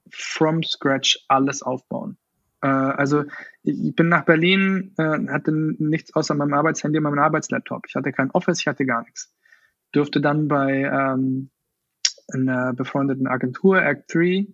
from 0.08 0.62
scratch 0.62 1.26
alles 1.28 1.62
aufbauen. 1.62 2.16
Äh, 2.62 2.68
also 2.68 3.24
ich 3.62 3.94
bin 3.94 4.08
nach 4.08 4.24
Berlin, 4.24 4.94
äh, 4.96 5.18
hatte 5.28 5.52
nichts 5.52 6.14
außer 6.14 6.34
meinem 6.34 6.54
Arbeitshandy 6.54 6.96
und 6.96 7.04
meinem 7.04 7.18
Arbeitslaptop. 7.18 7.84
Ich 7.86 7.96
hatte 7.96 8.12
kein 8.12 8.30
Office, 8.30 8.60
ich 8.60 8.66
hatte 8.66 8.86
gar 8.86 9.02
nichts. 9.02 9.30
Dürfte 9.94 10.22
dann 10.22 10.48
bei 10.48 10.84
ähm, 10.84 11.50
einer 12.32 12.72
befreundeten 12.72 13.26
Agentur, 13.26 13.82
Act 13.82 14.14
3, 14.14 14.46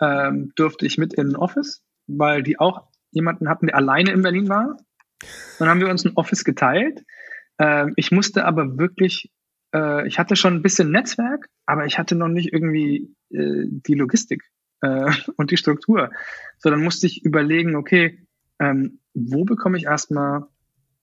ähm, 0.00 0.52
durfte 0.56 0.86
ich 0.86 0.96
mit 0.96 1.12
in 1.12 1.32
ein 1.32 1.36
Office, 1.36 1.84
weil 2.06 2.42
die 2.42 2.58
auch 2.58 2.88
jemanden 3.10 3.50
hatten, 3.50 3.66
der 3.66 3.76
alleine 3.76 4.12
in 4.12 4.22
Berlin 4.22 4.48
war. 4.48 4.78
Dann 5.58 5.68
haben 5.68 5.80
wir 5.80 5.90
uns 5.90 6.06
ein 6.06 6.16
Office 6.16 6.44
geteilt. 6.44 7.04
Ähm, 7.58 7.92
ich 7.96 8.10
musste 8.10 8.46
aber 8.46 8.78
wirklich, 8.78 9.30
äh, 9.74 10.06
ich 10.06 10.18
hatte 10.18 10.36
schon 10.36 10.54
ein 10.54 10.62
bisschen 10.62 10.90
Netzwerk, 10.90 11.48
aber 11.66 11.86
ich 11.86 11.98
hatte 11.98 12.14
noch 12.14 12.28
nicht 12.28 12.52
irgendwie 12.52 13.14
äh, 13.30 13.64
die 13.66 13.94
Logistik 13.94 14.42
äh, 14.82 15.10
und 15.36 15.50
die 15.50 15.56
Struktur. 15.56 16.10
So, 16.58 16.70
dann 16.70 16.82
musste 16.82 17.06
ich 17.06 17.24
überlegen, 17.24 17.76
okay, 17.76 18.26
ähm, 18.58 19.00
wo 19.14 19.44
bekomme 19.44 19.78
ich 19.78 19.84
erstmal 19.84 20.44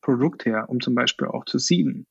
Produkt 0.01 0.45
her, 0.45 0.69
um 0.69 0.79
zum 0.79 0.95
Beispiel 0.95 1.27
auch 1.27 1.45
zu 1.45 1.59
seeden? 1.59 2.05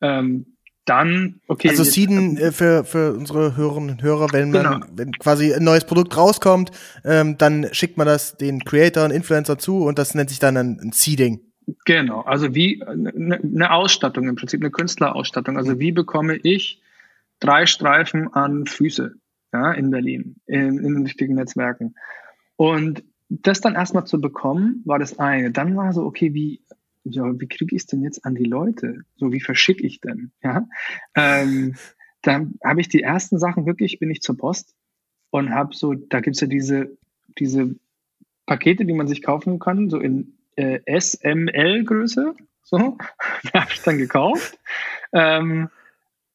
Ähm, 0.00 0.56
dann, 0.84 1.40
okay. 1.46 1.68
Also 1.68 1.84
Seeden 1.84 2.36
äh, 2.36 2.50
für, 2.50 2.84
für 2.84 3.12
unsere 3.12 3.56
Hörerinnen 3.56 3.90
und 3.90 4.02
Hörer, 4.02 4.32
wenn 4.32 4.50
man, 4.50 4.80
genau. 4.80 4.86
wenn 4.96 5.12
quasi 5.12 5.54
ein 5.54 5.62
neues 5.62 5.84
Produkt 5.84 6.16
rauskommt, 6.16 6.72
ähm, 7.04 7.38
dann 7.38 7.68
schickt 7.72 7.96
man 7.96 8.06
das 8.06 8.36
den 8.36 8.64
Creator 8.64 9.04
und 9.04 9.12
Influencer 9.12 9.58
zu 9.58 9.84
und 9.84 9.98
das 9.98 10.14
nennt 10.14 10.30
sich 10.30 10.40
dann 10.40 10.56
ein, 10.56 10.80
ein 10.80 10.92
Seeding. 10.92 11.51
Genau, 11.84 12.20
also 12.22 12.54
wie 12.54 12.82
eine, 12.82 13.36
eine 13.36 13.72
Ausstattung, 13.72 14.28
im 14.28 14.36
Prinzip 14.36 14.60
eine 14.60 14.70
Künstlerausstattung. 14.70 15.56
Also 15.56 15.78
wie 15.78 15.92
bekomme 15.92 16.36
ich 16.36 16.82
drei 17.40 17.66
Streifen 17.66 18.32
an 18.32 18.66
Füße 18.66 19.14
ja, 19.52 19.72
in 19.72 19.90
Berlin, 19.90 20.36
in, 20.46 20.78
in 20.78 20.94
den 20.94 21.02
richtigen 21.02 21.34
Netzwerken. 21.34 21.94
Und 22.56 23.04
das 23.28 23.60
dann 23.60 23.74
erstmal 23.74 24.06
zu 24.06 24.20
bekommen, 24.20 24.82
war 24.84 24.98
das 24.98 25.18
eine. 25.18 25.50
Dann 25.50 25.76
war 25.76 25.92
so, 25.92 26.04
okay, 26.04 26.34
wie, 26.34 26.62
ja, 27.04 27.24
wie 27.40 27.48
kriege 27.48 27.74
ich 27.74 27.82
es 27.82 27.86
denn 27.86 28.02
jetzt 28.02 28.24
an 28.24 28.34
die 28.34 28.44
Leute? 28.44 29.04
So, 29.16 29.32
wie 29.32 29.40
verschicke 29.40 29.86
ich 29.86 30.00
denn? 30.00 30.32
Ja? 30.42 30.68
Ähm, 31.14 31.74
dann 32.22 32.54
habe 32.64 32.80
ich 32.80 32.88
die 32.88 33.02
ersten 33.02 33.38
Sachen 33.38 33.66
wirklich, 33.66 33.98
bin 33.98 34.10
ich 34.10 34.20
zur 34.20 34.36
Post 34.36 34.74
und 35.30 35.50
habe 35.50 35.74
so, 35.74 35.94
da 35.94 36.20
gibt's 36.20 36.40
ja 36.40 36.46
diese, 36.46 36.96
diese 37.38 37.74
Pakete, 38.46 38.84
die 38.84 38.92
man 38.92 39.08
sich 39.08 39.22
kaufen 39.22 39.58
kann, 39.58 39.88
so 39.88 39.98
in 39.98 40.38
äh, 40.56 40.80
SML-Größe. 40.86 42.34
So, 42.62 42.98
habe 43.54 43.70
ich 43.72 43.82
dann 43.82 43.98
gekauft. 43.98 44.58
Ähm, 45.12 45.68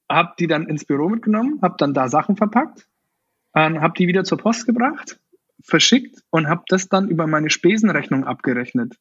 habe 0.10 0.34
die 0.40 0.48
dann 0.48 0.68
ins 0.68 0.86
Büro 0.86 1.10
mitgenommen, 1.10 1.60
habe 1.62 1.76
dann 1.78 1.94
da 1.94 2.08
Sachen 2.08 2.38
verpackt, 2.38 2.88
ähm, 3.56 3.82
habe 3.82 3.94
die 3.98 4.08
wieder 4.08 4.24
zur 4.24 4.38
Post 4.38 4.66
gebracht, 4.66 5.20
verschickt 5.62 6.22
und 6.30 6.48
habe 6.48 6.64
das 6.68 6.90
dann 6.90 7.10
über 7.10 7.28
meine 7.28 7.50
Spesenrechnung 7.50 8.24
abgerechnet. 8.24 8.96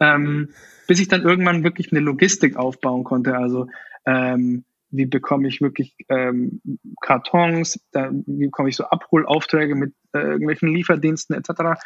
Ähm, 0.00 0.50
bis 0.86 1.00
ich 1.00 1.08
dann 1.08 1.22
irgendwann 1.22 1.64
wirklich 1.64 1.92
eine 1.92 2.00
Logistik 2.00 2.56
aufbauen 2.56 3.04
konnte. 3.04 3.36
Also 3.36 3.68
ähm, 4.04 4.64
wie 4.90 5.06
bekomme 5.06 5.48
ich 5.48 5.60
wirklich 5.60 5.96
ähm, 6.08 6.60
Kartons, 7.00 7.80
da, 7.92 8.10
wie 8.12 8.46
bekomme 8.46 8.68
ich 8.68 8.76
so 8.76 8.84
Abholaufträge 8.84 9.74
mit 9.74 9.94
äh, 10.12 10.18
irgendwelchen 10.18 10.68
Lieferdiensten 10.68 11.34
etc. 11.34 11.80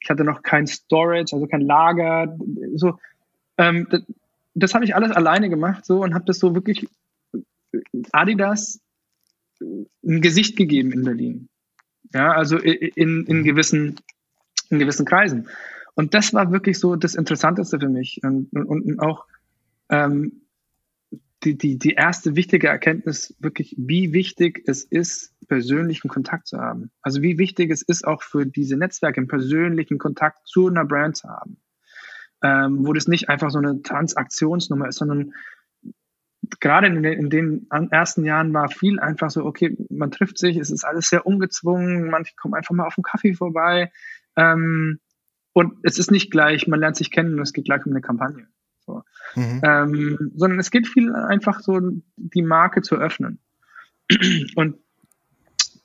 Ich 0.00 0.10
hatte 0.10 0.24
noch 0.24 0.42
kein 0.42 0.66
Storage, 0.66 1.34
also 1.34 1.46
kein 1.46 1.60
Lager. 1.60 2.36
So, 2.74 2.98
ähm, 3.58 3.86
das, 3.90 4.02
das 4.54 4.74
habe 4.74 4.84
ich 4.84 4.94
alles 4.94 5.10
alleine 5.12 5.50
gemacht 5.50 5.84
so 5.84 6.02
und 6.02 6.14
habe 6.14 6.24
das 6.24 6.38
so 6.38 6.54
wirklich 6.54 6.88
Adidas 8.12 8.80
ein 9.60 10.20
Gesicht 10.20 10.56
gegeben 10.56 10.92
in 10.92 11.04
Berlin. 11.04 11.48
Ja, 12.12 12.32
also 12.32 12.56
in, 12.58 13.26
in 13.26 13.44
gewissen 13.44 14.00
in 14.70 14.78
gewissen 14.78 15.04
Kreisen. 15.04 15.48
Und 15.94 16.14
das 16.14 16.32
war 16.32 16.50
wirklich 16.52 16.78
so 16.78 16.96
das 16.96 17.14
Interessanteste 17.14 17.78
für 17.78 17.88
mich 17.88 18.20
und, 18.22 18.48
und, 18.52 18.66
und 18.66 19.00
auch 19.00 19.26
ähm, 19.90 20.42
die, 21.44 21.56
die, 21.56 21.78
die 21.78 21.92
erste 21.92 22.36
wichtige 22.36 22.68
Erkenntnis 22.68 23.34
wirklich, 23.38 23.74
wie 23.78 24.12
wichtig 24.12 24.62
es 24.66 24.84
ist, 24.84 25.34
persönlichen 25.48 26.08
Kontakt 26.08 26.46
zu 26.46 26.58
haben. 26.58 26.90
Also 27.02 27.22
wie 27.22 27.38
wichtig 27.38 27.70
es 27.70 27.82
ist, 27.82 28.06
auch 28.06 28.22
für 28.22 28.46
diese 28.46 28.76
Netzwerke 28.76 29.18
einen 29.18 29.28
persönlichen 29.28 29.98
Kontakt 29.98 30.46
zu 30.46 30.68
einer 30.68 30.84
Brand 30.84 31.16
zu 31.16 31.28
haben. 31.28 31.58
Ähm, 32.42 32.86
wo 32.86 32.92
das 32.92 33.08
nicht 33.08 33.28
einfach 33.28 33.50
so 33.50 33.58
eine 33.58 33.82
Transaktionsnummer 33.82 34.88
ist, 34.88 34.96
sondern 34.96 35.34
gerade 36.58 36.86
in 36.86 37.02
den, 37.02 37.12
in 37.12 37.30
den 37.30 37.66
ersten 37.90 38.24
Jahren 38.24 38.52
war 38.54 38.68
viel 38.68 38.98
einfach 38.98 39.30
so, 39.30 39.44
okay, 39.44 39.76
man 39.90 40.10
trifft 40.10 40.38
sich, 40.38 40.56
es 40.56 40.70
ist 40.70 40.84
alles 40.84 41.08
sehr 41.08 41.26
ungezwungen, 41.26 42.10
manche 42.10 42.34
kommen 42.36 42.54
einfach 42.54 42.74
mal 42.74 42.86
auf 42.86 42.96
einen 42.96 43.04
Kaffee 43.04 43.34
vorbei. 43.34 43.92
Ähm, 44.36 45.00
und 45.52 45.74
es 45.82 45.98
ist 45.98 46.10
nicht 46.10 46.30
gleich, 46.30 46.66
man 46.66 46.80
lernt 46.80 46.96
sich 46.96 47.10
kennen 47.10 47.34
und 47.34 47.42
es 47.42 47.52
geht 47.52 47.64
gleich 47.64 47.84
um 47.84 47.92
eine 47.92 48.00
Kampagne. 48.00 48.46
So. 48.86 49.02
Mhm. 49.34 49.60
Ähm, 49.62 50.32
sondern 50.34 50.58
es 50.58 50.70
geht 50.70 50.88
viel 50.88 51.14
einfach 51.14 51.60
so, 51.60 51.80
die 52.16 52.42
Marke 52.42 52.82
zu 52.82 52.96
öffnen. 52.96 53.40
Und 54.56 54.76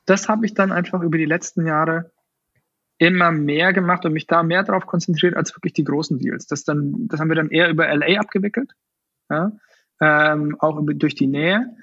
das 0.05 0.29
habe 0.29 0.45
ich 0.45 0.53
dann 0.53 0.71
einfach 0.71 1.01
über 1.01 1.17
die 1.17 1.25
letzten 1.25 1.65
Jahre 1.65 2.11
immer 2.97 3.31
mehr 3.31 3.73
gemacht 3.73 4.05
und 4.05 4.13
mich 4.13 4.27
da 4.27 4.43
mehr 4.43 4.63
darauf 4.63 4.85
konzentriert 4.85 5.35
als 5.35 5.55
wirklich 5.55 5.73
die 5.73 5.83
großen 5.83 6.19
Deals. 6.19 6.47
Das, 6.47 6.63
dann, 6.63 7.07
das 7.07 7.19
haben 7.19 7.29
wir 7.29 7.35
dann 7.35 7.49
eher 7.49 7.69
über 7.69 7.93
LA 7.93 8.19
abgewickelt, 8.19 8.71
ja? 9.29 9.51
ähm, 9.99 10.55
auch 10.59 10.77
über, 10.77 10.93
durch 10.93 11.15
die 11.15 11.27
Nähe 11.27 11.75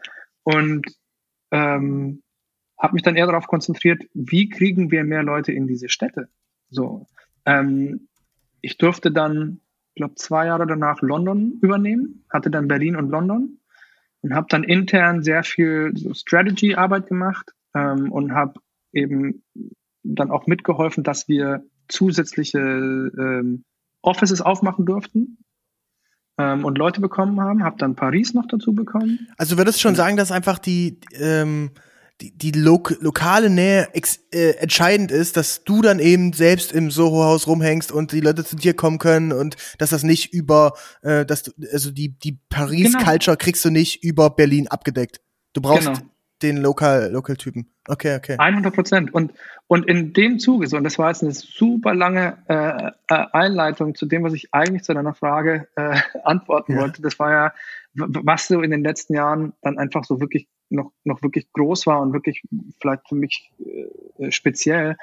und 0.43 0.87
ähm, 1.51 2.23
habe 2.79 2.95
mich 2.95 3.03
dann 3.03 3.17
eher 3.17 3.27
darauf 3.27 3.47
konzentriert, 3.47 4.03
wie 4.15 4.49
kriegen 4.49 4.91
wir 4.91 5.05
mehr 5.05 5.23
Leute 5.23 5.53
in 5.53 5.67
diese 5.67 5.89
Städte. 5.89 6.29
So, 6.71 7.07
ähm, 7.45 8.09
ich 8.61 8.79
durfte 8.79 9.13
dann, 9.13 9.61
glaube 9.95 10.15
zwei 10.17 10.47
Jahre 10.47 10.67
danach 10.67 11.03
London 11.03 11.59
übernehmen, 11.61 12.25
hatte 12.31 12.51
dann 12.51 12.69
Berlin 12.69 12.97
und 12.97 13.11
London 13.11 13.59
und 14.23 14.35
habe 14.35 14.47
dann 14.49 14.65
intern 14.65 15.23
sehr 15.23 15.45
viel 15.45 15.93
so 15.95 16.15
Strategy-Arbeit 16.15 17.07
gemacht 17.07 17.53
ähm, 17.75 18.11
und 18.13 18.33
habe 18.33 18.61
eben 18.93 19.43
dann 20.03 20.31
auch 20.31 20.47
mitgeholfen, 20.47 21.05
dass 21.05 21.29
wir 21.29 21.65
zusätzliche 21.89 22.59
ähm, 22.59 23.65
Offices 24.01 24.41
aufmachen 24.41 24.87
durften 24.87 25.39
ähm, 26.39 26.65
und 26.65 26.79
Leute 26.79 27.01
bekommen 27.01 27.41
haben. 27.41 27.63
Habe 27.65 27.77
dann 27.79 27.97
Paris 27.97 28.35
noch 28.35 28.47
dazu 28.47 28.75
bekommen. 28.75 29.29
Also 29.37 29.59
würdest 29.59 29.79
du 29.79 29.83
schon 29.83 29.95
sagen, 29.95 30.17
dass 30.17 30.33
einfach 30.33 30.59
die 30.59 31.01
ähm, 31.13 31.71
die, 32.23 32.53
die 32.53 32.53
lo 32.53 32.83
lokale 33.01 33.51
Nähe 33.51 33.89
äh, 34.33 34.51
entscheidend 34.59 35.11
ist, 35.11 35.37
dass 35.37 35.65
du 35.65 35.83
dann 35.83 35.99
eben 35.99 36.33
selbst 36.33 36.73
im 36.73 36.91
Soho-Haus 36.91 37.47
rumhängst 37.47 37.91
und 37.91 38.13
die 38.13 38.21
Leute 38.21 38.45
zu 38.45 38.57
dir 38.57 38.75
kommen 38.75 38.99
können 38.99 39.33
und 39.33 39.57
dass 39.79 39.91
das 39.91 40.05
nicht 40.05 40.33
über, 40.33 40.75
äh, 41.03 41.27
dass 41.27 41.43
du, 41.43 41.53
also 41.73 41.91
die, 41.91 42.17
die 42.19 42.39
Paris-Culture 42.49 43.37
genau. 43.37 43.37
kriegst 43.37 43.65
du 43.65 43.71
nicht 43.71 44.05
über 44.05 44.31
Berlin 44.31 44.69
abgedeckt. 44.69 45.21
Du 45.53 45.61
brauchst 45.61 45.87
genau. 45.87 45.99
den 46.43 46.59
Lokal, 46.59 47.11
Local-Typen. 47.11 47.67
Okay, 47.89 48.17
okay. 48.17 48.37
100 48.39 48.73
Prozent. 48.73 49.13
Und, 49.13 49.33
und 49.67 49.87
in 49.87 50.13
dem 50.13 50.39
Zuge, 50.39 50.69
so, 50.69 50.77
und 50.77 50.85
das 50.85 50.99
war 50.99 51.09
jetzt 51.09 51.23
eine 51.23 51.33
super 51.33 51.95
lange 51.95 52.39
äh, 52.49 52.91
äh, 53.09 53.27
Einleitung 53.33 53.97
zu 53.97 54.07
dem, 54.07 54.23
was 54.23 54.33
ich 54.33 54.55
eigentlich 54.55 54.85
zu 54.85 54.95
deiner 54.95 55.15
Frage 55.15 55.67
äh, 55.75 55.99
antworten 56.25 56.75
ja. 56.75 56.81
wollte. 56.81 57.03
Das 57.03 57.19
war 57.19 57.33
ja, 57.33 57.53
was 57.95 58.47
so 58.47 58.61
in 58.61 58.71
den 58.71 58.85
letzten 58.85 59.15
Jahren 59.15 59.55
dann 59.63 59.79
einfach 59.79 60.05
so 60.05 60.21
wirklich 60.21 60.49
noch, 60.73 60.93
noch 61.05 61.23
wirklich 61.23 61.53
groß 61.53 61.87
war 61.87 62.01
und 62.01 62.13
wirklich 62.13 62.43
vielleicht 62.81 63.09
für 63.09 63.15
mich 63.15 63.53
äh, 64.19 64.31
speziell, 64.31 64.97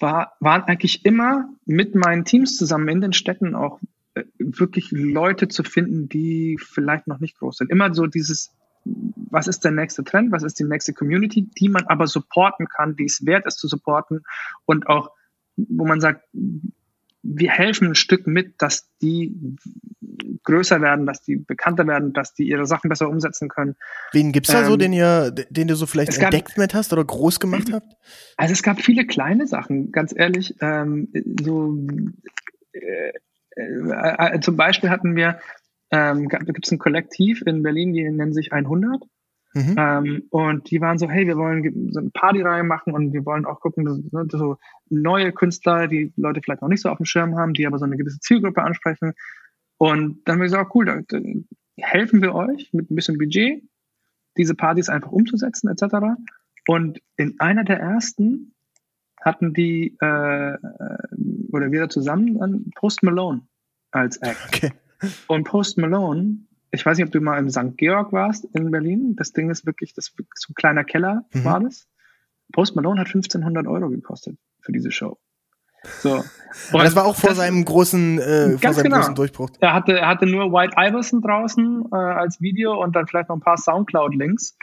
war, 0.00 0.36
waren 0.40 0.62
eigentlich 0.62 1.04
immer 1.04 1.48
mit 1.64 1.94
meinen 1.94 2.24
Teams 2.24 2.56
zusammen 2.56 2.88
in 2.88 3.00
den 3.00 3.12
Städten 3.12 3.54
auch 3.54 3.80
äh, 4.14 4.24
wirklich 4.38 4.90
Leute 4.90 5.48
zu 5.48 5.62
finden, 5.64 6.08
die 6.08 6.58
vielleicht 6.60 7.06
noch 7.06 7.20
nicht 7.20 7.38
groß 7.38 7.58
sind. 7.58 7.70
Immer 7.70 7.94
so 7.94 8.06
dieses, 8.06 8.52
was 8.84 9.48
ist 9.48 9.64
der 9.64 9.72
nächste 9.72 10.04
Trend, 10.04 10.32
was 10.32 10.42
ist 10.42 10.58
die 10.58 10.64
nächste 10.64 10.92
Community, 10.92 11.48
die 11.58 11.68
man 11.68 11.86
aber 11.86 12.06
supporten 12.06 12.68
kann, 12.68 12.96
die 12.96 13.04
es 13.04 13.26
wert 13.26 13.46
ist 13.46 13.58
zu 13.58 13.68
supporten 13.68 14.22
und 14.64 14.86
auch, 14.86 15.10
wo 15.56 15.84
man 15.84 16.00
sagt, 16.00 16.24
wir 17.34 17.50
helfen 17.50 17.88
ein 17.88 17.94
Stück 17.94 18.26
mit, 18.26 18.54
dass 18.58 18.88
die 19.02 19.56
größer 20.44 20.80
werden, 20.80 21.06
dass 21.06 21.22
die 21.22 21.36
bekannter 21.36 21.86
werden, 21.86 22.12
dass 22.12 22.34
die 22.34 22.48
ihre 22.48 22.66
Sachen 22.66 22.88
besser 22.88 23.08
umsetzen 23.08 23.48
können. 23.48 23.76
Wen 24.12 24.32
gibt's 24.32 24.50
da 24.50 24.60
ähm, 24.62 24.66
so, 24.66 24.76
den 24.76 24.92
ihr, 24.92 25.30
den 25.30 25.68
du 25.68 25.74
so 25.74 25.86
vielleicht 25.86 26.18
entdeckt 26.18 26.56
mit 26.56 26.74
hast 26.74 26.92
oder 26.92 27.04
groß 27.04 27.40
gemacht 27.40 27.72
habt? 27.72 27.96
Also 28.36 28.52
es 28.52 28.62
gab 28.62 28.80
viele 28.80 29.06
kleine 29.06 29.46
Sachen, 29.46 29.92
ganz 29.92 30.14
ehrlich. 30.16 30.54
Ähm, 30.60 31.08
so 31.40 31.76
äh, 32.72 33.12
äh, 33.56 34.34
äh 34.36 34.40
zum 34.40 34.56
Beispiel 34.56 34.90
hatten 34.90 35.16
wir, 35.16 35.40
ähm, 35.90 36.28
gibt 36.28 36.66
es 36.66 36.72
ein 36.72 36.78
Kollektiv 36.78 37.42
in 37.46 37.62
Berlin, 37.62 37.92
die 37.92 38.08
nennen 38.10 38.32
sich 38.32 38.52
100. 38.52 39.02
Mhm. 39.58 39.74
Ähm, 39.76 40.22
und 40.30 40.70
die 40.70 40.80
waren 40.80 40.98
so, 40.98 41.08
hey, 41.08 41.26
wir 41.26 41.36
wollen 41.36 41.90
so 41.92 42.00
eine 42.00 42.10
Partyreihe 42.10 42.62
machen 42.62 42.92
und 42.94 43.12
wir 43.12 43.24
wollen 43.24 43.44
auch 43.44 43.60
gucken, 43.60 43.84
dass, 43.84 43.98
ne, 44.12 44.26
so 44.30 44.56
neue 44.88 45.32
Künstler, 45.32 45.88
die 45.88 46.12
Leute 46.16 46.40
vielleicht 46.42 46.62
noch 46.62 46.68
nicht 46.68 46.82
so 46.82 46.90
auf 46.90 46.98
dem 46.98 47.06
Schirm 47.06 47.36
haben, 47.36 47.54
die 47.54 47.66
aber 47.66 47.78
so 47.78 47.84
eine 47.84 47.96
gewisse 47.96 48.20
Zielgruppe 48.20 48.62
ansprechen. 48.62 49.14
Und 49.78 50.22
dann 50.24 50.34
haben 50.34 50.40
wir 50.40 50.46
gesagt, 50.46 50.74
cool, 50.74 50.84
dann, 50.84 51.04
dann 51.08 51.48
helfen 51.76 52.22
wir 52.22 52.34
euch 52.34 52.70
mit 52.72 52.90
ein 52.90 52.94
bisschen 52.94 53.18
Budget, 53.18 53.62
diese 54.36 54.54
Partys 54.54 54.88
einfach 54.88 55.10
umzusetzen, 55.10 55.68
etc. 55.68 55.96
Und 56.66 57.00
in 57.16 57.34
einer 57.40 57.64
der 57.64 57.80
ersten 57.80 58.54
hatten 59.20 59.54
die, 59.54 59.96
äh, 60.00 60.56
oder 61.52 61.72
wir 61.72 61.88
zusammen 61.88 62.38
dann 62.38 62.70
Post 62.76 63.02
Malone 63.02 63.42
als 63.90 64.18
Act. 64.18 64.38
Okay. 64.46 64.72
Und 65.28 65.44
Post 65.44 65.78
Malone, 65.78 66.38
ich 66.70 66.84
weiß 66.84 66.98
nicht, 66.98 67.06
ob 67.06 67.12
du 67.12 67.20
mal 67.20 67.38
im 67.38 67.50
St. 67.50 67.76
Georg 67.76 68.12
warst 68.12 68.44
in 68.54 68.70
Berlin. 68.70 69.14
Das 69.16 69.32
Ding 69.32 69.50
ist 69.50 69.66
wirklich, 69.66 69.94
das 69.94 70.08
ist 70.08 70.14
so 70.34 70.52
ein 70.52 70.54
kleiner 70.54 70.84
Keller 70.84 71.24
mhm. 71.32 71.44
war 71.44 71.60
das. 71.60 71.88
Post 72.52 72.76
Malone 72.76 73.00
hat 73.00 73.08
1500 73.08 73.66
Euro 73.66 73.88
gekostet 73.88 74.38
für 74.60 74.72
diese 74.72 74.90
Show. 74.90 75.18
So. 76.00 76.24
Und 76.72 76.82
das 76.82 76.96
war 76.96 77.04
auch 77.04 77.16
vor 77.16 77.30
das, 77.30 77.38
seinem 77.38 77.64
großen, 77.64 78.18
äh, 78.18 78.58
vor 78.58 78.72
seinem 78.72 78.84
genau. 78.84 78.96
großen 78.96 79.14
Durchbruch. 79.14 79.50
Er 79.60 79.74
hatte, 79.74 79.98
er 79.98 80.08
hatte 80.08 80.26
nur 80.26 80.52
White 80.52 80.74
Iverson 80.76 81.22
draußen 81.22 81.84
äh, 81.92 81.96
als 81.96 82.40
Video 82.40 82.82
und 82.82 82.96
dann 82.96 83.06
vielleicht 83.06 83.28
noch 83.28 83.36
ein 83.36 83.42
paar 83.42 83.58
Soundcloud-Links. 83.58 84.56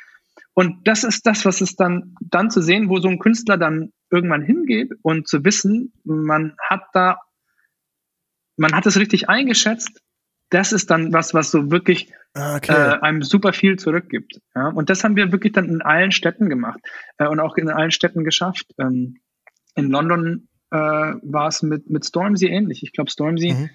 Und 0.53 0.87
das 0.87 1.03
ist 1.03 1.25
das, 1.25 1.45
was 1.45 1.61
es 1.61 1.75
dann, 1.75 2.15
dann 2.21 2.49
zu 2.49 2.61
sehen, 2.61 2.89
wo 2.89 2.99
so 2.99 3.07
ein 3.07 3.19
Künstler 3.19 3.57
dann 3.57 3.91
irgendwann 4.11 4.41
hingeht 4.41 4.91
und 5.01 5.27
zu 5.27 5.43
wissen, 5.43 5.93
man 6.03 6.55
hat 6.61 6.83
da, 6.93 7.19
man 8.57 8.73
hat 8.73 8.85
es 8.85 8.97
richtig 8.97 9.29
eingeschätzt. 9.29 10.01
Das 10.49 10.71
ist 10.71 10.91
dann 10.91 11.11
was, 11.11 11.33
was 11.33 11.51
so 11.51 11.71
wirklich 11.71 12.13
ah, 12.33 12.57
okay. 12.57 12.71
äh, 12.71 12.99
einem 13.01 13.23
super 13.23 13.53
viel 13.53 13.77
zurückgibt. 13.77 14.41
Ja? 14.55 14.67
Und 14.69 14.89
das 14.89 15.03
haben 15.03 15.15
wir 15.15 15.31
wirklich 15.31 15.53
dann 15.53 15.69
in 15.69 15.81
allen 15.81 16.11
Städten 16.11 16.49
gemacht 16.49 16.79
äh, 17.17 17.27
und 17.27 17.39
auch 17.39 17.57
in 17.57 17.69
allen 17.69 17.91
Städten 17.91 18.23
geschafft. 18.23 18.67
Ähm, 18.77 19.17
in 19.75 19.89
London 19.89 20.47
äh, 20.71 20.77
war 20.77 21.47
es 21.47 21.61
mit, 21.61 21.89
mit 21.89 22.05
Stormzy 22.05 22.47
ähnlich. 22.47 22.83
Ich 22.83 22.93
glaube, 22.93 23.09
Stormzy, 23.09 23.53
mhm. 23.53 23.69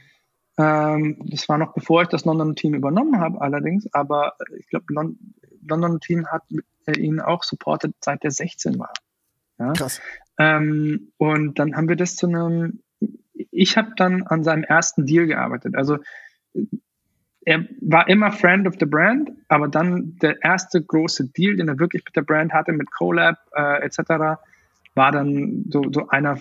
ähm, 0.58 1.22
das 1.26 1.48
war 1.48 1.58
noch 1.58 1.74
bevor 1.74 2.02
ich 2.02 2.08
das 2.08 2.24
London-Team 2.24 2.74
übernommen 2.74 3.20
habe 3.20 3.40
allerdings, 3.40 3.86
aber 3.92 4.34
ich 4.58 4.68
glaube, 4.68 4.86
Lon 4.88 5.18
London-Team 5.68 6.26
hat 6.28 6.42
äh, 6.86 6.98
ihn 6.98 7.20
auch 7.20 7.42
supportet, 7.44 7.94
seit 8.00 8.24
er 8.24 8.30
16 8.30 8.78
war. 8.78 8.92
Ja? 9.58 9.72
Krass. 9.72 10.00
Ähm, 10.38 11.12
und 11.18 11.58
dann 11.58 11.76
haben 11.76 11.88
wir 11.88 11.96
das 11.96 12.16
zu 12.16 12.26
einem, 12.26 12.82
ich 13.50 13.76
habe 13.76 13.92
dann 13.96 14.22
an 14.22 14.42
seinem 14.42 14.64
ersten 14.64 15.04
Deal 15.04 15.26
gearbeitet. 15.26 15.76
Also 15.76 15.98
er 17.44 17.64
war 17.80 18.08
immer 18.08 18.32
Friend 18.32 18.66
of 18.66 18.74
the 18.78 18.86
Brand, 18.86 19.30
aber 19.48 19.68
dann 19.68 20.16
der 20.20 20.42
erste 20.42 20.82
große 20.82 21.28
Deal, 21.28 21.56
den 21.56 21.68
er 21.68 21.78
wirklich 21.78 22.04
mit 22.04 22.14
der 22.14 22.22
Brand 22.22 22.52
hatte, 22.52 22.72
mit 22.72 22.90
Colab 22.90 23.38
äh, 23.54 23.82
etc., 23.82 24.40
war 24.94 25.12
dann 25.12 25.64
so, 25.70 25.82
so 25.92 26.08
einer 26.08 26.38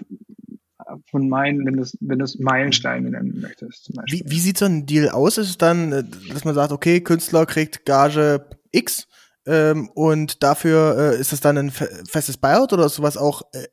von 1.10 1.30
meinen, 1.30 1.66
wenn 1.66 1.76
du 1.76 1.84
es 1.84 1.98
wenn 2.02 2.20
du's 2.20 2.40
Meilensteine 2.40 3.12
nennen 3.12 3.40
möchtest. 3.42 3.86
Zum 3.86 3.96
Beispiel. 3.96 4.22
Wie, 4.26 4.32
wie 4.32 4.40
sieht 4.40 4.58
so 4.58 4.66
ein 4.66 4.86
Deal 4.86 5.10
aus? 5.10 5.38
Ist 5.38 5.50
es 5.50 5.58
dann, 5.58 5.92
äh, 5.92 6.04
dass 6.32 6.46
man 6.46 6.56
sagt, 6.56 6.72
okay, 6.72 7.02
Künstler 7.02 7.46
kriegt 7.46 7.86
Gage 7.86 8.48
X 8.72 9.08
ähm, 9.46 9.90
und 9.94 10.44
dafür 10.44 11.14
äh, 11.14 11.20
ist 11.20 11.34
es 11.34 11.42
dann 11.42 11.58
ein 11.58 11.72
festes 11.72 12.38
Buyout 12.38 12.74
oder 12.74 12.86
ist 12.86 12.96
sowas 12.96 13.18
auch 13.18 13.44
äh, 13.54 13.68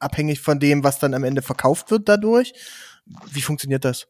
abhängig 0.00 0.40
von 0.40 0.58
dem, 0.58 0.84
was 0.84 0.98
dann 0.98 1.14
am 1.14 1.24
Ende 1.24 1.42
verkauft 1.42 1.90
wird 1.90 2.08
dadurch? 2.08 2.52
Wie 3.32 3.42
funktioniert 3.42 3.84
das? 3.84 4.08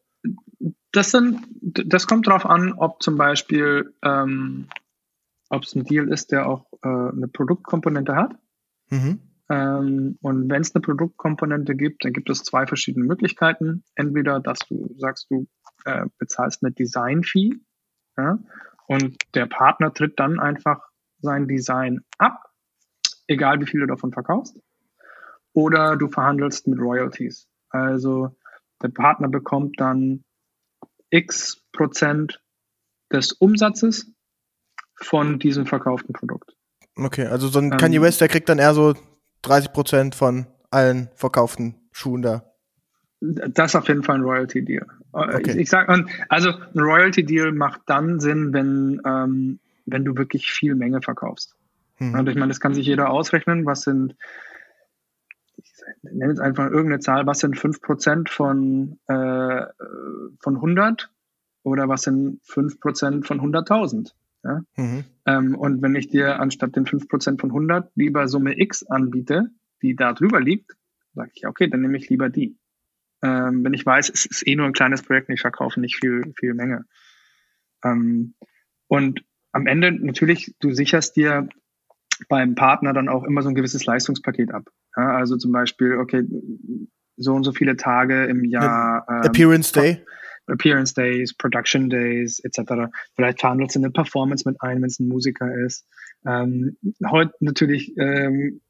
Das, 0.97 1.11
sind, 1.11 1.45
das 1.61 2.07
kommt 2.07 2.25
darauf 2.25 2.47
an, 2.47 2.73
ob 2.73 3.03
zum 3.03 3.17
Beispiel, 3.17 3.93
ähm, 4.01 4.67
ob 5.47 5.61
es 5.61 5.75
ein 5.75 5.83
Deal 5.83 6.11
ist, 6.11 6.31
der 6.31 6.47
auch 6.47 6.65
äh, 6.81 6.87
eine 6.87 7.27
Produktkomponente 7.31 8.15
hat. 8.15 8.35
Mhm. 8.89 9.19
Ähm, 9.47 10.17
und 10.21 10.49
wenn 10.49 10.61
es 10.63 10.73
eine 10.73 10.81
Produktkomponente 10.81 11.75
gibt, 11.75 12.03
dann 12.03 12.13
gibt 12.13 12.31
es 12.31 12.43
zwei 12.43 12.65
verschiedene 12.65 13.05
Möglichkeiten. 13.05 13.83
Entweder, 13.93 14.39
dass 14.39 14.57
du 14.67 14.89
sagst, 14.97 15.29
du 15.29 15.45
äh, 15.85 16.07
bezahlst 16.17 16.63
eine 16.63 16.73
Design-Fee 16.73 17.53
ja, 18.17 18.39
und 18.87 19.17
der 19.35 19.45
Partner 19.45 19.93
tritt 19.93 20.19
dann 20.19 20.39
einfach 20.39 20.81
sein 21.19 21.47
Design 21.47 21.99
ab, 22.17 22.41
egal 23.27 23.61
wie 23.61 23.67
viel 23.67 23.81
du 23.81 23.85
davon 23.85 24.11
verkaufst. 24.11 24.59
Oder 25.53 25.95
du 25.95 26.07
verhandelst 26.07 26.67
mit 26.67 26.79
Royalties. 26.79 27.47
Also 27.69 28.35
der 28.81 28.89
Partner 28.89 29.27
bekommt 29.27 29.79
dann 29.79 30.23
x 31.09 31.63
Prozent 31.71 32.41
des 33.11 33.31
Umsatzes 33.33 34.11
von 34.95 35.39
diesem 35.39 35.65
verkauften 35.65 36.13
Produkt. 36.13 36.55
Okay, 36.95 37.25
also 37.25 37.47
so 37.47 37.59
ein 37.59 37.71
ähm, 37.71 37.77
Kanye 37.77 38.01
West, 38.01 38.21
der 38.21 38.27
kriegt 38.27 38.49
dann 38.49 38.59
eher 38.59 38.73
so 38.73 38.95
30 39.43 39.71
Prozent 39.71 40.15
von 40.15 40.47
allen 40.71 41.09
verkauften 41.15 41.75
Schuhen 41.91 42.21
da. 42.21 42.51
Das 43.19 43.71
ist 43.71 43.75
auf 43.75 43.87
jeden 43.87 44.03
Fall 44.03 44.15
ein 44.15 44.21
Royalty-Deal. 44.21 44.85
Äh, 45.13 45.17
okay. 45.17 45.51
Ich, 45.51 45.57
ich 45.57 45.69
sage, 45.69 46.05
also 46.29 46.49
ein 46.49 46.79
Royalty-Deal 46.79 47.51
macht 47.51 47.81
dann 47.87 48.19
Sinn, 48.19 48.53
wenn, 48.53 49.01
ähm, 49.05 49.59
wenn 49.85 50.05
du 50.05 50.17
wirklich 50.17 50.51
viel 50.51 50.75
Menge 50.75 51.01
verkaufst. 51.01 51.55
Hm. 51.95 52.13
Und 52.13 52.29
ich 52.29 52.35
meine, 52.35 52.49
das 52.49 52.59
kann 52.59 52.73
sich 52.73 52.85
jeder 52.85 53.09
ausrechnen. 53.09 53.65
Was 53.65 53.81
sind, 53.81 54.15
nenne 56.01 56.29
jetzt 56.29 56.39
einfach 56.39 56.65
irgendeine 56.65 56.99
Zahl, 56.99 57.25
was 57.25 57.39
sind 57.39 57.55
5% 57.55 58.29
von, 58.29 58.99
äh, 59.07 59.65
von 60.39 60.55
100 60.55 61.11
oder 61.63 61.89
was 61.89 62.03
sind 62.03 62.41
5% 62.43 63.25
von 63.25 63.41
100.000? 63.41 64.13
Ja? 64.43 64.61
Mhm. 64.75 65.03
Ähm, 65.25 65.55
und 65.55 65.81
wenn 65.81 65.95
ich 65.95 66.07
dir 66.07 66.39
anstatt 66.39 66.75
den 66.75 66.85
5% 66.85 67.39
von 67.39 67.49
100 67.49 67.91
lieber 67.95 68.27
Summe 68.27 68.59
X 68.59 68.83
anbiete, 68.83 69.49
die 69.81 69.95
da 69.95 70.13
drüber 70.13 70.39
liegt, 70.39 70.71
sage 71.13 71.31
ich, 71.33 71.47
okay, 71.47 71.67
dann 71.69 71.81
nehme 71.81 71.97
ich 71.97 72.09
lieber 72.09 72.29
die. 72.29 72.57
Ähm, 73.21 73.63
wenn 73.63 73.73
ich 73.73 73.85
weiß, 73.85 74.09
es 74.09 74.25
ist 74.25 74.47
eh 74.47 74.55
nur 74.55 74.67
ein 74.67 74.73
kleines 74.73 75.01
Projekt 75.01 75.29
und 75.29 75.35
ich 75.35 75.41
verkaufe 75.41 75.79
nicht 75.79 75.97
viel, 75.97 76.33
viel 76.37 76.53
Menge. 76.53 76.85
Ähm, 77.83 78.35
und 78.87 79.23
am 79.51 79.67
Ende 79.67 79.91
natürlich, 79.91 80.55
du 80.59 80.71
sicherst 80.71 81.15
dir 81.15 81.49
beim 82.29 82.55
Partner 82.55 82.93
dann 82.93 83.09
auch 83.09 83.23
immer 83.23 83.41
so 83.41 83.49
ein 83.49 83.55
gewisses 83.55 83.85
Leistungspaket 83.85 84.53
ab. 84.53 84.63
Ja, 84.95 85.15
also 85.15 85.37
zum 85.37 85.51
Beispiel, 85.51 85.97
okay, 85.97 86.23
so 87.17 87.33
und 87.33 87.43
so 87.43 87.51
viele 87.51 87.77
Tage 87.77 88.25
im 88.25 88.43
Jahr. 88.45 89.05
Ähm, 89.09 89.21
Appearance 89.23 89.71
Day. 89.71 90.03
Appearance 90.47 90.93
Days, 90.93 91.33
Production 91.33 91.89
Days 91.89 92.39
etc. 92.39 92.89
Vielleicht 93.15 93.41
verhandelst 93.41 93.75
du 93.75 93.79
eine 93.79 93.91
Performance 93.91 94.47
mit 94.47 94.61
ein, 94.61 94.81
wenn 94.81 94.87
es 94.87 94.99
ein 94.99 95.09
Musiker 95.09 95.53
ist. 95.65 95.85
Ähm, 96.25 96.77
heute 97.09 97.33
natürlich 97.41 97.93
ähm, 97.97 98.61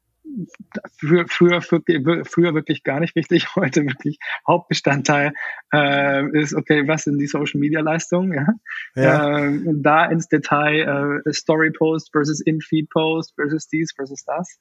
früher, 0.98 1.26
früher, 1.28 1.60
früher 1.62 2.54
wirklich 2.54 2.84
gar 2.84 3.00
nicht 3.00 3.14
wichtig, 3.16 3.46
heute 3.56 3.84
wirklich 3.84 4.18
Hauptbestandteil 4.46 5.32
äh, 5.72 6.40
ist, 6.40 6.54
okay, 6.54 6.86
was 6.86 7.04
sind 7.04 7.18
die 7.18 7.26
Social 7.26 7.60
Media 7.60 7.80
Leistungen? 7.80 8.32
Ja? 8.34 9.02
ja. 9.02 9.46
Äh, 9.46 9.60
da 9.74 10.06
ins 10.06 10.28
Detail 10.28 11.22
äh, 11.26 11.32
Story 11.32 11.70
Post 11.70 12.10
versus 12.12 12.40
In-Feed 12.40 12.90
Post 12.90 13.34
versus 13.34 13.68
dies 13.68 13.92
versus 13.94 14.24
das. 14.24 14.58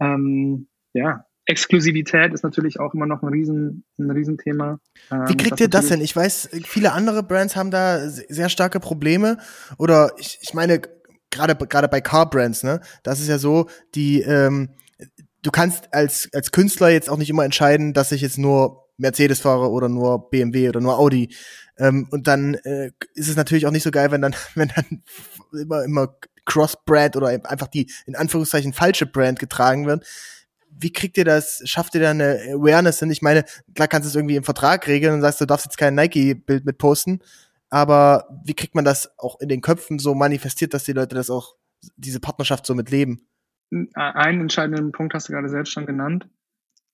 Ähm, 0.00 0.68
ja, 0.92 1.24
Exklusivität 1.48 2.34
ist 2.34 2.44
natürlich 2.44 2.78
auch 2.78 2.92
immer 2.92 3.06
noch 3.06 3.22
ein, 3.22 3.30
Riesen, 3.30 3.84
ein 3.98 4.10
Riesenthema. 4.10 4.80
Wie 5.10 5.36
kriegt 5.36 5.60
ähm, 5.60 5.64
ihr 5.64 5.68
das 5.68 5.88
denn? 5.88 6.02
Ich 6.02 6.14
weiß, 6.14 6.50
viele 6.64 6.92
andere 6.92 7.22
Brands 7.22 7.56
haben 7.56 7.70
da 7.70 8.06
sehr 8.06 8.50
starke 8.50 8.80
Probleme. 8.80 9.38
Oder 9.78 10.12
ich, 10.18 10.38
ich 10.42 10.52
meine, 10.52 10.82
gerade 11.30 11.56
gerade 11.56 11.88
bei 11.88 12.02
Car 12.02 12.28
Brands, 12.28 12.62
ne? 12.64 12.80
Das 13.02 13.20
ist 13.20 13.28
ja 13.28 13.38
so, 13.38 13.66
die 13.94 14.20
ähm, 14.20 14.70
du 15.42 15.50
kannst 15.50 15.92
als 15.92 16.28
als 16.32 16.52
Künstler 16.52 16.88
jetzt 16.88 17.10
auch 17.10 17.16
nicht 17.16 17.30
immer 17.30 17.44
entscheiden, 17.44 17.92
dass 17.92 18.12
ich 18.12 18.20
jetzt 18.20 18.38
nur 18.38 18.88
Mercedes 18.96 19.40
fahre 19.40 19.70
oder 19.70 19.88
nur 19.88 20.30
BMW 20.30 20.68
oder 20.68 20.80
nur 20.80 20.98
Audi. 20.98 21.34
Ähm, 21.78 22.08
und 22.10 22.26
dann 22.26 22.54
äh, 22.54 22.90
ist 23.14 23.28
es 23.28 23.36
natürlich 23.36 23.66
auch 23.66 23.70
nicht 23.70 23.84
so 23.84 23.90
geil, 23.90 24.10
wenn 24.10 24.22
dann 24.22 24.34
wenn 24.54 24.72
dann 24.74 25.02
immer 25.52 25.84
immer 25.84 26.16
Cross-Brand 26.44 27.16
oder 27.16 27.28
einfach 27.28 27.68
die 27.68 27.90
in 28.06 28.16
Anführungszeichen 28.16 28.72
falsche 28.72 29.06
Brand 29.06 29.38
getragen 29.38 29.86
wird 29.86 30.04
wie 30.80 30.92
kriegt 30.92 31.16
ihr 31.18 31.24
das, 31.24 31.60
schafft 31.64 31.94
ihr 31.94 32.00
da 32.00 32.10
eine 32.10 32.40
Awareness 32.52 33.00
hin? 33.00 33.10
Ich 33.10 33.22
meine, 33.22 33.44
klar 33.74 33.88
kannst 33.88 34.06
du 34.06 34.10
es 34.10 34.14
irgendwie 34.14 34.36
im 34.36 34.44
Vertrag 34.44 34.86
regeln 34.86 35.14
und 35.14 35.20
sagst, 35.20 35.40
du 35.40 35.46
darfst 35.46 35.66
jetzt 35.66 35.78
kein 35.78 35.94
Nike-Bild 35.94 36.64
mit 36.64 36.78
posten, 36.78 37.20
aber 37.70 38.28
wie 38.44 38.54
kriegt 38.54 38.74
man 38.74 38.84
das 38.84 39.10
auch 39.18 39.40
in 39.40 39.48
den 39.48 39.60
Köpfen 39.60 39.98
so 39.98 40.14
manifestiert, 40.14 40.74
dass 40.74 40.84
die 40.84 40.92
Leute 40.92 41.14
das 41.14 41.30
auch, 41.30 41.54
diese 41.96 42.20
Partnerschaft 42.20 42.66
so 42.66 42.74
mit 42.74 42.90
leben? 42.90 43.27
Einen 43.70 44.42
entscheidenden 44.42 44.92
Punkt 44.92 45.14
hast 45.14 45.28
du 45.28 45.32
gerade 45.32 45.48
selbst 45.48 45.72
schon 45.72 45.86
genannt, 45.86 46.28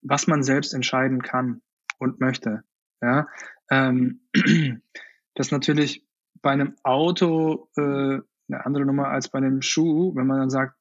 was 0.03 0.27
man 0.27 0.43
selbst 0.43 0.75
entscheiden 0.75 1.23
kann 1.23 1.63
und 1.99 2.21
möchte. 2.21 2.65
Ja, 3.01 3.29
ähm, 3.71 4.21
das 5.35 5.51
natürlich 5.51 6.07
bei 6.43 6.51
einem 6.51 6.75
Auto 6.83 7.69
äh, 7.77 8.21
eine 8.49 8.67
andere 8.67 8.85
Nummer 8.85 9.09
als 9.09 9.29
bei 9.29 9.39
einem 9.39 9.63
Schuh, 9.63 10.15
wenn 10.15 10.27
man 10.27 10.39
dann 10.39 10.51
sagt, 10.51 10.77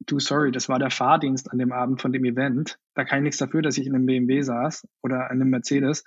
du, 0.00 0.18
sorry, 0.18 0.52
das 0.52 0.68
war 0.68 0.78
der 0.78 0.90
Fahrdienst 0.90 1.50
an 1.50 1.58
dem 1.58 1.72
Abend 1.72 2.00
von 2.00 2.12
dem 2.12 2.24
Event. 2.24 2.78
Da 2.94 3.04
kann 3.04 3.20
ich 3.20 3.24
nichts 3.24 3.38
dafür, 3.38 3.62
dass 3.62 3.78
ich 3.78 3.86
in 3.86 3.94
einem 3.94 4.06
BMW 4.06 4.42
saß 4.42 4.86
oder 5.02 5.30
in 5.30 5.40
einem 5.40 5.50
Mercedes. 5.50 6.04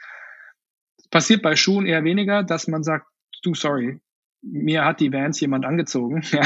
Passiert 1.11 1.41
bei 1.41 1.55
Schuhen 1.55 1.85
eher 1.85 2.03
weniger, 2.03 2.43
dass 2.43 2.67
man 2.67 2.83
sagt, 2.83 3.07
du, 3.43 3.55
sorry, 3.55 3.99
mir 4.41 4.85
hat 4.85 4.99
die 4.99 5.11
Vans 5.11 5.39
jemand 5.39 5.65
angezogen. 5.65 6.23
Ja. 6.31 6.43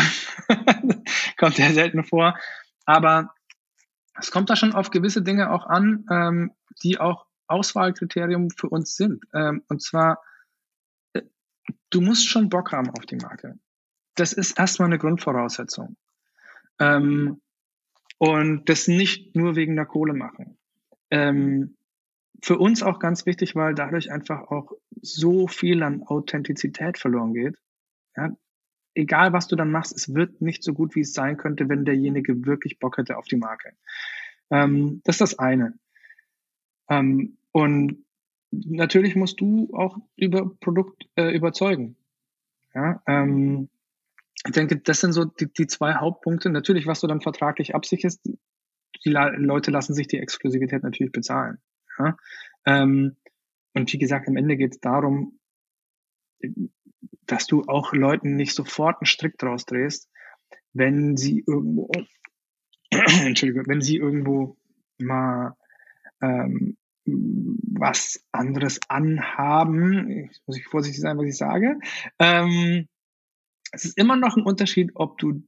kommt 1.37 1.57
ja 1.57 1.71
selten 1.71 2.03
vor. 2.03 2.37
Aber 2.85 3.33
es 4.19 4.31
kommt 4.31 4.49
da 4.49 4.55
schon 4.55 4.73
auf 4.73 4.91
gewisse 4.91 5.21
Dinge 5.21 5.51
auch 5.51 5.65
an, 5.65 6.05
ähm, 6.11 6.51
die 6.83 6.99
auch 6.99 7.25
Auswahlkriterium 7.47 8.49
für 8.51 8.69
uns 8.69 8.95
sind. 8.95 9.25
Ähm, 9.33 9.63
und 9.67 9.81
zwar, 9.81 10.21
äh, 11.13 11.23
du 11.89 12.01
musst 12.01 12.27
schon 12.27 12.49
Bock 12.49 12.71
haben 12.71 12.89
auf 12.91 13.05
die 13.05 13.17
Marke. 13.17 13.59
Das 14.15 14.33
ist 14.33 14.59
erstmal 14.59 14.87
eine 14.87 14.99
Grundvoraussetzung. 14.99 15.97
Ähm, 16.79 17.41
und 18.17 18.69
das 18.69 18.87
nicht 18.87 19.35
nur 19.35 19.55
wegen 19.55 19.75
der 19.75 19.85
Kohle 19.85 20.13
machen. 20.13 20.57
ähm, 21.11 21.77
für 22.41 22.57
uns 22.57 22.83
auch 22.83 22.99
ganz 22.99 23.25
wichtig, 23.25 23.55
weil 23.55 23.73
dadurch 23.73 24.11
einfach 24.11 24.41
auch 24.51 24.73
so 25.01 25.47
viel 25.47 25.81
an 25.83 26.03
Authentizität 26.03 26.97
verloren 26.97 27.33
geht. 27.33 27.57
Ja, 28.17 28.35
egal 28.95 29.33
was 29.33 29.47
du 29.47 29.55
dann 29.55 29.71
machst, 29.71 29.95
es 29.95 30.13
wird 30.13 30.41
nicht 30.41 30.63
so 30.63 30.73
gut, 30.73 30.95
wie 30.95 31.01
es 31.01 31.13
sein 31.13 31.37
könnte, 31.37 31.69
wenn 31.69 31.85
derjenige 31.85 32.45
wirklich 32.45 32.79
Bock 32.79 32.97
hätte 32.97 33.17
auf 33.17 33.25
die 33.25 33.37
Marke. 33.37 33.73
Ähm, 34.49 35.01
das 35.03 35.15
ist 35.15 35.21
das 35.21 35.39
eine. 35.39 35.73
Ähm, 36.89 37.37
und 37.51 38.05
natürlich 38.51 39.15
musst 39.15 39.39
du 39.41 39.69
auch 39.73 39.97
über 40.15 40.51
Produkt 40.59 41.07
äh, 41.15 41.35
überzeugen. 41.35 41.95
Ja, 42.73 43.01
ähm, 43.07 43.69
ich 44.45 44.51
denke, 44.51 44.77
das 44.77 44.99
sind 44.99 45.13
so 45.13 45.25
die, 45.25 45.51
die 45.51 45.67
zwei 45.67 45.93
Hauptpunkte. 45.95 46.49
Natürlich, 46.49 46.87
was 46.87 46.99
du 46.99 47.07
dann 47.07 47.21
vertraglich 47.21 47.75
absicherst, 47.75 48.29
die 49.05 49.09
Leute 49.09 49.71
lassen 49.71 49.93
sich 49.93 50.07
die 50.07 50.17
Exklusivität 50.17 50.83
natürlich 50.83 51.11
bezahlen. 51.11 51.59
Ja? 51.99 52.17
Ähm, 52.65 53.15
und 53.73 53.91
wie 53.91 53.97
gesagt, 53.97 54.27
am 54.27 54.37
Ende 54.37 54.57
geht 54.57 54.73
es 54.73 54.79
darum, 54.79 55.39
dass 57.25 57.47
du 57.47 57.63
auch 57.67 57.93
Leuten 57.93 58.35
nicht 58.35 58.53
sofort 58.53 59.01
einen 59.01 59.05
Strick 59.05 59.37
draus 59.37 59.65
drehst, 59.65 60.09
wenn 60.73 61.17
sie 61.17 61.43
irgendwo, 61.45 61.89
Entschuldigung, 62.91 63.65
wenn 63.67 63.81
sie 63.81 63.97
irgendwo 63.97 64.57
mal 64.97 65.55
ähm, 66.21 66.77
was 67.05 68.23
anderes 68.31 68.79
anhaben, 68.87 70.09
ich 70.09 70.41
muss 70.45 70.57
ich 70.57 70.65
vorsichtig 70.65 71.01
sein, 71.01 71.17
was 71.17 71.27
ich 71.27 71.37
sage. 71.37 71.79
Ähm, 72.19 72.87
es 73.71 73.85
ist 73.85 73.97
immer 73.97 74.15
noch 74.15 74.37
ein 74.37 74.43
Unterschied, 74.43 74.91
ob 74.95 75.17
du 75.17 75.43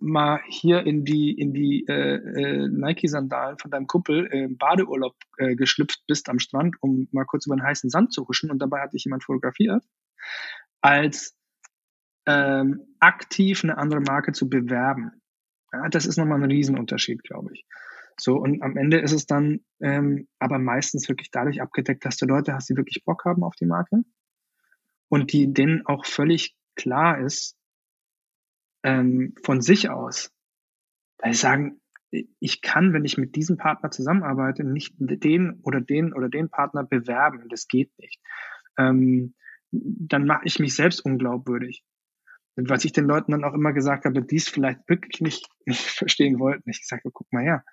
mal 0.00 0.40
hier 0.46 0.86
in 0.86 1.04
die 1.04 1.32
in 1.32 1.52
die 1.52 1.86
äh, 1.88 2.16
äh, 2.16 2.68
Nike-Sandalen 2.68 3.58
von 3.58 3.70
deinem 3.70 3.86
Kumpel 3.86 4.26
im 4.26 4.58
Badeurlaub 4.58 5.14
äh, 5.38 5.56
geschlüpft 5.56 6.02
bist 6.06 6.28
am 6.28 6.38
Strand, 6.38 6.76
um 6.80 7.08
mal 7.10 7.24
kurz 7.24 7.46
über 7.46 7.56
den 7.56 7.64
heißen 7.64 7.88
Sand 7.88 8.12
zu 8.12 8.28
huschen 8.28 8.50
und 8.50 8.58
dabei 8.60 8.80
hat 8.80 8.92
dich 8.92 9.04
jemand 9.04 9.24
fotografiert, 9.24 9.82
als 10.80 11.36
ähm, 12.26 12.82
aktiv 13.00 13.64
eine 13.64 13.78
andere 13.78 14.00
Marke 14.00 14.32
zu 14.32 14.48
bewerben. 14.48 15.22
Ja, 15.72 15.88
das 15.88 16.06
ist 16.06 16.16
nochmal 16.16 16.42
ein 16.42 16.50
Riesenunterschied, 16.50 17.22
glaube 17.22 17.52
ich. 17.52 17.64
So, 18.20 18.36
und 18.36 18.62
am 18.62 18.76
Ende 18.76 18.98
ist 18.98 19.12
es 19.12 19.26
dann 19.26 19.60
ähm, 19.80 20.28
aber 20.38 20.58
meistens 20.58 21.08
wirklich 21.08 21.30
dadurch 21.30 21.62
abgedeckt, 21.62 22.04
dass 22.04 22.16
du 22.16 22.26
Leute 22.26 22.52
hast, 22.52 22.68
die 22.68 22.76
wirklich 22.76 23.04
Bock 23.04 23.24
haben 23.24 23.44
auf 23.44 23.54
die 23.54 23.66
Marke 23.66 24.02
und 25.08 25.32
die 25.32 25.52
denen 25.52 25.86
auch 25.86 26.04
völlig 26.04 26.56
klar 26.74 27.20
ist, 27.20 27.56
ähm, 28.82 29.34
von 29.44 29.60
sich 29.60 29.90
aus, 29.90 30.32
weil 31.18 31.32
sie 31.32 31.40
sagen, 31.40 31.80
ich 32.10 32.62
kann, 32.62 32.92
wenn 32.92 33.04
ich 33.04 33.18
mit 33.18 33.36
diesem 33.36 33.56
Partner 33.56 33.90
zusammenarbeite, 33.90 34.64
nicht 34.64 34.94
den 34.98 35.60
oder 35.62 35.80
den 35.80 36.12
oder 36.14 36.28
den 36.28 36.48
Partner 36.48 36.84
bewerben. 36.84 37.48
Das 37.50 37.68
geht 37.68 37.90
nicht. 37.98 38.18
Ähm, 38.78 39.34
dann 39.70 40.26
mache 40.26 40.42
ich 40.44 40.58
mich 40.58 40.74
selbst 40.74 41.00
unglaubwürdig. 41.00 41.84
Und 42.56 42.68
was 42.68 42.84
ich 42.84 42.92
den 42.92 43.04
Leuten 43.04 43.32
dann 43.32 43.44
auch 43.44 43.54
immer 43.54 43.72
gesagt 43.72 44.04
habe, 44.04 44.22
die 44.22 44.36
es 44.36 44.48
vielleicht 44.48 44.88
wirklich 44.88 45.20
nicht, 45.20 45.48
nicht 45.66 45.80
verstehen 45.80 46.38
wollten, 46.38 46.68
ich 46.70 46.80
gesagt 46.80 47.04
habe, 47.04 47.12
guck 47.12 47.32
mal 47.32 47.42
her, 47.42 47.64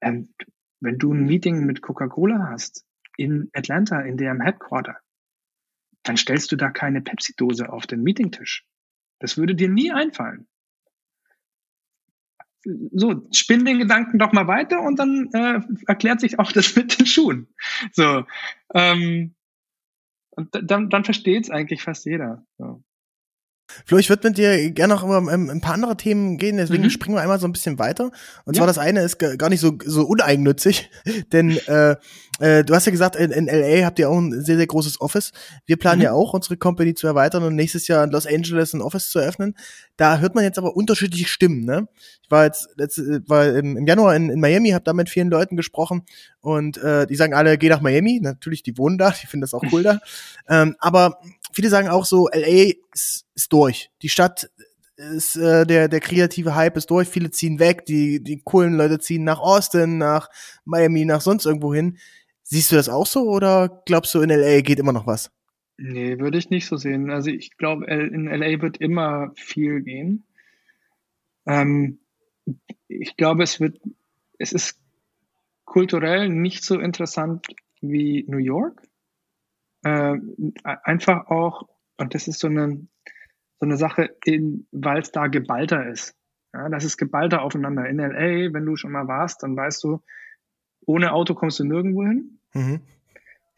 ähm, 0.00 0.34
wenn 0.80 0.98
du 0.98 1.12
ein 1.12 1.26
Meeting 1.26 1.64
mit 1.64 1.82
Coca-Cola 1.82 2.48
hast 2.50 2.84
in 3.16 3.50
Atlanta, 3.52 4.00
in 4.00 4.16
deren 4.16 4.40
Headquarter, 4.40 4.96
dann 6.02 6.16
stellst 6.16 6.50
du 6.50 6.56
da 6.56 6.70
keine 6.70 7.00
Pepsi-Dose 7.00 7.72
auf 7.72 7.86
den 7.86 8.02
Meetingtisch. 8.02 8.66
Das 9.20 9.36
würde 9.36 9.54
dir 9.54 9.68
nie 9.68 9.92
einfallen. 9.92 10.48
So, 12.64 13.28
spinn 13.32 13.64
den 13.64 13.78
Gedanken 13.78 14.18
doch 14.18 14.32
mal 14.32 14.46
weiter 14.46 14.80
und 14.82 14.98
dann 14.98 15.30
äh, 15.32 15.60
erklärt 15.86 16.20
sich 16.20 16.38
auch 16.38 16.50
das 16.52 16.74
mit 16.76 16.98
den 16.98 17.06
Schuhen. 17.06 17.48
So, 17.92 18.24
ähm, 18.74 19.34
und 20.36 20.48
dann, 20.52 20.90
dann 20.90 21.04
versteht 21.04 21.44
es 21.44 21.50
eigentlich 21.50 21.82
fast 21.82 22.04
jeder. 22.04 22.44
So. 22.58 22.82
Flo, 23.86 23.98
ich 23.98 24.08
würde 24.08 24.28
mit 24.28 24.38
dir 24.38 24.70
gerne 24.70 24.94
noch 24.94 25.02
über 25.02 25.18
ähm, 25.18 25.50
ein 25.50 25.60
paar 25.60 25.74
andere 25.74 25.96
Themen 25.96 26.36
gehen, 26.36 26.56
deswegen 26.56 26.84
mhm. 26.84 26.90
springen 26.90 27.16
wir 27.16 27.22
einmal 27.22 27.40
so 27.40 27.46
ein 27.46 27.52
bisschen 27.52 27.78
weiter. 27.78 28.10
Und 28.44 28.56
ja. 28.56 28.60
zwar 28.60 28.66
das 28.66 28.78
eine 28.78 29.00
ist 29.02 29.18
gar 29.18 29.48
nicht 29.48 29.60
so, 29.60 29.72
so 29.84 30.04
uneigennützig, 30.06 30.90
denn 31.32 31.56
äh, 31.66 31.96
äh, 32.38 32.64
du 32.64 32.74
hast 32.74 32.86
ja 32.86 32.92
gesagt, 32.92 33.16
in, 33.16 33.30
in 33.30 33.46
LA 33.46 33.84
habt 33.84 33.98
ihr 33.98 34.10
auch 34.10 34.18
ein 34.18 34.42
sehr, 34.42 34.56
sehr 34.56 34.66
großes 34.66 35.00
Office. 35.00 35.32
Wir 35.66 35.76
planen 35.76 35.98
mhm. 35.98 36.04
ja 36.04 36.12
auch, 36.12 36.34
unsere 36.34 36.56
Company 36.56 36.94
zu 36.94 37.06
erweitern 37.06 37.44
und 37.44 37.54
nächstes 37.54 37.88
Jahr 37.88 38.04
in 38.04 38.10
Los 38.10 38.26
Angeles 38.26 38.72
ein 38.72 38.80
Office 38.80 39.10
zu 39.10 39.18
eröffnen. 39.18 39.54
Da 39.96 40.18
hört 40.18 40.34
man 40.34 40.44
jetzt 40.44 40.58
aber 40.58 40.76
unterschiedliche 40.76 41.26
Stimmen. 41.26 41.64
Ne? 41.64 41.86
Ich 42.22 42.30
war 42.30 42.44
jetzt 42.44 42.68
letzte, 42.76 43.22
war 43.28 43.46
im, 43.46 43.76
im 43.76 43.86
Januar 43.86 44.16
in, 44.16 44.30
in 44.30 44.40
Miami, 44.40 44.70
habe 44.70 44.84
da 44.84 44.92
mit 44.92 45.08
vielen 45.08 45.30
Leuten 45.30 45.56
gesprochen 45.56 46.02
und 46.40 46.78
äh, 46.78 47.06
die 47.06 47.16
sagen 47.16 47.34
alle, 47.34 47.58
geh 47.58 47.68
nach 47.68 47.80
Miami. 47.80 48.20
Natürlich, 48.20 48.62
die 48.62 48.76
wohnen 48.76 48.98
da, 48.98 49.10
die 49.10 49.26
finden 49.26 49.42
das 49.42 49.54
auch 49.54 49.64
cool 49.72 49.82
da. 49.82 49.98
Ähm, 50.48 50.74
aber 50.80 51.20
viele 51.52 51.68
sagen 51.68 51.88
auch 51.88 52.04
so, 52.04 52.28
LA 52.32 52.72
ist, 52.92 53.26
ist 53.34 53.52
durch. 53.52 53.90
Die 54.02 54.08
Stadt 54.08 54.50
ist 54.96 55.36
äh, 55.36 55.66
der 55.66 55.88
der 55.88 56.00
kreative 56.00 56.54
Hype 56.54 56.76
ist 56.76 56.90
durch. 56.90 57.08
Viele 57.08 57.30
ziehen 57.30 57.58
weg, 57.58 57.86
die 57.86 58.22
die 58.22 58.40
coolen 58.42 58.74
Leute 58.74 58.98
ziehen 58.98 59.24
nach 59.24 59.40
Austin, 59.40 59.98
nach 59.98 60.28
Miami, 60.64 61.04
nach 61.04 61.20
sonst 61.20 61.46
irgendwo 61.46 61.74
hin. 61.74 61.98
Siehst 62.42 62.72
du 62.72 62.76
das 62.76 62.88
auch 62.88 63.06
so 63.06 63.28
oder 63.28 63.82
glaubst 63.86 64.14
du 64.14 64.20
in 64.20 64.30
LA 64.30 64.60
geht 64.60 64.78
immer 64.78 64.92
noch 64.92 65.06
was? 65.06 65.30
Nee, 65.78 66.18
würde 66.18 66.38
ich 66.38 66.50
nicht 66.50 66.66
so 66.66 66.76
sehen. 66.76 67.10
Also 67.10 67.30
ich 67.30 67.56
glaube, 67.56 67.86
in 67.86 68.26
LA 68.26 68.60
wird 68.60 68.76
immer 68.76 69.32
viel 69.34 69.80
gehen. 69.80 70.24
Ähm, 71.46 71.98
ich 72.88 73.16
glaube, 73.16 73.42
es 73.42 73.58
wird, 73.58 73.80
es 74.38 74.52
ist 74.52 74.78
kulturell 75.64 76.28
nicht 76.28 76.62
so 76.62 76.78
interessant 76.78 77.46
wie 77.80 78.24
New 78.28 78.38
York 78.38 78.82
äh, 79.84 80.18
einfach 80.62 81.26
auch, 81.26 81.68
und 81.98 82.14
das 82.14 82.28
ist 82.28 82.40
so 82.40 82.48
eine, 82.48 82.86
so 83.60 83.66
eine 83.66 83.76
Sache, 83.76 84.16
weil 84.72 85.00
es 85.00 85.12
da 85.12 85.26
geballter 85.28 85.88
ist. 85.88 86.16
Ja, 86.52 86.68
das 86.68 86.84
ist 86.84 86.98
geballter 86.98 87.42
aufeinander. 87.42 87.86
In 87.86 87.98
LA, 87.98 88.52
wenn 88.52 88.66
du 88.66 88.76
schon 88.76 88.92
mal 88.92 89.08
warst, 89.08 89.42
dann 89.42 89.56
weißt 89.56 89.82
du, 89.84 90.02
ohne 90.84 91.12
Auto 91.12 91.34
kommst 91.34 91.58
du 91.60 91.64
nirgendwo 91.64 92.04
hin. 92.04 92.38
Mhm. 92.52 92.80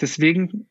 Deswegen 0.01 0.69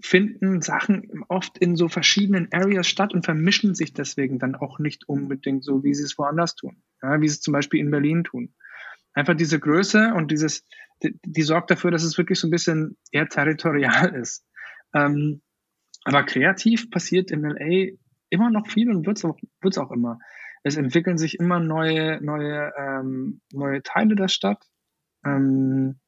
finden 0.00 0.60
Sachen 0.60 1.24
oft 1.28 1.58
in 1.58 1.76
so 1.76 1.88
verschiedenen 1.88 2.48
Areas 2.52 2.88
statt 2.88 3.14
und 3.14 3.24
vermischen 3.24 3.74
sich 3.74 3.92
deswegen 3.92 4.38
dann 4.38 4.54
auch 4.54 4.78
nicht 4.78 5.08
unbedingt 5.08 5.64
so, 5.64 5.84
wie 5.84 5.94
sie 5.94 6.02
es 6.02 6.18
woanders 6.18 6.56
tun. 6.56 6.82
Ja, 7.02 7.20
wie 7.20 7.28
sie 7.28 7.34
es 7.34 7.40
zum 7.40 7.52
Beispiel 7.52 7.80
in 7.80 7.90
Berlin 7.90 8.24
tun. 8.24 8.54
Einfach 9.12 9.34
diese 9.34 9.60
Größe 9.60 10.12
und 10.14 10.32
dieses, 10.32 10.64
die, 11.02 11.18
die 11.24 11.42
sorgt 11.42 11.70
dafür, 11.70 11.90
dass 11.92 12.02
es 12.02 12.18
wirklich 12.18 12.40
so 12.40 12.48
ein 12.48 12.50
bisschen 12.50 12.96
eher 13.12 13.28
territorial 13.28 14.14
ist. 14.20 14.44
Ähm, 14.94 15.42
aber 16.04 16.24
kreativ 16.24 16.90
passiert 16.90 17.30
in 17.30 17.42
LA 17.42 17.96
immer 18.30 18.50
noch 18.50 18.66
viel 18.68 18.90
und 18.90 19.06
wird 19.06 19.18
es 19.18 19.24
auch, 19.24 19.38
wird's 19.60 19.78
auch 19.78 19.90
immer. 19.90 20.18
Es 20.62 20.76
entwickeln 20.76 21.18
sich 21.18 21.38
immer 21.38 21.60
neue, 21.60 22.22
neue, 22.22 22.72
ähm, 22.78 23.40
neue 23.52 23.82
Teile 23.82 24.14
der 24.14 24.28
Stadt. 24.28 24.64
Ähm, 25.24 26.00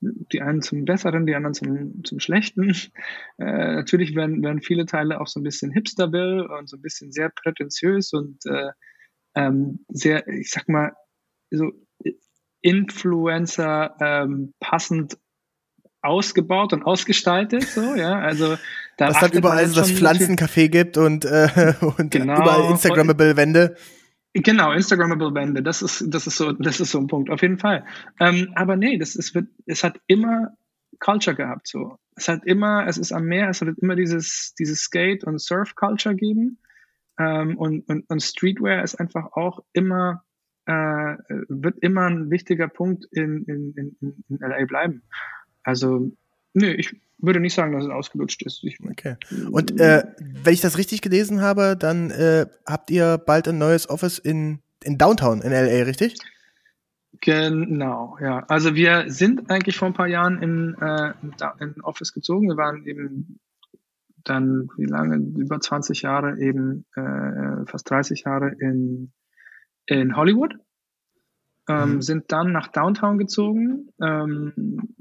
die 0.00 0.42
einen 0.42 0.62
zum 0.62 0.84
Besseren, 0.84 1.26
die 1.26 1.34
anderen 1.34 1.54
zum, 1.54 2.04
zum 2.04 2.20
Schlechten. 2.20 2.72
Äh, 3.40 3.74
natürlich 3.74 4.16
werden, 4.16 4.42
werden 4.42 4.60
viele 4.60 4.84
Teile 4.84 5.20
auch 5.20 5.28
so 5.28 5.38
ein 5.38 5.44
bisschen 5.44 5.70
hipsterville 5.70 6.48
und 6.48 6.68
so 6.68 6.76
ein 6.76 6.82
bisschen 6.82 7.12
sehr 7.12 7.30
prätentiös 7.30 8.12
und 8.12 8.44
äh, 8.46 8.72
ähm, 9.36 9.84
sehr, 9.88 10.26
ich 10.26 10.50
sag 10.50 10.68
mal, 10.68 10.92
so 11.50 11.70
Influencer 12.60 13.96
ähm, 14.00 14.54
passend 14.58 15.18
ausgebaut 16.02 16.72
und 16.72 16.84
ausgestaltet, 16.84 17.64
so, 17.64 17.94
ja, 17.94 18.18
also 18.18 18.56
da 18.96 19.08
Was 19.08 19.20
dann 19.20 19.32
überall 19.32 19.66
so 19.66 19.80
das 19.80 19.92
Pflanzencafé 19.92 20.68
gibt 20.68 20.96
und, 20.96 21.24
äh, 21.24 21.74
und 21.98 22.10
genau, 22.10 22.40
überall 22.40 22.70
Instagrammable 22.70 23.36
Wände. 23.36 23.76
Genau, 24.34 24.72
Instagrammable 24.72 25.34
Wände, 25.34 25.62
das 25.62 25.82
ist, 25.82 26.04
das 26.08 26.26
ist 26.26 26.36
so, 26.36 26.52
das 26.52 26.80
ist 26.80 26.90
so 26.90 26.98
ein 26.98 27.06
Punkt, 27.06 27.30
auf 27.30 27.42
jeden 27.42 27.58
Fall. 27.58 27.84
Ähm, 28.20 28.52
aber 28.54 28.76
nee, 28.76 28.98
das 28.98 29.16
ist, 29.16 29.36
es 29.66 29.84
hat 29.84 30.00
immer 30.06 30.56
Culture 31.00 31.36
gehabt, 31.36 31.66
so. 31.66 31.96
Es 32.16 32.28
hat 32.28 32.44
immer, 32.44 32.86
es 32.86 32.98
ist 32.98 33.12
am 33.12 33.24
Meer, 33.24 33.48
es 33.48 33.60
wird 33.60 33.78
immer 33.78 33.96
dieses, 33.96 34.54
dieses 34.58 34.80
Skate- 34.80 35.24
und 35.24 35.40
Surf-Culture 35.40 36.14
geben. 36.14 36.58
Ähm, 37.18 37.56
und, 37.56 37.88
und, 37.88 38.08
und 38.08 38.22
Streetwear 38.22 38.82
ist 38.82 38.96
einfach 38.96 39.32
auch 39.32 39.60
immer, 39.72 40.24
äh, 40.66 41.16
wird 41.48 41.78
immer 41.80 42.06
ein 42.06 42.30
wichtiger 42.30 42.68
Punkt 42.68 43.06
in, 43.12 43.44
in, 43.44 43.74
in, 44.00 44.24
in 44.28 44.38
LA 44.38 44.64
bleiben. 44.66 45.02
Also, 45.62 46.10
nö, 46.54 46.72
ich 46.72 46.94
würde 47.18 47.40
nicht 47.40 47.54
sagen, 47.54 47.72
dass 47.72 47.84
es 47.84 47.90
ausgelutscht 47.90 48.42
ist. 48.42 48.62
Ich, 48.64 48.78
okay. 48.80 49.16
Und 49.50 49.80
äh, 49.80 50.04
wenn 50.18 50.54
ich 50.54 50.60
das 50.60 50.78
richtig 50.78 51.02
gelesen 51.02 51.40
habe, 51.40 51.76
dann 51.76 52.10
äh, 52.10 52.46
habt 52.66 52.90
ihr 52.90 53.18
bald 53.18 53.48
ein 53.48 53.58
neues 53.58 53.88
Office 53.88 54.18
in, 54.18 54.60
in 54.84 54.98
Downtown 54.98 55.42
in 55.42 55.50
LA, 55.50 55.82
richtig? 55.84 56.16
Genau, 57.20 58.16
ja. 58.20 58.44
Also 58.48 58.74
wir 58.74 59.06
sind 59.08 59.50
eigentlich 59.50 59.76
vor 59.76 59.88
ein 59.88 59.94
paar 59.94 60.06
Jahren 60.06 60.40
in, 60.40 60.76
äh, 60.80 61.12
in 61.60 61.80
Office 61.82 62.12
gezogen. 62.12 62.48
Wir 62.48 62.56
waren 62.56 62.86
eben 62.86 63.40
dann, 64.24 64.68
wie 64.76 64.84
lange, 64.84 65.16
über 65.16 65.60
20 65.60 66.02
Jahre 66.02 66.38
eben, 66.38 66.84
äh, 66.94 67.66
fast 67.66 67.90
30 67.90 68.24
Jahre 68.24 68.50
in, 68.60 69.12
in 69.86 70.16
Hollywood. 70.16 70.54
Ähm, 71.68 71.94
mhm. 71.94 72.02
Sind 72.02 72.32
dann 72.32 72.52
nach 72.52 72.68
Downtown 72.68 73.18
gezogen. 73.18 73.88
Ähm, 74.00 74.94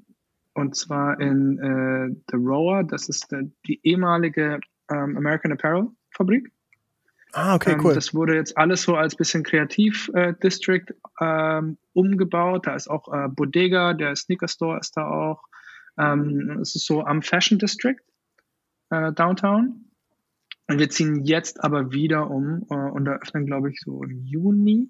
und 0.58 0.76
zwar 0.76 1.20
in 1.20 1.60
äh, 1.60 2.16
The 2.32 2.38
Rower. 2.38 2.84
Das 2.84 3.10
ist 3.10 3.32
äh, 3.32 3.44
die 3.68 3.80
ehemalige 3.84 4.60
ähm, 4.90 5.16
American 5.16 5.52
Apparel 5.52 5.88
Fabrik. 6.10 6.52
Ah, 7.34 7.56
okay, 7.56 7.74
ähm, 7.74 7.82
cool. 7.84 7.94
Das 7.94 8.16
wurde 8.16 8.36
jetzt 8.36 8.58
alles 8.58 8.82
so 8.82 8.96
als 8.96 9.16
bisschen 9.16 9.44
Kreativ-District 9.44 10.86
äh, 11.20 11.58
ähm, 11.60 11.78
umgebaut. 11.94 12.66
Da 12.66 12.76
ist 12.76 12.90
auch 12.90 13.14
äh, 13.14 13.28
Bodega, 13.28 13.94
der 13.94 14.16
Sneaker 14.16 14.48
Store 14.48 14.80
ist 14.80 14.98
da 14.98 15.08
auch. 15.08 15.44
Ähm, 16.00 16.58
es 16.62 16.76
ist 16.76 16.88
so 16.88 17.04
am 17.04 17.22
Fashion 17.22 17.60
District 17.60 18.02
äh, 18.90 19.12
Downtown. 19.14 19.86
Und 20.70 20.80
wir 20.80 20.90
ziehen 20.90 21.24
jetzt 21.24 21.64
aber 21.64 21.92
wieder 21.92 22.32
um 22.32 22.66
äh, 22.72 22.74
und 22.74 23.06
eröffnen, 23.06 23.46
glaube 23.46 23.70
ich, 23.70 23.80
so 23.80 24.04
im 24.04 24.26
Juni 24.26 24.90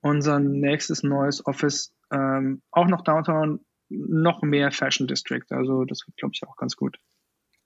unser 0.00 0.38
nächstes 0.38 1.02
neues 1.02 1.44
Office, 1.46 1.92
ähm, 2.12 2.62
auch 2.70 2.86
noch 2.86 3.02
Downtown, 3.02 3.60
noch 3.92 4.42
mehr 4.42 4.70
Fashion 4.72 5.06
District. 5.06 5.44
Also 5.50 5.84
das 5.84 6.06
wird, 6.06 6.16
glaube 6.16 6.32
ich, 6.34 6.46
auch 6.46 6.56
ganz 6.56 6.76
gut. 6.76 6.98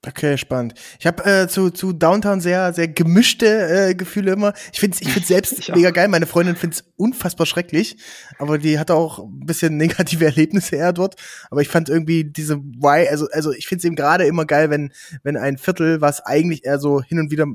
Okay, 0.05 0.37
spannend. 0.37 0.75
Ich 0.99 1.07
habe 1.07 1.25
äh, 1.25 1.47
zu, 1.47 1.71
zu 1.71 1.91
Downtown 1.91 2.39
sehr, 2.39 2.71
sehr 2.71 2.87
gemischte 2.87 3.89
äh, 3.89 3.95
Gefühle 3.95 4.31
immer. 4.31 4.53
Ich 4.71 4.79
finde 4.79 4.95
ich 5.01 5.11
find's 5.11 5.27
selbst 5.27 5.53
ich 5.59 5.73
mega 5.73 5.89
geil. 5.89 6.07
Meine 6.07 6.27
Freundin 6.27 6.55
find's 6.55 6.83
unfassbar 6.97 7.47
schrecklich, 7.47 7.97
aber 8.37 8.59
die 8.59 8.77
hatte 8.77 8.93
auch 8.93 9.19
ein 9.19 9.45
bisschen 9.45 9.75
negative 9.77 10.23
Erlebnisse 10.23 10.75
eher 10.75 10.93
dort. 10.93 11.15
Aber 11.49 11.61
ich 11.61 11.67
fand 11.67 11.89
irgendwie 11.89 12.23
diese 12.23 12.57
Why, 12.57 13.07
also, 13.09 13.27
also 13.31 13.51
ich 13.51 13.67
finde 13.67 13.79
es 13.79 13.85
eben 13.85 13.95
gerade 13.95 14.25
immer 14.25 14.45
geil, 14.45 14.69
wenn, 14.69 14.93
wenn 15.23 15.35
ein 15.35 15.57
Viertel, 15.57 15.99
was 15.99 16.21
eigentlich 16.21 16.63
eher 16.63 16.79
so 16.79 17.01
hin 17.01 17.19
und 17.19 17.31
wieder 17.31 17.45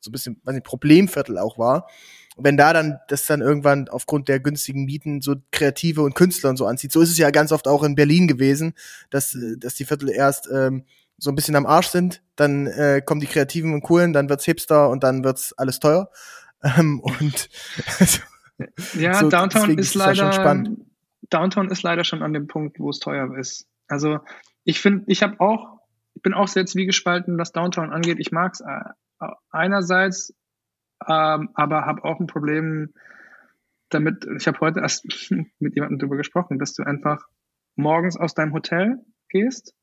so 0.00 0.10
ein 0.10 0.12
bisschen, 0.12 0.40
weiß 0.44 0.54
nicht, 0.54 0.64
Problemviertel 0.64 1.36
auch 1.36 1.58
war, 1.58 1.88
wenn 2.38 2.56
da 2.56 2.72
dann 2.72 2.98
das 3.08 3.26
dann 3.26 3.40
irgendwann 3.40 3.88
aufgrund 3.88 4.28
der 4.28 4.40
günstigen 4.40 4.84
Mieten 4.84 5.20
so 5.20 5.36
Kreative 5.50 6.02
und 6.02 6.14
Künstler 6.14 6.50
und 6.50 6.56
so 6.56 6.66
anzieht. 6.66 6.92
So 6.92 7.00
ist 7.00 7.10
es 7.10 7.18
ja 7.18 7.30
ganz 7.30 7.52
oft 7.52 7.68
auch 7.68 7.82
in 7.82 7.94
Berlin 7.94 8.28
gewesen, 8.28 8.74
dass, 9.10 9.36
dass 9.58 9.74
die 9.74 9.84
Viertel 9.84 10.10
erst 10.10 10.48
ähm, 10.52 10.84
so 11.18 11.30
ein 11.30 11.34
bisschen 11.34 11.56
am 11.56 11.66
Arsch 11.66 11.88
sind, 11.88 12.22
dann 12.36 12.68
äh, 12.68 13.02
kommen 13.04 13.20
die 13.20 13.26
Kreativen 13.26 13.74
und 13.74 13.82
Coolen, 13.82 14.12
dann 14.12 14.28
wird's 14.28 14.44
Hipster 14.44 14.88
und 14.88 15.02
dann 15.02 15.24
wird's 15.24 15.52
alles 15.52 15.80
teuer. 15.80 16.10
Ähm, 16.60 16.98
und 16.98 17.50
also, 18.00 18.18
ja, 18.94 19.14
so, 19.14 19.28
Downtown 19.28 19.78
ist, 19.78 19.94
leider 19.94 20.64
Downtown 21.30 21.70
ist 21.70 21.84
leider 21.84 22.02
schon 22.02 22.20
an 22.20 22.32
dem 22.32 22.48
Punkt, 22.48 22.80
wo 22.80 22.90
es 22.90 22.98
teuer 22.98 23.32
ist. 23.38 23.68
Also 23.86 24.18
ich 24.64 24.80
finde, 24.80 25.04
ich 25.06 25.22
habe 25.22 25.38
auch, 25.38 25.78
ich 26.14 26.22
bin 26.22 26.34
auch 26.34 26.48
sehr 26.48 26.66
zwiegespalten, 26.66 27.38
was 27.38 27.52
Downtown 27.52 27.92
angeht. 27.92 28.18
Ich 28.18 28.32
mag's 28.32 28.60
äh, 28.60 29.26
einerseits, 29.50 30.34
ähm, 31.06 31.50
aber 31.54 31.86
habe 31.86 32.04
auch 32.04 32.20
ein 32.20 32.26
Problem 32.26 32.92
damit. 33.88 34.26
Ich 34.38 34.46
habe 34.46 34.60
heute 34.60 34.80
erst 34.80 35.06
mit 35.58 35.74
jemandem 35.74 35.98
darüber 35.98 36.16
gesprochen, 36.16 36.58
dass 36.58 36.74
du 36.74 36.82
einfach 36.82 37.26
morgens 37.76 38.16
aus 38.16 38.34
deinem 38.34 38.52
Hotel 38.52 38.98
gehst 39.28 39.74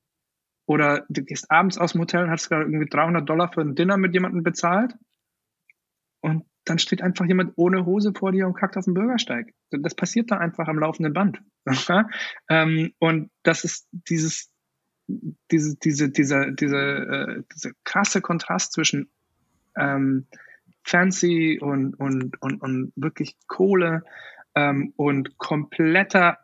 oder 0.66 1.06
du 1.10 1.24
gehst 1.24 1.50
abends 1.52 1.78
aus 1.78 1.94
dem 1.94 2.02
Hotel 2.02 2.24
und 2.24 2.32
hast 2.32 2.50
gerade 2.50 2.64
irgendwie 2.64 2.90
300 2.90 3.28
Dollar 3.28 3.52
für 3.52 3.62
ein 3.62 3.76
Dinner 3.76 3.98
mit 3.98 4.14
jemandem 4.14 4.44
bezahlt. 4.44 4.96
Und 6.22 6.46
dann 6.66 6.80
steht 6.80 7.04
einfach 7.04 7.26
jemand 7.26 7.54
ohne 7.56 7.86
Hose 7.86 8.12
vor 8.18 8.32
dir 8.32 8.48
und 8.48 8.56
kackt 8.56 8.76
auf 8.76 8.86
den 8.86 8.96
Bürgersteig. 8.96 9.54
Das 9.70 9.94
passiert 9.94 10.32
da 10.32 10.38
einfach 10.38 10.68
am 10.68 10.80
laufenden 10.80 11.14
Band. 11.14 11.40
ähm, 12.50 12.94
und 12.98 13.30
das 13.44 13.64
ist 13.64 13.88
dieses, 13.92 14.52
diese, 15.08 15.78
diese, 15.78 16.10
dieser, 16.10 16.52
diese, 16.52 16.78
äh, 16.78 17.44
diese 17.54 17.74
krasse 17.84 18.22
Kontrast 18.22 18.74
zwischen 18.74 19.12
ähm, 19.78 20.26
fancy 20.86 21.60
und, 21.60 21.96
und, 21.96 22.42
und, 22.42 22.62
und 22.62 22.94
wirklich 22.96 23.36
Kohle 23.48 24.04
ähm, 24.56 24.94
und 24.96 25.38
kompletter 25.38 26.38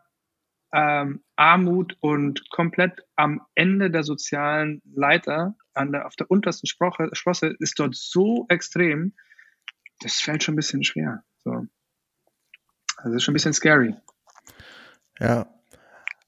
ähm, 0.72 1.22
Armut 1.36 1.96
und 2.00 2.50
komplett 2.50 3.00
am 3.16 3.42
Ende 3.54 3.90
der 3.90 4.02
sozialen 4.02 4.82
Leiter, 4.94 5.54
an 5.74 5.92
der, 5.92 6.06
auf 6.06 6.16
der 6.16 6.30
untersten 6.30 6.66
Sproche, 6.66 7.10
Sprosse, 7.12 7.54
ist 7.58 7.78
dort 7.78 7.94
so 7.94 8.46
extrem, 8.48 9.14
das 10.00 10.16
fällt 10.16 10.42
schon 10.42 10.54
ein 10.54 10.56
bisschen 10.56 10.82
schwer. 10.82 11.22
So. 11.44 11.66
Also 12.96 13.16
ist 13.16 13.22
schon 13.22 13.32
ein 13.32 13.34
bisschen 13.34 13.52
scary. 13.52 13.94
Ja. 15.18 15.46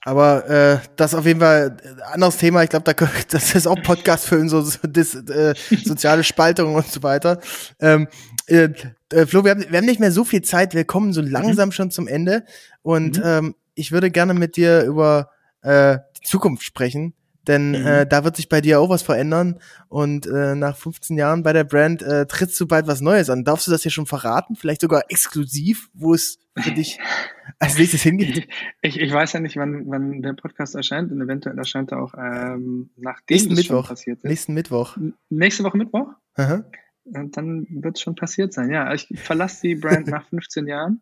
Aber 0.04 0.48
äh, 0.50 0.78
das 0.96 1.14
auf 1.14 1.24
jeden 1.24 1.40
Fall 1.40 1.76
ein 1.82 2.12
anderes 2.12 2.36
Thema. 2.36 2.62
Ich 2.62 2.70
glaube, 2.70 2.92
da 2.92 3.06
das 3.30 3.54
ist 3.54 3.66
auch 3.66 3.82
Podcast 3.82 4.26
für 4.26 4.46
so, 4.48 4.60
so 4.60 4.78
das, 4.86 5.14
äh, 5.14 5.54
soziale 5.84 6.24
Spaltung 6.24 6.74
und 6.74 6.86
so 6.86 7.02
weiter. 7.02 7.40
Ähm, 7.80 8.08
äh, 8.46 8.68
äh, 9.10 9.26
Flo, 9.26 9.44
wir 9.44 9.52
haben, 9.52 9.64
wir 9.68 9.78
haben 9.78 9.86
nicht 9.86 10.00
mehr 10.00 10.12
so 10.12 10.24
viel 10.24 10.42
Zeit. 10.42 10.74
Wir 10.74 10.84
kommen 10.84 11.12
so 11.12 11.22
langsam 11.22 11.70
mhm. 11.70 11.72
schon 11.72 11.90
zum 11.90 12.06
Ende. 12.06 12.44
Und 12.82 13.18
mhm. 13.18 13.24
ähm, 13.24 13.54
ich 13.74 13.92
würde 13.92 14.10
gerne 14.10 14.34
mit 14.34 14.56
dir 14.56 14.84
über 14.84 15.30
äh, 15.62 15.98
die 16.18 16.26
Zukunft 16.26 16.62
sprechen, 16.62 17.14
denn 17.46 17.70
mhm. 17.70 17.86
äh, 17.86 18.06
da 18.06 18.24
wird 18.24 18.36
sich 18.36 18.48
bei 18.48 18.60
dir 18.60 18.80
auch 18.80 18.90
was 18.90 19.02
verändern 19.02 19.58
und 19.88 20.26
äh, 20.26 20.54
nach 20.54 20.76
15 20.76 21.16
Jahren 21.16 21.42
bei 21.42 21.52
der 21.52 21.64
Brand 21.64 22.02
äh, 22.02 22.26
trittst 22.26 22.60
du 22.60 22.66
bald 22.66 22.86
was 22.86 23.00
Neues 23.00 23.30
an. 23.30 23.44
Darfst 23.44 23.66
du 23.66 23.70
das 23.70 23.82
hier 23.82 23.90
schon 23.90 24.06
verraten? 24.06 24.56
Vielleicht 24.56 24.82
sogar 24.82 25.04
exklusiv, 25.08 25.88
wo 25.94 26.14
es 26.14 26.38
für 26.56 26.70
dich 26.70 26.98
als 27.58 27.78
nächstes 27.78 28.02
hingeht? 28.02 28.48
Ich, 28.82 29.00
ich 29.00 29.12
weiß 29.12 29.32
ja 29.32 29.40
nicht, 29.40 29.56
wann, 29.56 29.88
wann 29.88 30.22
der 30.22 30.34
Podcast 30.34 30.74
erscheint 30.74 31.10
und 31.12 31.20
eventuell 31.20 31.58
erscheint 31.58 31.92
er 31.92 32.02
auch 32.02 32.14
ähm, 32.14 32.90
nachdem 32.96 33.34
Nächsten 33.36 33.54
Mittwoch. 33.54 33.88
passiert 33.88 34.18
ist. 34.18 34.24
Nächsten 34.24 34.54
Mittwoch. 34.54 34.96
Nächste 35.30 35.64
Woche 35.64 35.76
Mittwoch? 35.76 36.08
Aha. 36.34 36.64
Und 37.04 37.36
dann 37.36 37.66
wird 37.68 37.96
es 37.96 38.02
schon 38.02 38.14
passiert 38.14 38.52
sein. 38.52 38.70
Ja, 38.70 38.92
ich 38.94 39.08
verlasse 39.14 39.66
die 39.66 39.74
Brand 39.74 40.06
nach 40.08 40.26
15 40.28 40.66
Jahren 40.66 41.00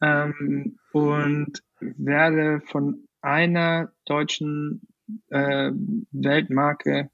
ähm, 0.00 0.78
und 0.92 1.62
werde 1.80 2.60
von 2.66 3.04
einer 3.20 3.92
deutschen 4.04 4.82
äh, 5.28 5.70
Weltmarke, 6.12 7.10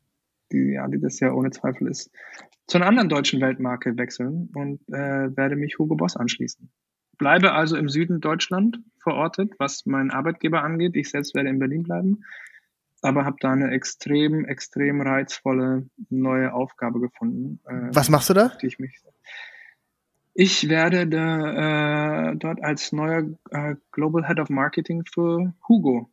die, 0.53 0.75
ja, 0.75 0.87
die 0.89 1.01
das 1.01 1.21
ja 1.21 1.33
ohne 1.33 1.51
Zweifel 1.51 1.89
ist, 1.89 2.11
zu 2.67 2.79
einer 2.79 2.87
anderen 2.87 3.09
deutschen 3.09 3.41
Weltmarke 3.41 3.97
wechseln 3.99 4.49
und 4.55 4.81
äh, 4.89 5.37
werde 5.37 5.57
mich 5.57 5.79
Hugo 5.79 5.97
Boss 5.97 6.17
anschließen. 6.17 6.71
Bleibe 7.17 7.53
also 7.53 7.77
im 7.77 7.89
Süden 7.89 8.21
Deutschland 8.21 8.79
verortet, 9.03 9.53
was 9.59 9.87
meinen 9.87 10.11
Arbeitgeber 10.11 10.63
angeht. 10.63 10.97
Ich 10.97 11.11
selbst 11.11 11.35
werde 11.35 11.51
in 11.51 11.59
Berlin 11.59 11.83
bleiben, 11.83 12.25
aber 13.03 13.25
habe 13.25 13.37
da 13.41 13.53
eine 13.53 13.71
extrem, 13.71 14.45
extrem 14.45 15.01
reizvolle 15.01 15.89
neue 16.11 16.53
Aufgabe 16.53 17.01
gefunden. 17.01 17.61
Äh, 17.67 17.95
was 17.95 18.09
machst 18.09 18.31
du 18.31 18.35
da? 18.35 18.53
Ich 18.63 18.79
mich 18.79 19.03
ich 20.35 20.69
werde 20.69 21.07
da, 21.07 22.33
äh, 22.33 22.37
dort 22.37 22.63
als 22.63 22.93
neuer 22.93 23.23
äh, 23.51 23.77
Global 23.93 24.27
Head 24.27 24.41
of 24.41 24.51
Marketing 24.51 25.05
für 25.07 25.55
Hugo 25.69 26.11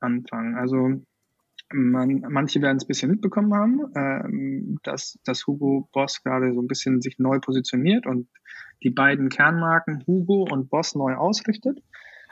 anfangen. 0.00 0.56
Also 0.56 1.00
man, 1.72 2.24
manche 2.28 2.60
werden 2.60 2.78
es 2.78 2.84
ein 2.84 2.88
bisschen 2.88 3.10
mitbekommen 3.10 3.54
haben, 3.54 3.80
ähm, 3.94 4.78
dass, 4.82 5.18
dass 5.24 5.46
Hugo 5.46 5.88
Boss 5.92 6.22
gerade 6.22 6.52
so 6.52 6.60
ein 6.60 6.66
bisschen 6.66 7.00
sich 7.00 7.18
neu 7.18 7.38
positioniert 7.38 8.06
und 8.06 8.28
die 8.82 8.90
beiden 8.90 9.28
Kernmarken 9.28 10.04
Hugo 10.06 10.46
und 10.50 10.70
Boss 10.70 10.94
neu 10.94 11.14
ausrichtet. 11.14 11.82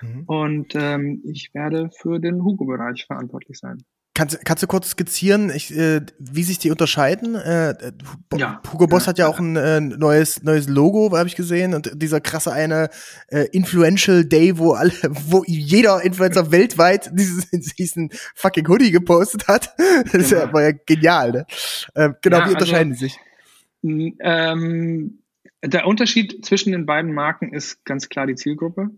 Mhm. 0.00 0.24
Und 0.26 0.74
ähm, 0.74 1.22
ich 1.24 1.52
werde 1.54 1.90
für 1.90 2.18
den 2.18 2.42
Hugo-Bereich 2.42 3.06
verantwortlich 3.06 3.58
sein. 3.58 3.84
Kannst, 4.18 4.44
kannst 4.44 4.64
du 4.64 4.66
kurz 4.66 4.90
skizzieren, 4.90 5.48
ich, 5.48 5.72
äh, 5.72 6.00
wie 6.18 6.42
sich 6.42 6.58
die 6.58 6.72
unterscheiden? 6.72 7.36
Äh, 7.36 7.92
ja, 8.36 8.60
Hugo 8.72 8.88
Boss 8.88 9.04
ja, 9.04 9.10
hat 9.10 9.18
ja 9.18 9.28
auch 9.28 9.38
ein 9.38 9.54
äh, 9.54 9.78
neues 9.78 10.42
neues 10.42 10.68
Logo, 10.68 11.16
habe 11.16 11.28
ich 11.28 11.36
gesehen, 11.36 11.72
und 11.72 11.92
dieser 11.94 12.20
krasse 12.20 12.50
eine 12.50 12.88
äh, 13.28 13.46
Influential 13.52 14.24
Day, 14.24 14.58
wo 14.58 14.72
alle, 14.72 14.90
wo 15.28 15.44
jeder 15.46 16.02
Influencer 16.02 16.50
weltweit 16.50 17.12
diesen, 17.16 17.44
diesen 17.78 18.10
fucking 18.34 18.66
Hoodie 18.66 18.90
gepostet 18.90 19.46
hat. 19.46 19.72
Das 19.76 20.10
genau. 20.10 20.24
ist 20.24 20.30
ja, 20.32 20.52
war 20.52 20.62
ja 20.62 20.72
genial. 20.72 21.30
Ne? 21.30 21.46
Äh, 21.94 22.10
genau, 22.20 22.38
ja, 22.38 22.42
wie 22.42 22.46
also, 22.46 22.56
unterscheiden 22.56 22.92
also, 22.94 23.06
die 23.06 23.12
sich? 23.12 24.18
Ähm, 24.18 25.22
der 25.62 25.86
Unterschied 25.86 26.44
zwischen 26.44 26.72
den 26.72 26.86
beiden 26.86 27.14
Marken 27.14 27.54
ist 27.54 27.84
ganz 27.84 28.08
klar 28.08 28.26
die 28.26 28.34
Zielgruppe. 28.34 28.90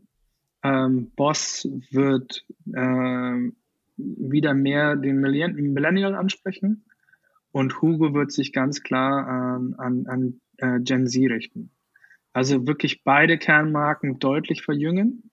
Ähm, 0.64 1.12
Boss 1.14 1.68
wird 1.90 2.46
ähm, 2.74 3.56
wieder 4.18 4.54
mehr 4.54 4.96
den 4.96 5.20
Millennial 5.20 6.14
ansprechen 6.14 6.84
und 7.52 7.80
Hugo 7.82 8.14
wird 8.14 8.32
sich 8.32 8.52
ganz 8.52 8.82
klar 8.82 9.26
an, 9.26 9.74
an, 9.78 10.06
an 10.06 10.40
äh, 10.58 10.80
Gen 10.80 11.06
Z 11.06 11.30
richten. 11.30 11.72
Also 12.32 12.66
wirklich 12.66 13.02
beide 13.02 13.38
Kernmarken 13.38 14.18
deutlich 14.18 14.62
verjüngen 14.62 15.30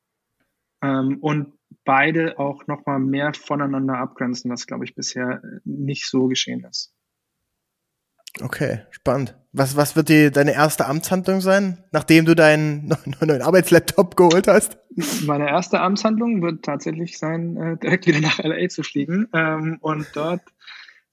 ähm, 0.81 1.19
und 1.21 1.53
beide 1.83 2.39
auch 2.39 2.65
nochmal 2.67 2.99
mehr 2.99 3.33
voneinander 3.33 3.97
abgrenzen, 3.97 4.49
was, 4.49 4.65
glaube 4.65 4.85
ich, 4.85 4.95
bisher 4.95 5.41
nicht 5.63 6.07
so 6.07 6.27
geschehen 6.27 6.63
ist. 6.63 6.96
Okay, 8.41 8.81
spannend. 8.91 9.35
Was, 9.53 9.75
was 9.75 9.95
wird 9.95 10.09
die, 10.09 10.31
deine 10.31 10.53
erste 10.53 10.85
Amtshandlung 10.85 11.41
sein, 11.41 11.83
nachdem 11.91 12.25
du 12.25 12.35
deinen 12.35 12.93
neuen 13.21 13.41
Arbeitslaptop 13.41 14.15
geholt 14.15 14.47
hast? 14.47 14.77
Meine 15.25 15.47
erste 15.47 15.79
Amtshandlung 15.79 16.41
wird 16.41 16.63
tatsächlich 16.63 17.17
sein, 17.17 17.57
äh, 17.57 17.77
direkt 17.77 18.07
wieder 18.07 18.19
nach 18.21 18.39
LA 18.39 18.69
zu 18.69 18.83
fliegen 18.83 19.27
ähm, 19.33 19.77
und 19.81 20.07
dort 20.13 20.41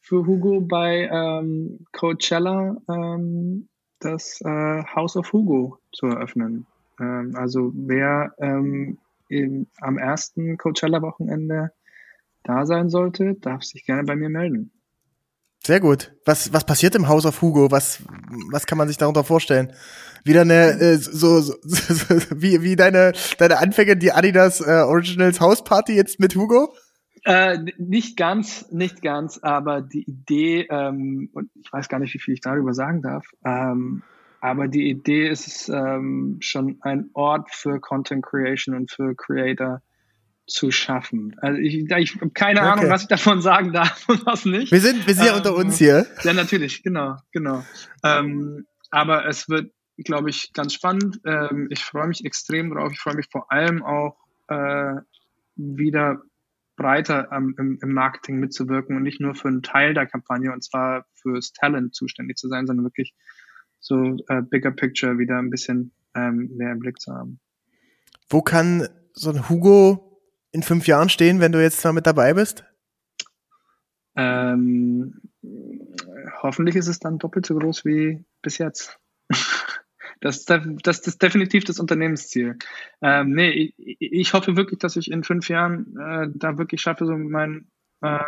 für 0.01 0.27
Hugo 0.27 0.61
bei 0.61 1.09
ähm, 1.11 1.87
Coachella 1.93 2.77
ähm, 2.89 3.69
das 4.01 4.41
äh, 4.43 4.83
House 4.95 5.17
of 5.17 5.33
Hugo 5.33 5.79
zu 5.93 6.07
eröffnen. 6.07 6.67
Ähm, 7.01 7.33
also 7.35 7.73
wer 7.75 8.35
ähm, 8.39 8.99
im, 9.29 9.67
am 9.81 9.97
ersten 9.97 10.59
Coachella-Wochenende 10.59 11.73
da 12.43 12.67
sein 12.67 12.91
sollte, 12.91 13.35
darf 13.41 13.63
sich 13.63 13.87
gerne 13.87 14.05
bei 14.05 14.17
mir 14.17 14.29
melden. 14.29 14.71
Sehr 15.67 15.81
gut. 15.81 16.13
Was, 16.27 16.53
was 16.53 16.65
passiert 16.67 16.95
im 16.95 17.09
Haus 17.09 17.25
auf 17.25 17.41
Hugo? 17.41 17.71
Was, 17.71 18.03
was 18.51 18.67
kann 18.67 18.77
man 18.77 18.89
sich 18.89 18.99
darunter 18.99 19.25
vorstellen? 19.25 19.73
Wieder 20.23 20.43
eine, 20.43 20.73
äh, 20.79 20.97
so, 20.97 21.41
so, 21.41 21.55
so, 21.63 22.15
wie, 22.35 22.63
wie 22.63 22.77
deine, 22.77 23.13
deine 23.39 23.59
Anfänge, 23.59 23.97
die 23.97 24.13
Adidas 24.13 24.61
äh, 24.61 24.85
Originals 24.87 25.41
House 25.41 25.65
Party 25.65 25.95
jetzt 25.95 26.21
mit 26.21 26.37
Hugo? 26.37 26.75
Äh, 27.25 27.59
nicht 27.79 28.19
ganz, 28.19 28.71
nicht 28.71 29.01
ganz, 29.01 29.39
aber 29.43 29.81
die 29.81 30.03
Idee, 30.03 30.67
ähm, 30.71 31.31
und 31.33 31.51
ich 31.55 31.73
weiß 31.73 31.89
gar 31.89 31.99
nicht, 31.99 32.13
wie 32.13 32.19
viel 32.19 32.35
ich 32.35 32.43
darüber 32.43 32.75
sagen 32.75 33.01
darf, 33.01 33.27
ähm, 33.47 34.03
aber 34.43 34.69
die 34.69 34.91
Idee 34.91 35.31
ist 35.31 35.71
ähm, 35.71 36.37
schon 36.41 36.77
ein 36.83 37.09
Ort 37.15 37.51
für 37.51 37.81
Content 37.81 38.23
Creation 38.23 38.75
und 38.75 38.91
für 38.91 39.15
Creator 39.15 39.81
zu 40.47 40.71
schaffen. 40.71 41.35
Also 41.39 41.59
ich, 41.59 41.91
ich 41.91 42.15
habe 42.17 42.31
keine 42.31 42.61
okay. 42.61 42.69
Ahnung, 42.69 42.91
was 42.91 43.03
ich 43.03 43.09
davon 43.09 43.41
sagen 43.41 43.73
darf 43.73 44.09
und 44.09 44.27
was 44.27 44.45
nicht. 44.45 44.73
Wir 44.73 44.81
sind, 44.81 45.07
wir 45.07 45.15
sind 45.15 45.27
ja 45.27 45.33
ähm, 45.33 45.39
unter 45.39 45.55
uns 45.55 45.79
hier. 45.79 46.07
Ja, 46.23 46.33
natürlich, 46.33 46.83
genau, 46.83 47.17
genau. 47.33 47.65
Ähm, 48.03 48.67
aber 48.91 49.27
es 49.27 49.49
wird, 49.49 49.73
glaube 49.99 50.31
ich, 50.31 50.53
ganz 50.53 50.75
spannend. 50.75 51.21
Ähm, 51.25 51.69
ich 51.71 51.83
freue 51.85 52.09
mich 52.09 52.25
extrem 52.25 52.71
drauf. 52.71 52.93
Ich 52.93 53.01
freue 53.01 53.17
mich 53.17 53.29
vor 53.31 53.51
allem 53.51 53.83
auch 53.83 54.17
äh, 54.49 54.95
wieder 55.57 56.21
breiter 56.77 57.31
im, 57.33 57.79
im 57.81 57.93
Marketing 57.93 58.41
mitzuwirken 58.41 58.97
und 58.97 59.05
nicht 59.05 59.21
nur 59.21 59.35
für 59.35 59.49
einen 59.49 59.63
Teil 59.63 59.95
der 59.95 60.07
Kampagne 60.07 60.53
und 60.53 60.63
zwar 60.63 61.07
fürs 61.15 61.53
Talent 61.53 61.95
zuständig 61.95 62.37
zu 62.37 62.49
sein, 62.49 62.67
sondern 62.67 62.85
wirklich 62.85 63.15
so 63.81 64.17
äh, 64.29 64.43
bigger 64.43 64.73
picture 64.73 65.19
wieder 65.19 65.39
ein 65.39 65.51
bisschen 65.51 65.93
ähm, 66.15 66.51
mehr 66.57 66.73
im 66.73 66.81
Blick 66.81 67.01
zu 67.01 67.13
haben. 67.13 67.39
Wo 68.29 68.43
kann 68.43 68.89
so 69.13 69.31
ein 69.31 69.49
Hugo 69.49 70.14
in 70.55 70.63
fünf 70.63 70.87
Jahren 70.87 71.09
stehen, 71.09 71.41
wenn 71.41 71.53
du 71.53 71.61
jetzt 71.61 71.85
mal 71.85 71.93
mit 71.93 72.07
dabei 72.07 72.33
bist? 72.33 72.65
Ähm, 74.15 75.21
hoffentlich 76.43 76.77
ist 76.77 76.87
es 76.87 77.01
dann 77.01 77.19
doppelt 77.19 77.45
so 77.45 77.57
groß 77.57 77.85
wie 77.85 78.25
bis 78.41 78.59
jetzt. 78.59 78.99
Das, 80.21 80.47
das, 80.47 80.63
das 80.83 81.01
ist 81.01 81.21
definitiv 81.21 81.65
das 81.65 81.79
Unternehmensziel. 81.79 82.57
Ähm, 83.03 83.33
nee, 83.33 83.75
ich, 83.77 83.97
ich 84.01 84.33
hoffe 84.33 84.57
wirklich, 84.57 84.79
dass 84.79 84.97
ich 84.97 85.11
in 85.11 85.23
fünf 85.23 85.51
Jahren 85.51 85.99
äh, 85.99 86.29
da 86.33 86.57
wirklich 86.57 86.81
schaffe, 86.81 87.05
so 87.05 87.15
meinen 87.15 87.71
äh, 88.01 88.21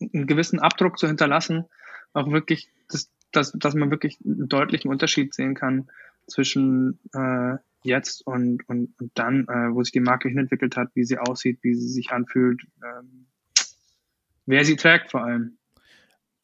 einen 0.00 0.26
gewissen 0.26 0.58
Abdruck 0.58 0.98
zu 0.98 1.06
hinterlassen, 1.06 1.64
auch 2.12 2.30
wirklich, 2.30 2.68
das, 2.90 3.10
dass, 3.32 3.52
dass 3.52 3.74
man 3.74 3.90
wirklich 3.90 4.18
einen 4.22 4.48
deutlichen 4.48 4.90
Unterschied 4.90 5.32
sehen 5.32 5.54
kann 5.54 5.88
zwischen 6.26 6.98
äh, 7.14 7.56
jetzt 7.84 8.26
und, 8.26 8.68
und, 8.68 8.94
und 9.00 9.10
dann, 9.14 9.44
äh, 9.48 9.74
wo 9.74 9.82
sich 9.82 9.92
die 9.92 10.00
Marke 10.00 10.28
hinentwickelt 10.28 10.76
hat, 10.76 10.88
wie 10.94 11.04
sie 11.04 11.18
aussieht, 11.18 11.58
wie 11.62 11.74
sie 11.74 11.88
sich 11.88 12.10
anfühlt, 12.10 12.62
ähm, 12.82 13.26
wer 14.46 14.64
sie 14.64 14.76
trägt 14.76 15.10
vor 15.10 15.24
allem 15.24 15.58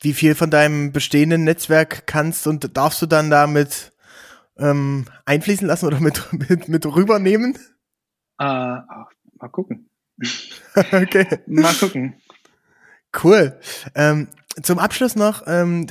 wie 0.01 0.15
viel 0.15 0.35
von 0.35 0.51
deinem 0.51 0.93
bestehenden 0.93 1.45
Netzwerk 1.45 2.07
kannst 2.07 2.47
und 2.47 2.77
darfst 2.77 3.01
du 3.03 3.07
dann 3.07 3.31
damit 3.31 3.93
ähm, 4.59 5.05
einfließen 5.27 5.67
lassen 5.67 5.87
oder 5.87 6.01
mit, 6.01 6.33
mit, 6.49 6.69
mit 6.69 6.87
rübernehmen? 6.87 7.55
Äh, 8.39 8.45
mal 8.45 9.49
gucken. 9.51 9.91
okay. 10.75 11.27
Mal 11.47 11.75
gucken. 11.75 12.21
Cool. 13.23 13.59
Ähm, 13.95 14.29
zum 14.63 14.79
Abschluss 14.79 15.17
noch 15.17 15.43
ähm, 15.47 15.87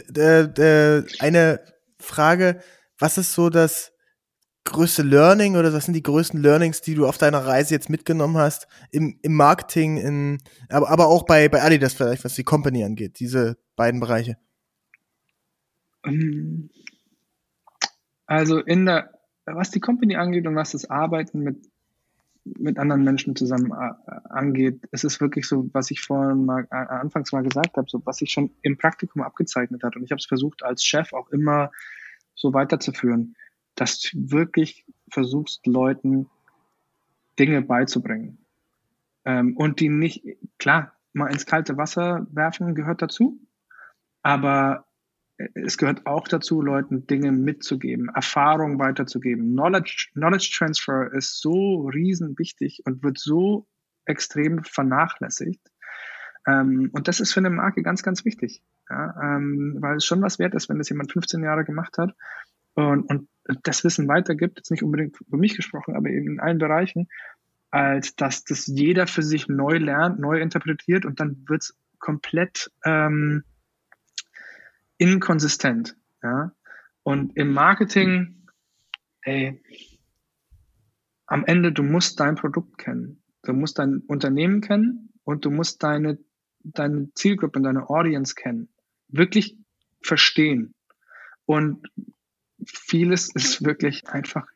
eine 1.20 1.60
Frage. 2.00 2.62
Was 2.98 3.18
ist 3.18 3.34
so 3.34 3.50
das 3.50 3.92
größte 4.66 5.04
Learning 5.04 5.56
oder 5.56 5.74
was 5.74 5.86
sind 5.86 5.94
die 5.94 6.04
größten 6.04 6.42
Learnings, 6.42 6.82
die 6.82 6.96
du 6.96 7.08
auf 7.08 7.18
deiner 7.18 7.40
Reise 7.46 7.74
jetzt 7.74 7.90
mitgenommen 7.90 8.38
hast 8.38 8.68
im, 8.92 9.20
im 9.22 9.34
Marketing, 9.34 9.98
in, 9.98 10.38
aber, 10.70 10.90
aber 10.90 11.08
auch 11.08 11.26
bei, 11.26 11.50
bei 11.50 11.62
Adidas 11.62 11.94
vielleicht, 11.94 12.24
was 12.24 12.36
die 12.36 12.44
Company 12.44 12.84
angeht, 12.84 13.20
diese 13.20 13.58
beiden 13.76 14.00
Bereiche? 14.00 14.38
Ähm, 16.06 16.70
also 18.26 18.60
in 18.60 18.86
der, 18.86 19.12
was 19.46 19.72
die 19.72 19.80
Company 19.80 20.16
angeht 20.16 20.46
und 20.46 20.56
was 20.56 20.72
das 20.72 20.90
Arbeiten 20.90 21.40
mit, 21.40 21.68
mit 22.44 22.78
anderen 22.78 23.04
Menschen 23.04 23.36
zusammen 23.36 23.72
äh, 23.72 24.12
angeht, 24.30 24.86
ist 24.92 25.04
es 25.04 25.20
wirklich 25.20 25.48
so, 25.48 25.70
was 25.74 25.90
ich 25.92 26.02
vorhin 26.02 26.46
mal 26.46 26.68
äh, 26.72 26.76
anfangs 26.76 27.32
mal 27.32 27.44
gesagt 27.44 27.78
habe, 27.78 27.90
so 27.90 28.02
was 28.06 28.18
sich 28.18 28.32
schon 28.32 28.52
im 28.62 28.78
Praktikum 28.78 29.24
abgezeichnet 29.24 29.84
hat. 29.84 29.96
Und 29.96 30.04
ich 30.04 30.12
habe 30.12 30.20
es 30.20 30.26
versucht, 30.26 30.64
als 30.64 30.84
Chef 30.84 31.14
auch 31.14 31.30
immer 31.30 31.72
so 32.36 32.54
weiterzuführen 32.54 33.36
dass 33.80 34.00
du 34.00 34.10
wirklich 34.32 34.86
versuchst, 35.10 35.66
Leuten 35.66 36.30
Dinge 37.38 37.62
beizubringen. 37.62 38.38
Ähm, 39.26 39.56
und 39.56 39.80
die 39.80 39.90
nicht, 39.90 40.24
klar, 40.58 40.94
mal 41.14 41.32
ins 41.32 41.46
kalte 41.46 41.78
Wasser 41.78 42.28
werfen 42.32 42.76
gehört 42.76 43.02
dazu, 43.02 43.40
aber 44.22 44.86
es 45.54 45.78
gehört 45.78 46.06
auch 46.06 46.28
dazu, 46.28 46.62
Leuten 46.62 47.08
Dinge 47.08 47.32
mitzugeben, 47.32 48.10
Erfahrung 48.10 48.78
weiterzugeben. 48.78 49.54
Knowledge, 49.54 50.10
Knowledge 50.14 50.54
Transfer 50.58 51.14
ist 51.14 51.40
so 51.40 51.88
riesen 51.88 52.38
wichtig 52.38 52.82
und 52.86 53.02
wird 53.04 53.18
so 53.18 53.66
extrem 54.04 54.64
vernachlässigt. 54.66 55.62
Ähm, 56.46 56.90
und 56.92 57.08
das 57.08 57.22
ist 57.22 57.32
für 57.32 57.40
eine 57.40 57.50
Marke 57.50 57.84
ganz, 57.84 58.04
ganz 58.04 58.26
wichtig, 58.26 58.62
ja, 58.90 59.16
ähm, 59.24 59.78
weil 59.80 59.98
es 59.98 60.06
schon 60.06 60.22
was 60.22 60.40
wert 60.40 60.56
ist, 60.56 60.68
wenn 60.68 60.78
das 60.78 60.90
jemand 60.90 61.14
15 61.14 61.42
Jahre 61.42 61.64
gemacht 61.64 61.98
hat 61.98 62.14
und, 62.88 63.10
und 63.10 63.30
das 63.64 63.84
Wissen 63.84 64.08
weitergibt, 64.08 64.58
jetzt 64.58 64.72
nicht 64.72 64.84
unbedingt 64.84 65.18
für 65.18 65.38
mich 65.38 65.56
gesprochen, 65.56 65.96
aber 65.96 66.10
eben 66.10 66.34
in 66.34 66.40
allen 66.40 66.60
Bereichen, 66.60 67.08
als 67.72 68.16
dass 68.16 68.44
das 68.44 68.68
jeder 68.68 69.08
für 69.08 69.24
sich 69.24 69.48
neu 69.48 69.78
lernt, 69.78 70.20
neu 70.20 70.40
interpretiert 70.40 71.06
und 71.06 71.20
dann 71.20 71.44
wird's 71.48 71.78
komplett 72.00 72.72
ähm, 72.86 73.44
inkonsistent. 74.98 75.96
Ja? 76.24 76.52
Und 77.04 77.36
im 77.38 77.54
Marketing, 77.54 78.48
ey, 79.22 79.62
am 81.26 81.46
Ende, 81.46 81.72
du 81.72 81.84
musst 81.84 82.20
dein 82.20 82.36
Produkt 82.36 82.78
kennen. 82.78 83.22
Du 83.44 83.54
musst 83.54 83.80
dein 83.80 84.00
Unternehmen 84.08 84.62
kennen 84.62 85.14
und 85.24 85.46
du 85.46 85.52
musst 85.52 85.84
deine, 85.84 86.18
deine 86.64 87.14
Zielgruppe, 87.14 87.62
deine 87.62 87.90
Audience 87.90 88.36
kennen. 88.36 88.70
Wirklich 89.08 89.58
verstehen. 90.02 90.74
Und 91.46 91.88
vieles 92.66 93.34
ist 93.34 93.64
wirklich 93.64 94.08
einfach 94.08 94.48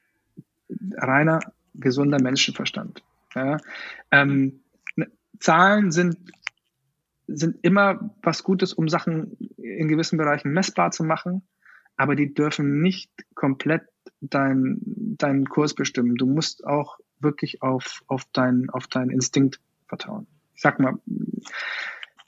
reiner 0.98 1.40
gesunder 1.74 2.22
Menschenverstand. 2.22 3.04
Ja? 3.36 3.58
Ähm, 4.12 4.62
ne, 4.96 5.12
Zahlen 5.40 5.92
sind, 5.92 6.18
sind 7.28 7.58
immer 7.64 8.12
was 8.22 8.44
Gutes, 8.44 8.74
um 8.74 8.88
Sachen 8.88 9.38
in 9.58 9.88
gewissen 9.88 10.18
Bereichen 10.18 10.52
messbar 10.52 10.92
zu 10.92 11.04
machen, 11.04 11.42
aber 11.98 12.16
die 12.16 12.34
dürfen 12.34 12.82
nicht 12.82 13.12
komplett 13.36 13.84
dein, 14.22 14.78
deinen 14.84 15.48
Kurs 15.48 15.74
bestimmen. 15.74 16.16
Du 16.16 16.26
musst 16.26 16.66
auch 16.66 17.00
wirklich 17.20 17.62
auf, 17.62 18.04
auf, 18.08 18.26
dein, 18.34 18.70
auf 18.70 18.88
deinen 18.88 19.10
Instinkt 19.10 19.60
vertrauen. 19.88 20.28
Ich 20.56 20.62
sag 20.62 20.80
mal, 20.80 21.00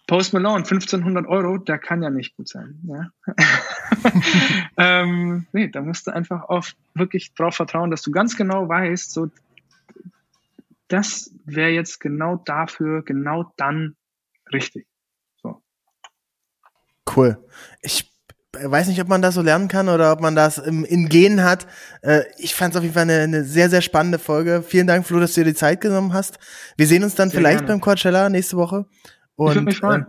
Post 0.07 0.33
Malone, 0.33 0.63
1500 0.63 1.25
Euro, 1.27 1.57
der 1.57 1.79
kann 1.79 2.03
ja 2.03 2.09
nicht 2.09 2.35
gut 2.35 2.47
sein. 2.47 2.79
Ja? 2.83 3.09
ähm, 4.77 5.47
nee, 5.51 5.67
da 5.67 5.81
musst 5.81 6.05
du 6.05 6.11
einfach 6.11 6.43
auf, 6.43 6.75
wirklich 6.93 7.33
drauf 7.33 7.55
vertrauen, 7.55 7.89
dass 7.89 8.03
du 8.03 8.11
ganz 8.11 8.37
genau 8.37 8.69
weißt, 8.69 9.11
so, 9.11 9.31
das 10.87 11.31
wäre 11.45 11.69
jetzt 11.69 11.99
genau 11.99 12.35
dafür, 12.35 13.03
genau 13.03 13.51
dann 13.57 13.95
richtig. 14.53 14.85
So. 15.41 15.63
Cool. 17.15 17.43
Ich 17.81 18.11
weiß 18.53 18.87
nicht, 18.87 19.01
ob 19.01 19.07
man 19.07 19.21
das 19.21 19.35
so 19.35 19.41
lernen 19.41 19.67
kann 19.67 19.89
oder 19.89 20.11
ob 20.11 20.21
man 20.21 20.35
das 20.35 20.59
im, 20.59 20.85
in 20.85 21.09
Genen 21.09 21.43
hat. 21.43 21.67
Äh, 22.01 22.23
ich 22.37 22.55
fand 22.55 22.73
es 22.73 22.77
auf 22.77 22.83
jeden 22.83 22.93
Fall 22.93 23.03
eine, 23.03 23.21
eine, 23.21 23.43
sehr, 23.43 23.69
sehr 23.69 23.81
spannende 23.81 24.19
Folge. 24.19 24.63
Vielen 24.65 24.87
Dank, 24.87 25.05
Flo, 25.05 25.19
dass 25.19 25.33
du 25.33 25.41
dir 25.41 25.51
die 25.51 25.57
Zeit 25.57 25.81
genommen 25.81 26.13
hast. 26.13 26.37
Wir 26.77 26.87
sehen 26.87 27.03
uns 27.03 27.15
dann 27.15 27.29
sehr 27.29 27.39
vielleicht 27.39 27.59
gerne. 27.59 27.73
beim 27.73 27.81
Coachella 27.81 28.29
nächste 28.29 28.57
Woche. 28.57 28.85
Und, 29.35 29.55
ich 29.55 29.61
mich 29.61 29.77
freuen. 29.77 30.05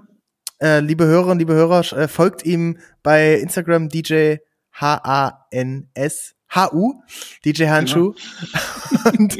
Äh, 0.58 0.78
äh, 0.78 0.80
liebe 0.80 1.04
Hörerinnen, 1.04 1.38
liebe 1.38 1.54
Hörer, 1.54 1.80
äh, 1.92 2.08
folgt 2.08 2.44
ihm 2.44 2.78
bei 3.02 3.34
Instagram 3.34 3.88
DJ 3.88 4.36
H-A-N-S 4.72 6.36
H-U, 6.48 7.02
DJ 7.44 7.66
Handschuh. 7.66 8.14
Genau. 8.14 9.18
und 9.18 9.36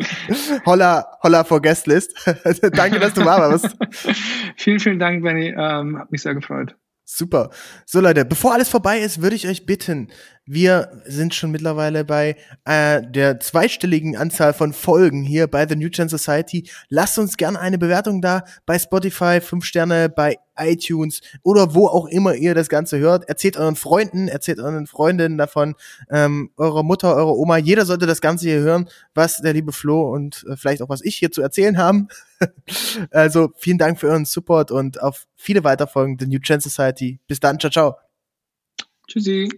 holla, 0.66 1.07
holla 1.22 1.45
for 1.45 1.62
Guestlist. 1.62 2.12
Danke, 2.72 2.99
dass 2.99 3.14
du 3.14 3.20
da 3.20 3.39
warst. 3.39 3.76
vielen, 4.57 4.80
vielen 4.80 4.99
Dank, 4.99 5.22
Benny. 5.22 5.55
Ähm, 5.57 5.99
hat 5.99 6.11
mich 6.11 6.22
sehr 6.22 6.34
gefreut. 6.34 6.74
Super. 7.05 7.51
So 7.84 8.01
Leute, 8.01 8.24
bevor 8.24 8.55
alles 8.55 8.68
vorbei 8.68 8.99
ist, 8.99 9.22
würde 9.22 9.37
ich 9.37 9.47
euch 9.47 9.64
bitten, 9.64 10.11
Wir 10.49 11.03
sind 11.05 11.34
schon 11.34 11.51
mittlerweile 11.51 12.05
bei 12.05 12.36
äh, 12.64 13.03
der 13.03 13.40
zweistelligen 13.40 14.16
Anzahl 14.16 14.55
von 14.55 14.72
Folgen 14.72 15.24
hier 15.24 15.49
bei 15.49 15.66
The 15.66 15.74
New 15.74 15.90
Gen 15.90 16.09
Society. 16.09 16.70
Lasst 16.88 17.18
uns 17.18 17.36
gerne 17.36 17.59
eine 17.59 17.78
Bewertung 17.78 18.22
da 18.22 18.44
bei 18.64 18.78
Spotify, 18.78 19.40
fünf 19.40 19.64
Sterne 19.64 20.09
bei 20.09 20.38
iTunes 20.57 21.20
oder 21.42 21.74
wo 21.74 21.88
auch 21.88 22.07
immer 22.07 22.36
ihr 22.36 22.55
das 22.55 22.68
Ganze 22.68 23.01
hört. 23.01 23.28
Erzählt 23.28 23.57
euren 23.57 23.74
Freunden, 23.74 24.28
erzählt 24.28 24.61
euren 24.61 24.86
Freundinnen 24.86 25.36
davon, 25.36 25.74
ähm, 26.11 26.53
eurer 26.57 26.84
Mutter, 26.84 27.16
eurer 27.16 27.36
Oma. 27.36 27.57
Jeder 27.57 27.84
sollte 27.84 28.07
das 28.07 28.20
Ganze 28.20 28.47
hier 28.47 28.61
hören, 28.61 28.88
was 29.14 29.38
der 29.38 29.53
liebe 29.53 29.72
Flo 29.72 30.14
und 30.14 30.44
äh, 30.49 30.57
vielleicht 30.57 30.80
auch 30.80 30.88
was 30.88 31.05
ich 31.05 31.16
hier 31.16 31.32
zu 31.32 31.42
erzählen 31.42 31.76
haben. 31.76 32.07
also 33.11 33.51
vielen 33.57 33.78
Dank 33.78 33.99
für 33.99 34.07
euren 34.07 34.24
Support 34.24 34.70
und 34.70 35.03
auf 35.03 35.26
viele 35.34 35.64
weitere 35.64 35.88
Folgen 35.88 36.16
The 36.20 36.26
New 36.28 36.38
Gen 36.38 36.61
Society. 36.61 37.18
Bis 37.26 37.40
dann, 37.40 37.59
ciao, 37.59 37.70
ciao. 37.70 37.97
Tschüssi. 39.09 39.49